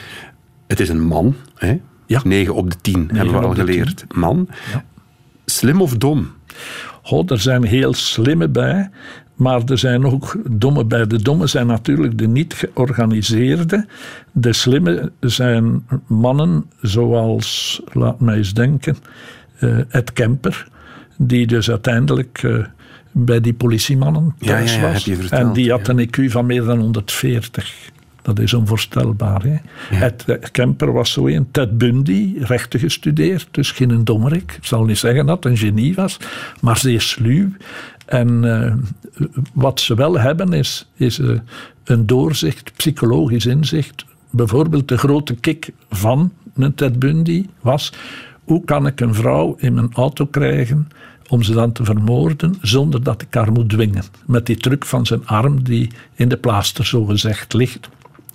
Het 0.68 0.80
is 0.80 0.90
een 0.90 1.02
man. 1.06 1.36
Hè? 1.56 1.80
Ja. 2.06 2.22
9 2.24 2.54
op 2.56 2.70
de 2.72 2.78
10 2.82 3.10
hebben 3.14 3.34
we 3.34 3.46
al 3.46 3.54
geleerd. 3.54 4.06
Man. 4.14 4.48
Slim 5.46 5.82
of 5.82 5.98
dom? 5.98 6.28
Goh, 7.04 7.32
er 7.32 7.40
zijn 7.40 7.64
heel 7.64 7.94
slimme 7.94 8.48
bij, 8.48 8.90
maar 9.36 9.62
er 9.66 9.78
zijn 9.78 10.06
ook 10.06 10.38
domme 10.50 10.86
bij. 10.86 11.08
De 11.08 11.22
domme 11.22 11.48
zijn 11.48 11.68
natuurlijk 11.68 12.18
de 12.18 12.28
niet 12.28 12.54
georganiseerde. 12.54 13.86
De 14.32 14.54
slimme 14.54 15.12
zijn 15.20 15.88
mannen 16.08 16.66
zoals, 16.82 17.82
laat 17.92 18.20
mij 18.20 18.38
eens 18.38 18.54
denken, 18.54 18.98
eh, 19.60 19.78
Ed 19.90 20.14
Kemper, 20.14 20.68
die 21.18 21.48
dus 21.48 21.70
uiteindelijk 21.70 22.40
eh, 22.44 22.66
bij 23.12 23.42
die 23.42 23.54
politiemannen 23.54 24.36
thuis 24.40 24.76
ja, 24.76 24.82
ja, 24.82 24.88
was. 24.88 24.94
heb 24.94 25.16
je 25.16 25.22
verteld, 25.22 25.42
en 25.42 25.54
die 25.54 25.72
had 25.72 25.88
een 25.88 26.08
IQ 26.08 26.32
van 26.32 26.46
meer 26.46 26.64
dan 26.64 26.80
140. 26.80 27.92
Dat 28.24 28.40
is 28.40 28.54
onvoorstelbaar. 28.54 29.44
Hè? 29.44 29.56
Ed 30.06 30.24
eh, 30.28 30.36
Kemper 30.52 30.92
was 30.92 31.12
zo 31.12 31.28
een. 31.28 31.52
Ted 31.52 31.78
Bundy, 31.78 32.36
rechten 32.40 32.80
gestudeerd, 32.80 33.48
dus 33.52 33.72
geen 33.72 34.04
dommerik. 34.04 34.54
Ik 34.58 34.66
zal 34.66 34.84
niet 34.84 34.98
zeggen 34.98 35.26
dat 35.26 35.46
een 35.46 35.58
genie 35.58 35.96
was, 35.96 36.18
maar 36.62 36.78
zeer 36.78 37.02
sluw. 37.02 37.50
En 38.06 38.62
eh, 38.62 38.74
wat 39.54 39.80
ze 39.80 39.96
wel 39.96 40.20
hebben 40.20 40.54
is, 40.54 40.90
is 40.96 41.20
eh, 41.20 41.40
een 41.84 42.06
doorzicht, 42.06 42.72
psychologisch 42.76 43.46
inzicht. 43.46 44.06
Bijvoorbeeld 44.30 44.88
de 44.88 44.98
grote 44.98 45.36
kick 45.36 45.70
van 45.90 46.32
een 46.56 46.74
Ted 46.74 47.00
Bundy 47.00 47.46
was... 47.62 47.94
hoe 48.44 48.64
kan 48.66 48.88
ik 48.88 49.00
een 49.00 49.14
vrouw 49.14 49.56
in 49.60 49.74
mijn 49.74 49.94
auto 49.94 50.26
krijgen 50.26 50.88
om 51.30 51.44
ze 51.44 51.54
dan 51.54 51.72
te 51.72 51.84
vermoorden 51.84 52.56
zonder 52.62 53.04
dat 53.04 53.22
ik 53.22 53.34
haar 53.34 53.52
moet 53.52 53.70
dwingen. 53.70 54.04
Met 54.26 54.46
die 54.46 54.58
truc 54.58 54.86
van 54.86 55.06
zijn 55.06 55.28
arm 55.28 55.64
die 55.64 55.92
in 56.16 56.30
de 56.30 56.38
plaaster 56.38 56.86
zogezegd 56.86 57.54
ligt. 57.54 57.90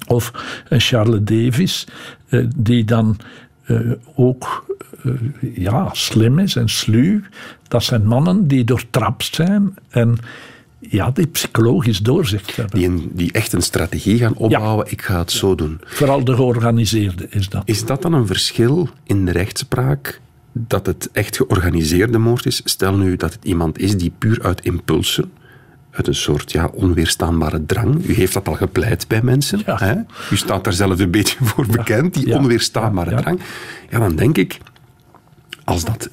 Of 0.09 0.33
een 0.69 0.81
Charles 0.81 1.21
Davis, 1.23 1.87
eh, 2.29 2.45
die 2.57 2.85
dan 2.85 3.17
eh, 3.65 3.81
ook 4.15 4.67
eh, 5.05 5.13
ja, 5.55 5.89
slim 5.93 6.39
is 6.39 6.57
en 6.57 6.69
sluw. 6.69 7.21
Dat 7.69 7.83
zijn 7.85 8.07
mannen 8.07 8.47
die 8.49 8.65
doortrapt 8.65 9.35
zijn 9.35 9.75
en 9.89 10.19
ja, 10.79 11.11
die 11.11 11.27
psychologisch 11.27 11.99
doorzicht 11.99 12.57
hebben. 12.57 12.79
Die, 12.79 12.89
een- 12.89 13.11
die 13.13 13.33
echt 13.33 13.53
een 13.53 13.63
strategie 13.63 14.19
gaan 14.19 14.35
opbouwen. 14.35 14.91
Ik 14.91 15.03
ga 15.03 15.19
het 15.19 15.33
zo 15.33 15.55
doen. 15.55 15.81
Vooral 15.85 16.25
de 16.25 16.35
georganiseerde 16.35 17.27
is 17.31 17.49
dat. 17.49 17.63
Is 17.65 17.85
dat 17.85 18.03
dan 18.03 18.13
een 18.13 18.27
verschil 18.27 18.89
in 19.05 19.25
de 19.25 19.33
rechtspraak 19.33 20.21
dat 20.53 20.87
het 20.87 21.09
echt 21.13 21.37
georganiseerde 21.37 22.19
moord 22.19 22.47
is. 22.47 22.61
Stel 22.65 22.97
nu 22.97 23.17
dat 23.17 23.33
het 23.33 23.45
iemand 23.45 23.79
is 23.79 23.97
die 23.97 24.13
puur 24.19 24.43
uit 24.43 24.61
impulsen, 24.65 25.31
uit 25.91 26.07
een 26.07 26.15
soort 26.15 26.53
ja, 26.53 26.71
onweerstaanbare 26.73 27.67
drang. 27.67 28.05
U 28.05 28.15
heeft 28.15 28.33
dat 28.33 28.49
al 28.49 28.55
gepleit 28.55 29.09
bij 29.09 29.23
mensen. 29.23 29.61
Hè? 29.65 29.95
U 30.31 30.37
staat 30.37 30.65
daar 30.65 30.73
zelf 30.73 30.99
een 30.99 31.11
beetje 31.11 31.37
voor 31.41 31.67
bekend, 31.67 32.15
die 32.15 32.35
onweerstaanbare 32.35 33.15
drang. 33.17 33.41
Ja, 33.91 33.99
dan 33.99 34.17
denk 34.17 34.39
ik, 34.39 34.59
als 35.65 35.85
dat 35.85 36.11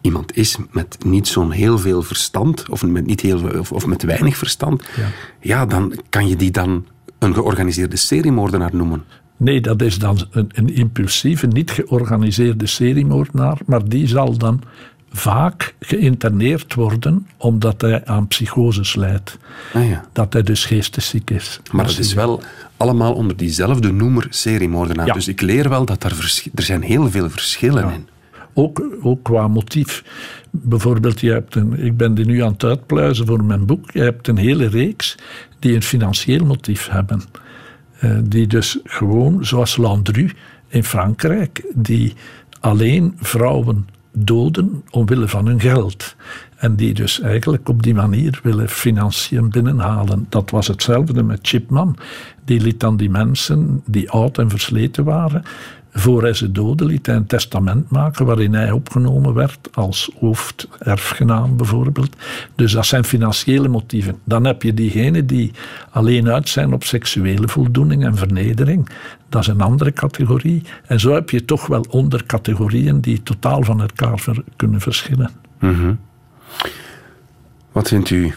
iemand 0.00 0.36
is 0.36 0.56
met 0.70 0.96
niet 1.04 1.28
zo'n 1.28 1.50
heel 1.50 1.78
veel 1.78 2.02
verstand, 2.02 2.68
of 2.68 2.86
met, 2.86 3.06
niet 3.06 3.20
heel, 3.20 3.58
of, 3.58 3.72
of 3.72 3.86
met 3.86 4.02
weinig 4.02 4.36
verstand, 4.36 4.84
ja. 4.96 5.08
ja, 5.40 5.66
dan 5.66 5.98
kan 6.08 6.28
je 6.28 6.36
die 6.36 6.50
dan 6.50 6.86
een 7.18 7.34
georganiseerde 7.34 7.96
seriemoordenaar 7.96 8.74
noemen. 8.74 9.04
Nee, 9.36 9.60
dat 9.60 9.82
is 9.82 9.98
dan 9.98 10.26
een, 10.30 10.50
een 10.54 10.74
impulsieve, 10.74 11.46
niet 11.46 11.70
georganiseerde 11.70 12.66
seriemoordenaar, 12.66 13.58
maar 13.66 13.88
die 13.88 14.06
zal 14.06 14.38
dan 14.38 14.62
vaak 15.16 15.74
geïnterneerd 15.80 16.74
worden 16.74 17.26
omdat 17.36 17.80
hij 17.80 18.06
aan 18.06 18.26
psychoses 18.26 18.94
leidt. 18.94 19.38
Ah 19.72 19.88
ja. 19.88 20.04
Dat 20.12 20.32
hij 20.32 20.42
dus 20.42 20.64
geestesziek 20.64 21.30
is. 21.30 21.60
Maar 21.72 21.86
het 21.86 21.98
is 21.98 22.14
wel 22.14 22.42
allemaal 22.76 23.14
onder 23.14 23.36
diezelfde 23.36 23.92
noemer 23.92 24.26
seriemoordenaar. 24.30 25.12
Dus 25.12 25.28
ik 25.28 25.40
leer 25.40 25.68
wel 25.68 25.84
dat 25.84 26.04
er, 26.04 26.42
er 26.54 26.62
zijn 26.62 26.82
heel 26.82 27.10
veel 27.10 27.30
verschillen 27.30 27.92
in. 27.92 28.08
Ook, 28.52 28.82
ook 29.02 29.22
qua 29.22 29.48
motief. 29.48 30.04
Bijvoorbeeld, 30.50 31.20
je 31.20 31.30
hebt 31.30 31.54
een, 31.54 31.84
ik 31.84 31.96
ben 31.96 32.14
die 32.14 32.24
nu 32.24 32.42
aan 32.42 32.52
het 32.52 32.64
uitpluizen 32.64 33.26
voor 33.26 33.44
mijn 33.44 33.66
boek. 33.66 33.90
Je 33.90 34.00
hebt 34.00 34.28
een 34.28 34.36
hele 34.36 34.66
reeks 34.66 35.14
die 35.58 35.74
een 35.74 35.82
financieel 35.82 36.44
motief 36.44 36.88
hebben. 36.88 37.22
Uh, 38.00 38.18
die 38.24 38.46
dus 38.46 38.78
gewoon, 38.84 39.44
zoals 39.44 39.76
Landru 39.76 40.30
in 40.68 40.84
Frankrijk, 40.84 41.64
die 41.74 42.14
alleen 42.60 43.16
vrouwen 43.20 43.86
doden 44.14 44.84
omwille 44.90 45.28
van 45.28 45.46
hun 45.46 45.60
geld. 45.60 46.16
En 46.56 46.76
die 46.76 46.94
dus 46.94 47.20
eigenlijk 47.20 47.68
op 47.68 47.82
die 47.82 47.94
manier 47.94 48.40
willen 48.42 48.68
financiën 48.68 49.50
binnenhalen. 49.50 50.26
Dat 50.28 50.50
was 50.50 50.66
hetzelfde 50.66 51.22
met 51.22 51.38
Chipman. 51.42 51.96
Die 52.44 52.60
liet 52.60 52.80
dan 52.80 52.96
die 52.96 53.10
mensen 53.10 53.82
die 53.86 54.10
oud 54.10 54.38
en 54.38 54.50
versleten 54.50 55.04
waren, 55.04 55.42
voor 55.96 56.22
hij 56.22 56.34
ze 56.34 56.52
doden, 56.52 56.86
liet 56.86 57.06
hij 57.06 57.14
een 57.16 57.26
testament 57.26 57.90
maken 57.90 58.26
waarin 58.26 58.54
hij 58.54 58.70
opgenomen 58.70 59.34
werd 59.34 59.68
als 59.72 60.10
hoofderfgenaam 60.18 61.56
bijvoorbeeld. 61.56 62.16
Dus 62.54 62.72
dat 62.72 62.86
zijn 62.86 63.04
financiële 63.04 63.68
motieven. 63.68 64.18
Dan 64.24 64.44
heb 64.44 64.62
je 64.62 64.74
diegenen 64.74 65.26
die 65.26 65.52
alleen 65.90 66.28
uit 66.28 66.48
zijn 66.48 66.72
op 66.72 66.84
seksuele 66.84 67.48
voldoening 67.48 68.04
en 68.04 68.16
vernedering. 68.16 68.88
Dat 69.28 69.40
is 69.40 69.48
een 69.48 69.60
andere 69.60 69.92
categorie. 69.92 70.62
En 70.86 71.00
zo 71.00 71.14
heb 71.14 71.30
je 71.30 71.44
toch 71.44 71.66
wel 71.66 71.86
ondercategorieën 71.88 73.00
die 73.00 73.22
totaal 73.22 73.62
van 73.62 73.80
elkaar 73.80 74.24
kunnen 74.56 74.80
verschillen. 74.80 75.30
Mm 75.60 75.98
Wat 77.72 77.88
vindt 77.88 78.10
u 78.10 78.34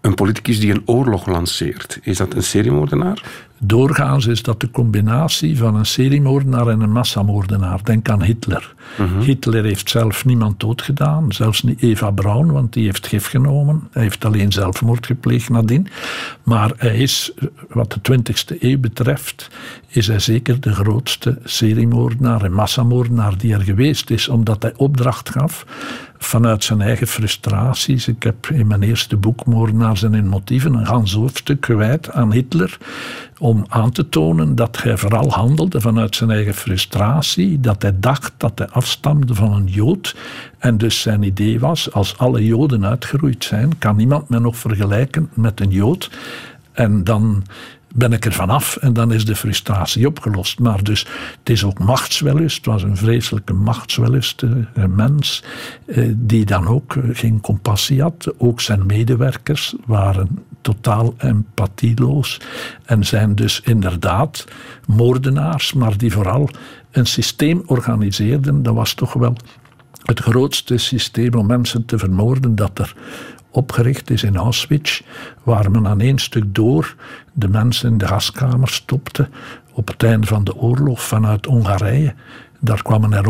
een 0.00 0.14
politicus 0.14 0.60
die 0.60 0.72
een 0.72 0.82
oorlog 0.84 1.26
lanceert, 1.26 1.98
is 2.02 2.16
dat 2.16 2.34
een 2.34 2.42
seriemoordenaar? 2.42 3.48
Doorgaans 3.62 4.26
is 4.26 4.42
dat 4.42 4.60
de 4.60 4.70
combinatie 4.70 5.58
van 5.58 5.74
een 5.74 5.86
seriemoordenaar 5.86 6.68
en 6.68 6.80
een 6.80 6.92
massamoordenaar. 6.92 7.80
Denk 7.84 8.08
aan 8.08 8.22
Hitler. 8.22 8.74
Mhm. 8.98 9.20
Hitler 9.20 9.64
heeft 9.64 9.90
zelf 9.90 10.24
niemand 10.24 10.60
doodgedaan, 10.60 11.32
zelfs 11.32 11.62
niet 11.62 11.82
Eva 11.82 12.10
Braun, 12.10 12.52
want 12.52 12.72
die 12.72 12.84
heeft 12.84 13.06
gif 13.06 13.26
genomen. 13.26 13.88
Hij 13.92 14.02
heeft 14.02 14.24
alleen 14.24 14.52
zelfmoord 14.52 15.06
gepleegd 15.06 15.48
nadien. 15.48 15.86
Maar 16.42 16.72
hij 16.76 16.96
is, 16.96 17.32
wat 17.68 17.92
de 17.92 18.00
20e 18.00 18.58
eeuw 18.60 18.78
betreft, 18.78 19.50
is 19.90 20.06
hij 20.06 20.18
zeker 20.18 20.60
de 20.60 20.74
grootste 20.74 21.38
seriemoordenaar 21.44 22.44
en 22.44 22.52
massamoordenaar 22.52 23.38
die 23.38 23.54
er 23.54 23.60
geweest 23.60 24.10
is, 24.10 24.28
omdat 24.28 24.62
hij 24.62 24.72
opdracht 24.76 25.30
gaf 25.30 25.66
vanuit 26.18 26.64
zijn 26.64 26.80
eigen 26.80 27.06
frustraties. 27.06 28.08
Ik 28.08 28.22
heb 28.22 28.46
in 28.46 28.66
mijn 28.66 28.82
eerste 28.82 29.16
boek 29.16 29.44
Moordenaars 29.44 30.02
en 30.02 30.12
hun 30.12 30.28
motieven 30.28 30.74
een 30.74 30.86
gans 30.86 31.12
hoofdstuk 31.12 31.66
gewijd 31.66 32.10
aan 32.10 32.32
Hitler 32.32 32.78
om 33.38 33.64
aan 33.68 33.90
te 33.90 34.08
tonen 34.08 34.54
dat 34.54 34.82
hij 34.82 34.96
vooral 34.96 35.30
handelde 35.30 35.80
vanuit 35.80 36.16
zijn 36.16 36.30
eigen 36.30 36.54
frustratie, 36.54 37.60
dat 37.60 37.82
hij 37.82 37.94
dacht 38.00 38.32
dat 38.36 38.58
hij 38.58 38.68
afstamde 38.68 39.34
van 39.34 39.52
een 39.52 39.66
Jood 39.66 40.16
en 40.58 40.78
dus 40.78 41.00
zijn 41.00 41.22
idee 41.22 41.60
was, 41.60 41.92
als 41.92 42.18
alle 42.18 42.44
Joden 42.44 42.86
uitgeroeid 42.86 43.44
zijn, 43.44 43.78
kan 43.78 43.96
niemand 43.96 44.28
mij 44.28 44.38
nog 44.38 44.56
vergelijken 44.56 45.30
met 45.34 45.60
een 45.60 45.70
Jood. 45.70 46.10
En 46.72 47.04
dan 47.04 47.42
ben 47.94 48.12
ik 48.12 48.24
er 48.24 48.32
vanaf 48.32 48.76
en 48.76 48.92
dan 48.92 49.12
is 49.12 49.24
de 49.24 49.36
frustratie 49.36 50.06
opgelost. 50.06 50.58
Maar 50.58 50.82
dus, 50.82 51.06
het 51.38 51.50
is 51.50 51.64
ook 51.64 51.78
machtswellust. 51.78 52.56
Het 52.56 52.66
was 52.66 52.82
een 52.82 52.96
vreselijke 52.96 53.52
machtswellust 53.52 54.42
uh, 54.42 54.84
mens, 54.84 55.42
uh, 55.86 56.12
die 56.16 56.44
dan 56.44 56.66
ook 56.66 56.94
uh, 56.94 57.04
geen 57.12 57.40
compassie 57.40 58.02
had. 58.02 58.32
Ook 58.38 58.60
zijn 58.60 58.86
medewerkers 58.86 59.74
waren 59.86 60.28
totaal 60.60 61.14
empathieloos 61.18 62.40
en 62.84 63.04
zijn 63.04 63.34
dus 63.34 63.60
inderdaad 63.60 64.44
moordenaars, 64.86 65.72
maar 65.72 65.96
die 65.96 66.12
vooral 66.12 66.48
een 66.90 67.06
systeem 67.06 67.62
organiseerden. 67.66 68.62
Dat 68.62 68.74
was 68.74 68.94
toch 68.94 69.12
wel 69.12 69.36
het 70.04 70.20
grootste 70.20 70.76
systeem 70.76 71.34
om 71.34 71.46
mensen 71.46 71.84
te 71.84 71.98
vermoorden 71.98 72.54
dat 72.54 72.78
er 72.78 72.94
opgericht 73.50 74.10
is 74.10 74.22
in 74.22 74.36
Auschwitz, 74.36 75.02
waar 75.42 75.70
men 75.70 75.86
aan 75.86 76.00
één 76.00 76.18
stuk 76.18 76.54
door 76.54 76.94
de 77.32 77.48
mensen 77.48 77.90
in 77.90 77.98
de 77.98 78.06
gaskamer 78.06 78.68
stopte 78.68 79.28
op 79.72 79.88
het 79.88 80.02
einde 80.02 80.26
van 80.26 80.44
de 80.44 80.56
oorlog 80.56 81.02
vanuit 81.02 81.46
Hongarije. 81.46 82.14
Daar 82.58 82.82
kwamen 82.82 83.12
er 83.12 83.24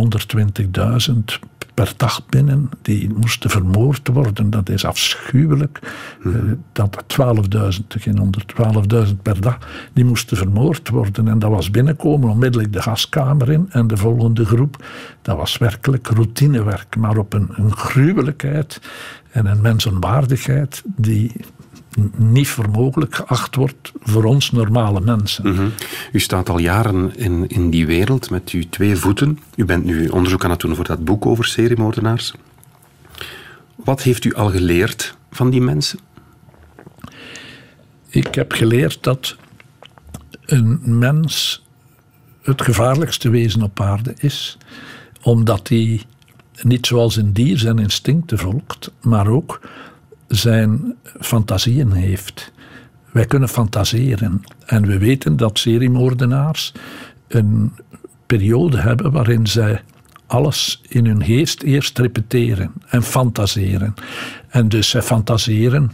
120.000 1.10 1.48
per 1.74 1.92
dag 1.96 2.26
binnen. 2.26 2.70
Die 2.82 3.10
moesten 3.14 3.50
vermoord 3.50 4.08
worden. 4.08 4.50
Dat 4.50 4.68
is 4.68 4.84
afschuwelijk. 4.84 5.80
Mm. 6.22 6.34
Uh, 6.34 6.52
dat 6.72 7.04
12.000, 7.18 7.86
geen 7.88 8.32
112.000 9.06 9.14
per 9.22 9.40
dag, 9.40 9.58
die 9.92 10.04
moesten 10.04 10.36
vermoord 10.36 10.88
worden. 10.88 11.28
En 11.28 11.38
dat 11.38 11.50
was 11.50 11.70
binnenkomen, 11.70 12.30
onmiddellijk 12.30 12.72
de 12.72 12.82
gaskamer 12.82 13.50
in. 13.50 13.66
En 13.70 13.86
de 13.86 13.96
volgende 13.96 14.44
groep, 14.44 14.84
dat 15.22 15.36
was 15.36 15.58
werkelijk 15.58 16.06
routinewerk. 16.06 16.96
Maar 16.96 17.16
op 17.16 17.32
een, 17.32 17.48
een 17.52 17.76
gruwelijkheid 17.76 18.80
en 19.30 19.46
een 19.46 19.60
mensenwaardigheid 19.60 20.82
die 20.86 21.32
niet 22.16 22.48
voor 22.48 22.70
mogelijk 22.70 23.14
geacht 23.14 23.54
wordt 23.54 23.92
voor 24.00 24.24
ons 24.24 24.50
normale 24.50 25.00
mensen. 25.00 25.48
Mhm. 25.48 25.68
U 26.12 26.20
staat 26.20 26.48
al 26.48 26.58
jaren 26.58 27.16
in, 27.16 27.48
in 27.48 27.70
die 27.70 27.86
wereld 27.86 28.30
met 28.30 28.50
uw 28.50 28.62
twee 28.70 28.96
voeten. 28.96 29.38
U 29.56 29.64
bent 29.64 29.84
nu 29.84 30.08
onderzoek 30.08 30.44
aan 30.44 30.50
het 30.50 30.60
doen 30.60 30.74
voor 30.74 30.84
dat 30.84 31.04
boek 31.04 31.26
over 31.26 31.44
seriemoordenaars. 31.44 32.34
Wat 33.74 34.02
heeft 34.02 34.24
u 34.24 34.34
al 34.34 34.50
geleerd 34.50 35.16
van 35.30 35.50
die 35.50 35.60
mensen? 35.60 35.98
Ik 38.08 38.34
heb 38.34 38.52
geleerd 38.52 39.02
dat 39.02 39.36
een 40.46 40.80
mens 40.82 41.62
het 42.42 42.62
gevaarlijkste 42.62 43.30
wezen 43.30 43.62
op 43.62 43.80
aarde 43.80 44.14
is, 44.18 44.58
omdat 45.22 45.68
hij 45.68 46.02
niet 46.62 46.86
zoals 46.86 47.16
een 47.16 47.32
dier 47.32 47.58
zijn 47.58 47.78
instincten 47.78 48.38
volgt, 48.38 48.90
maar 49.00 49.26
ook 49.26 49.60
zijn 50.30 50.96
fantasieën 51.20 51.92
heeft. 51.92 52.52
Wij 53.10 53.26
kunnen 53.26 53.48
fantaseren. 53.48 54.42
En 54.66 54.86
we 54.86 54.98
weten 54.98 55.36
dat 55.36 55.58
seriemoordenaars 55.58 56.72
een 57.28 57.72
periode 58.26 58.78
hebben 58.78 59.12
waarin 59.12 59.46
zij 59.46 59.82
alles 60.26 60.82
in 60.88 61.06
hun 61.06 61.24
geest 61.24 61.62
eerst 61.62 61.98
repeteren 61.98 62.72
en 62.88 63.02
fantaseren. 63.02 63.94
En 64.48 64.68
dus 64.68 64.88
zij 64.88 65.02
fantaseren 65.02 65.92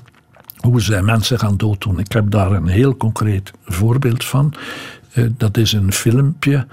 hoe 0.56 0.80
zij 0.80 1.02
mensen 1.02 1.38
gaan 1.38 1.56
dooddoen. 1.56 1.98
Ik 1.98 2.12
heb 2.12 2.30
daar 2.30 2.52
een 2.52 2.66
heel 2.66 2.96
concreet 2.96 3.52
voorbeeld 3.64 4.24
van. 4.24 4.54
Eh, 5.12 5.24
dat 5.36 5.56
is 5.56 5.72
een 5.72 5.92
filmpje 5.92 6.66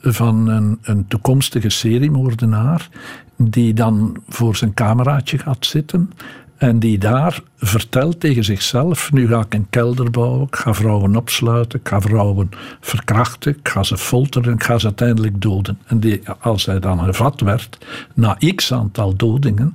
van 0.00 0.48
een, 0.48 0.78
een 0.82 1.06
toekomstige 1.08 1.68
seriemoordenaar 1.68 2.88
die 3.36 3.74
dan 3.74 4.22
voor 4.28 4.56
zijn 4.56 4.74
cameraatje 4.74 5.38
gaat 5.38 5.66
zitten 5.66 6.10
en 6.56 6.78
die 6.78 6.98
daar 6.98 7.40
vertelt 7.56 8.20
tegen 8.20 8.44
zichzelf: 8.44 9.12
nu 9.12 9.28
ga 9.28 9.40
ik 9.40 9.54
een 9.54 9.66
kelder 9.70 10.10
bouwen, 10.10 10.46
ik 10.46 10.56
ga 10.56 10.74
vrouwen 10.74 11.16
opsluiten, 11.16 11.78
ik 11.78 11.88
ga 11.88 12.00
vrouwen 12.00 12.50
verkrachten, 12.80 13.56
ik 13.58 13.68
ga 13.68 13.82
ze 13.82 13.96
folteren, 13.96 14.54
ik 14.54 14.62
ga 14.62 14.78
ze 14.78 14.86
uiteindelijk 14.86 15.42
doden. 15.42 15.78
En 15.86 16.00
die, 16.00 16.22
als 16.40 16.66
hij 16.66 16.80
dan 16.80 16.98
gevat 16.98 17.40
werd, 17.40 17.78
na 18.14 18.38
x 18.54 18.72
aantal 18.72 19.16
dodingen, 19.16 19.72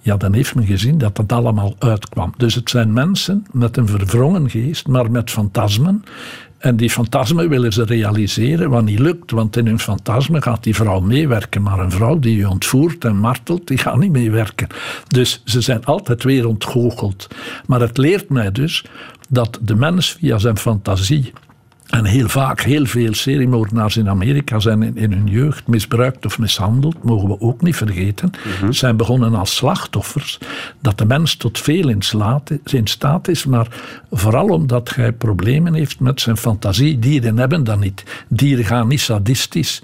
ja, 0.00 0.16
dan 0.16 0.32
heeft 0.32 0.54
men 0.54 0.66
gezien 0.66 0.98
dat 0.98 1.16
dat 1.16 1.32
allemaal 1.32 1.74
uitkwam. 1.78 2.34
Dus 2.36 2.54
het 2.54 2.70
zijn 2.70 2.92
mensen 2.92 3.46
met 3.52 3.76
een 3.76 3.88
verwrongen 3.88 4.50
geest, 4.50 4.86
maar 4.86 5.10
met 5.10 5.30
fantasmen. 5.30 6.04
En 6.64 6.76
die 6.76 6.90
fantasmen 6.90 7.48
willen 7.48 7.72
ze 7.72 7.84
realiseren, 7.84 8.70
wat 8.70 8.84
niet 8.84 8.98
lukt. 8.98 9.30
Want 9.30 9.56
in 9.56 9.66
hun 9.66 9.78
fantasmen 9.78 10.42
gaat 10.42 10.62
die 10.62 10.74
vrouw 10.74 11.00
meewerken. 11.00 11.62
Maar 11.62 11.78
een 11.78 11.90
vrouw 11.90 12.18
die 12.18 12.36
je 12.36 12.48
ontvoert 12.48 13.04
en 13.04 13.16
martelt, 13.16 13.66
die 13.66 13.78
gaat 13.78 13.96
niet 13.96 14.12
meewerken. 14.12 14.66
Dus 15.08 15.42
ze 15.44 15.60
zijn 15.60 15.84
altijd 15.84 16.22
weer 16.22 16.46
ontgoocheld. 16.46 17.28
Maar 17.66 17.80
het 17.80 17.96
leert 17.96 18.28
mij 18.28 18.52
dus 18.52 18.84
dat 19.28 19.58
de 19.62 19.74
mens 19.74 20.12
via 20.12 20.38
zijn 20.38 20.58
fantasie 20.58 21.32
En 21.86 22.04
heel 22.04 22.28
vaak, 22.28 22.60
heel 22.60 22.86
veel 22.86 23.14
seriemoordenaars 23.14 23.96
in 23.96 24.08
Amerika 24.08 24.58
zijn 24.60 24.82
in, 24.82 24.96
in, 24.96 25.12
hun 25.12 25.26
jeugd 25.26 25.66
misbruikt 25.66 26.26
of 26.26 26.38
mishandeld, 26.38 27.04
mogen 27.04 27.28
we 27.28 27.40
ook 27.40 27.62
niet 27.62 27.76
vergeten. 27.76 28.30
Ze 28.60 28.72
zijn 28.72 28.96
begonnen 28.96 29.34
als 29.34 29.56
slachtoffers. 29.56 30.38
Dat 30.80 30.98
de 30.98 31.04
mens 31.04 31.36
tot 31.36 31.58
veel 31.58 31.88
in, 31.88 32.02
in 32.64 32.86
staat 32.86 33.28
is, 33.28 33.44
maar 33.44 33.66
vooral 34.10 34.48
omdat 34.48 34.94
hij 34.94 35.12
problemen 35.12 35.74
heeft 35.74 36.00
met 36.00 36.20
zijn 36.20 36.36
fantasie. 36.36 36.98
Dieren 36.98 37.38
hebben 37.38 37.64
dat 37.64 37.80
niet. 37.80 38.04
Dieren 38.28 38.64
gaan 38.64 38.88
niet 38.88 39.00
sadistisch 39.00 39.82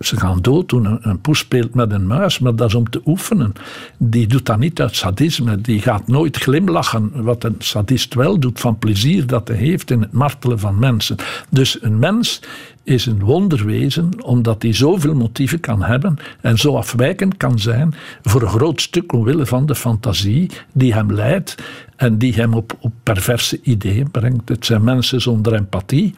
ze 0.00 0.16
gaan 0.16 0.38
dood 0.40 0.68
toen 0.68 0.84
een, 0.84 0.98
een 1.02 1.20
poes 1.20 1.38
speelt 1.38 1.74
met 1.74 1.92
een 1.92 2.06
muis, 2.06 2.38
maar 2.38 2.56
dat 2.56 2.68
is 2.68 2.74
om 2.74 2.90
te 2.90 3.00
oefenen. 3.04 3.52
Die 3.96 4.26
doet 4.26 4.46
dat 4.46 4.58
niet 4.58 4.80
uit 4.80 4.96
sadisme. 4.96 5.60
Die 5.60 5.80
gaat 5.80 6.08
nooit 6.08 6.36
glimlachen, 6.36 7.22
wat 7.22 7.44
een 7.44 7.54
sadist 7.58 8.14
wel 8.14 8.38
doet, 8.38 8.60
van 8.60 8.78
plezier 8.78 9.26
dat 9.26 9.48
hij 9.48 9.56
heeft 9.56 9.90
in 9.90 10.00
het 10.00 10.12
martelen 10.12 10.58
van 10.58 10.78
mensen. 10.78 11.16
Dus 11.48 11.82
een 11.82 11.98
mens 11.98 12.40
is 12.84 13.06
een 13.06 13.20
wonderwezen, 13.20 14.24
omdat 14.24 14.62
hij 14.62 14.72
zoveel 14.72 15.14
motieven 15.14 15.60
kan 15.60 15.82
hebben 15.82 16.16
en 16.40 16.58
zo 16.58 16.76
afwijkend 16.76 17.36
kan 17.36 17.58
zijn 17.58 17.94
voor 18.22 18.42
een 18.42 18.48
groot 18.48 18.80
stuk 18.80 19.12
omwille 19.12 19.46
van 19.46 19.66
de 19.66 19.74
fantasie 19.74 20.50
die 20.72 20.94
hem 20.94 21.12
leidt 21.12 21.54
en 21.96 22.18
die 22.18 22.34
hem 22.34 22.54
op, 22.54 22.76
op 22.80 22.92
perverse 23.02 23.60
ideeën 23.62 24.10
brengt. 24.10 24.48
Het 24.48 24.66
zijn 24.66 24.84
mensen 24.84 25.20
zonder 25.20 25.54
empathie 25.54 26.14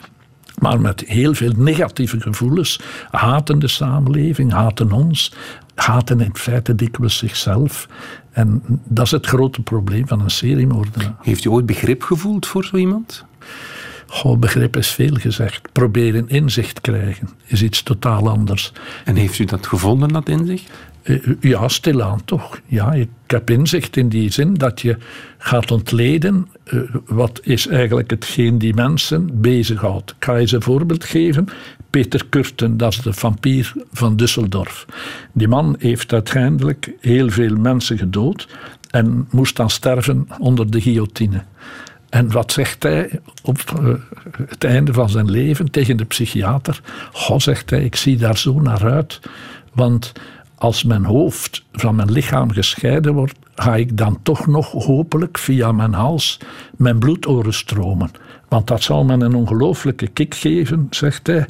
maar 0.59 0.81
met 0.81 1.03
heel 1.07 1.33
veel 1.33 1.53
negatieve 1.57 2.19
gevoelens. 2.19 2.79
Haten 3.11 3.59
de 3.59 3.67
samenleving, 3.67 4.51
haten 4.51 4.91
ons, 4.91 5.33
haten 5.75 6.19
in 6.19 6.35
feite 6.35 6.75
dikwijls 6.75 7.17
zichzelf. 7.17 7.87
En 8.31 8.63
dat 8.83 9.05
is 9.05 9.11
het 9.11 9.25
grote 9.25 9.61
probleem 9.61 10.07
van 10.07 10.21
een 10.21 10.29
seriemoordenaar. 10.29 11.15
Heeft 11.21 11.45
u 11.45 11.49
ooit 11.49 11.65
begrip 11.65 12.03
gevoeld 12.03 12.47
voor 12.47 12.65
zo 12.65 12.77
iemand? 12.77 13.25
Goh, 14.07 14.39
begrip 14.39 14.77
is 14.77 14.87
veel 14.87 15.15
gezegd. 15.15 15.71
Proberen 15.71 16.29
inzicht 16.29 16.81
krijgen 16.81 17.29
is 17.45 17.61
iets 17.61 17.83
totaal 17.83 18.29
anders. 18.29 18.71
En 19.05 19.15
heeft 19.15 19.39
u 19.39 19.45
dat 19.45 19.67
gevonden, 19.67 20.09
dat 20.09 20.29
inzicht? 20.29 20.69
Eh, 21.03 21.17
ja, 21.39 21.67
stilaan 21.67 22.25
toch. 22.25 22.59
Ja, 22.65 22.91
ik 22.93 23.09
heb 23.27 23.49
inzicht 23.49 23.97
in 23.97 24.09
die 24.09 24.31
zin 24.31 24.53
dat 24.53 24.81
je 24.81 24.97
gaat 25.37 25.71
ontleden 25.71 26.47
uh, 26.65 26.81
wat 27.05 27.39
is 27.43 27.67
eigenlijk 27.67 28.09
hetgeen 28.09 28.57
die 28.57 28.73
mensen 28.73 29.41
bezighoudt. 29.41 30.11
Ik 30.11 30.23
ga 30.23 30.35
je 30.35 30.55
een 30.55 30.61
voorbeeld 30.61 31.03
geven. 31.03 31.47
Peter 31.89 32.25
Kurten, 32.29 32.77
dat 32.77 32.91
is 32.91 33.01
de 33.01 33.13
vampier 33.13 33.73
van 33.91 34.19
Düsseldorf. 34.21 34.85
Die 35.31 35.47
man 35.47 35.75
heeft 35.79 36.13
uiteindelijk 36.13 36.91
heel 36.99 37.29
veel 37.29 37.55
mensen 37.55 37.97
gedood 37.97 38.47
en 38.89 39.27
moest 39.31 39.55
dan 39.55 39.69
sterven 39.69 40.27
onder 40.39 40.71
de 40.71 40.81
guillotine. 40.81 41.43
En 42.09 42.31
wat 42.31 42.51
zegt 42.51 42.83
hij 42.83 43.19
op 43.43 43.59
uh, 43.81 43.93
het 44.47 44.63
einde 44.63 44.93
van 44.93 45.09
zijn 45.09 45.29
leven 45.29 45.71
tegen 45.71 45.97
de 45.97 46.05
psychiater? 46.05 46.81
Goh, 47.11 47.39
zegt 47.39 47.69
hij, 47.69 47.83
ik 47.83 47.95
zie 47.95 48.17
daar 48.17 48.37
zo 48.37 48.59
naar 48.59 48.91
uit. 48.91 49.19
Want 49.73 50.11
als 50.55 50.83
mijn 50.83 51.05
hoofd 51.05 51.63
van 51.71 51.95
mijn 51.95 52.11
lichaam 52.11 52.51
gescheiden 52.51 53.13
wordt, 53.13 53.35
ga 53.55 53.75
ik 53.75 53.97
dan 53.97 54.19
toch 54.23 54.47
nog 54.47 54.71
hopelijk 54.71 55.37
via 55.37 55.71
mijn 55.71 55.93
hals 55.93 56.39
mijn 56.77 56.99
bloedoren 56.99 57.53
stromen. 57.53 58.11
Want 58.47 58.67
dat 58.67 58.83
zal 58.83 59.03
me 59.03 59.13
een 59.13 59.35
ongelooflijke 59.35 60.07
kick 60.07 60.35
geven, 60.35 60.87
zegt 60.89 61.27
hij. 61.27 61.45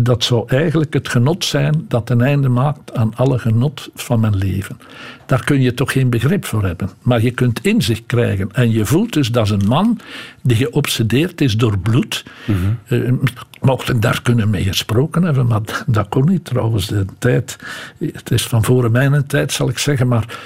Dat 0.00 0.24
zou 0.24 0.44
eigenlijk 0.46 0.92
het 0.92 1.08
genot 1.08 1.44
zijn 1.44 1.84
dat 1.88 2.10
een 2.10 2.20
einde 2.20 2.48
maakt 2.48 2.94
aan 2.94 3.12
alle 3.16 3.38
genot 3.38 3.90
van 3.94 4.20
mijn 4.20 4.36
leven. 4.36 4.80
Daar 5.26 5.44
kun 5.44 5.60
je 5.60 5.74
toch 5.74 5.92
geen 5.92 6.10
begrip 6.10 6.44
voor 6.44 6.64
hebben. 6.64 6.90
Maar 7.02 7.22
je 7.22 7.30
kunt 7.30 7.64
inzicht 7.64 8.02
krijgen. 8.06 8.48
En 8.52 8.70
je 8.70 8.86
voelt 8.86 9.12
dus 9.12 9.30
dat 9.30 9.44
is 9.44 9.50
een 9.50 9.68
man 9.68 10.00
die 10.42 10.56
geobsedeerd 10.56 11.40
is 11.40 11.56
door 11.56 11.78
bloed. 11.78 12.24
Mm 12.44 12.56
-hmm. 12.86 13.20
mocht 13.60 14.02
daar 14.02 14.22
kunnen 14.22 14.50
mee 14.50 14.64
gesproken 14.64 15.22
hebben, 15.22 15.46
maar 15.46 15.60
dat 15.86 16.08
kon 16.08 16.28
niet 16.28 16.44
trouwens. 16.44 16.86
De 16.86 17.04
tijd, 17.18 17.58
het 17.98 18.30
is 18.30 18.46
van 18.46 18.64
voor 18.64 18.90
mijn 18.90 19.26
tijd, 19.26 19.52
zal 19.52 19.68
ik 19.68 19.78
zeggen. 19.78 20.08
Maar 20.08 20.38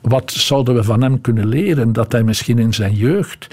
wat 0.00 0.32
zouden 0.32 0.74
we 0.74 0.82
van 0.82 1.02
hem 1.02 1.20
kunnen 1.20 1.46
leren? 1.46 1.92
Dat 1.92 2.12
hij 2.12 2.22
misschien 2.22 2.58
in 2.58 2.74
zijn 2.74 2.94
jeugd 2.94 3.48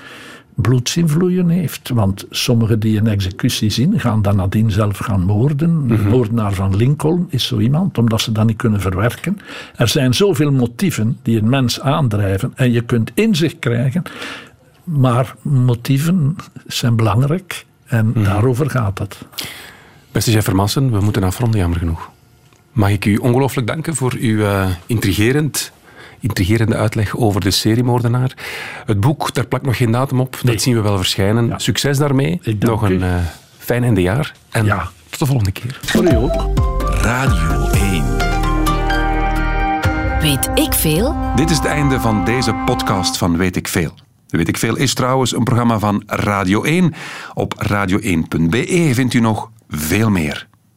bloedsinvloeien 0.56 1.50
heeft. 1.50 1.90
Want 1.90 2.26
sommigen 2.30 2.80
die 2.80 2.98
een 2.98 3.08
executie 3.08 3.70
zien, 3.70 4.00
gaan 4.00 4.22
dan 4.22 4.36
nadien 4.36 4.72
zelf 4.72 4.98
gaan 4.98 5.22
moorden. 5.22 5.88
De 5.88 5.94
mhm. 5.94 6.10
moordenaar 6.10 6.54
van 6.54 6.76
Lincoln 6.76 7.28
is 7.30 7.48
zo 7.48 7.60
iemand, 7.60 7.98
omdat 7.98 8.22
ze 8.22 8.32
dat 8.32 8.46
niet 8.46 8.58
kunnen 8.58 8.82
verwerken. 8.82 9.40
Er 9.76 9.88
zijn 9.88 10.14
zoveel 10.14 10.52
motieven 10.52 11.18
die 11.22 11.38
een 11.42 11.50
mens 11.50 11.80
aandrijven 11.80 12.52
en 12.56 12.72
je 12.72 12.82
kunt 12.82 13.12
inzicht 13.14 13.60
krijgen. 13.60 14.04
Maar 14.84 15.36
motieven 15.42 16.36
zijn 16.68 16.96
belangrijk 16.96 17.66
en 17.86 18.08
mhm. 18.08 18.24
daarover 18.24 18.70
gaat 18.70 19.00
het. 19.00 19.18
Beste 20.12 20.32
Jeff 20.32 20.46
Vermassen, 20.46 20.92
we 20.92 21.00
moeten 21.00 21.24
afronden, 21.24 21.60
jammer 21.60 21.80
genoeg. 21.80 22.10
Mag 22.72 22.90
ik 22.90 23.06
u 23.06 23.16
ongelooflijk 23.16 23.68
danken 23.68 23.96
voor 23.96 24.14
uw 24.20 24.38
uh, 24.38 24.66
intrigerend 24.86 25.72
intrigerende 26.22 26.76
uitleg 26.76 27.18
over 27.18 27.42
de 27.42 27.52
seriemoordenaar. 27.52 28.32
Het 28.86 29.00
boek, 29.00 29.34
daar 29.34 29.48
plakt 29.48 29.66
nog 29.66 29.78
geen 29.78 29.92
datum 29.92 30.20
op. 30.20 30.40
Dat 30.44 30.62
zien 30.62 30.76
we 30.76 30.82
wel 30.82 30.98
verschijnen. 30.98 31.54
Succes 31.60 31.98
daarmee. 31.98 32.40
Nog 32.60 32.82
een 32.82 33.02
uh, 33.02 33.16
fijn 33.58 33.84
einde 33.84 34.02
jaar. 34.02 34.34
En 34.50 34.66
ja. 34.66 34.90
tot 35.10 35.20
de 35.20 35.26
volgende 35.26 35.52
keer. 35.52 35.80
Voor 35.82 36.04
u 36.04 36.16
ook. 36.16 36.50
Radio 37.02 37.70
1. 37.70 38.32
Weet 40.22 40.50
ik 40.56 40.74
veel? 40.74 41.16
Dit 41.36 41.50
is 41.50 41.58
het 41.58 41.66
einde 41.66 42.00
van 42.00 42.26
deze 42.26 42.54
podcast 42.66 43.18
van 43.18 43.38
Weet 43.38 43.56
ik 43.56 43.68
veel. 43.68 43.94
Weet 44.28 44.48
ik 44.48 44.58
veel 44.58 44.76
is 44.76 44.94
trouwens 44.94 45.36
een 45.36 45.44
programma 45.44 45.80
van 45.80 46.04
Radio 46.06 46.64
1. 46.64 46.94
Op 47.34 47.68
radio1.be 47.68 48.90
vindt 48.94 49.14
u 49.14 49.20
nog 49.20 49.50
veel 49.70 50.10
meer. 50.10 50.50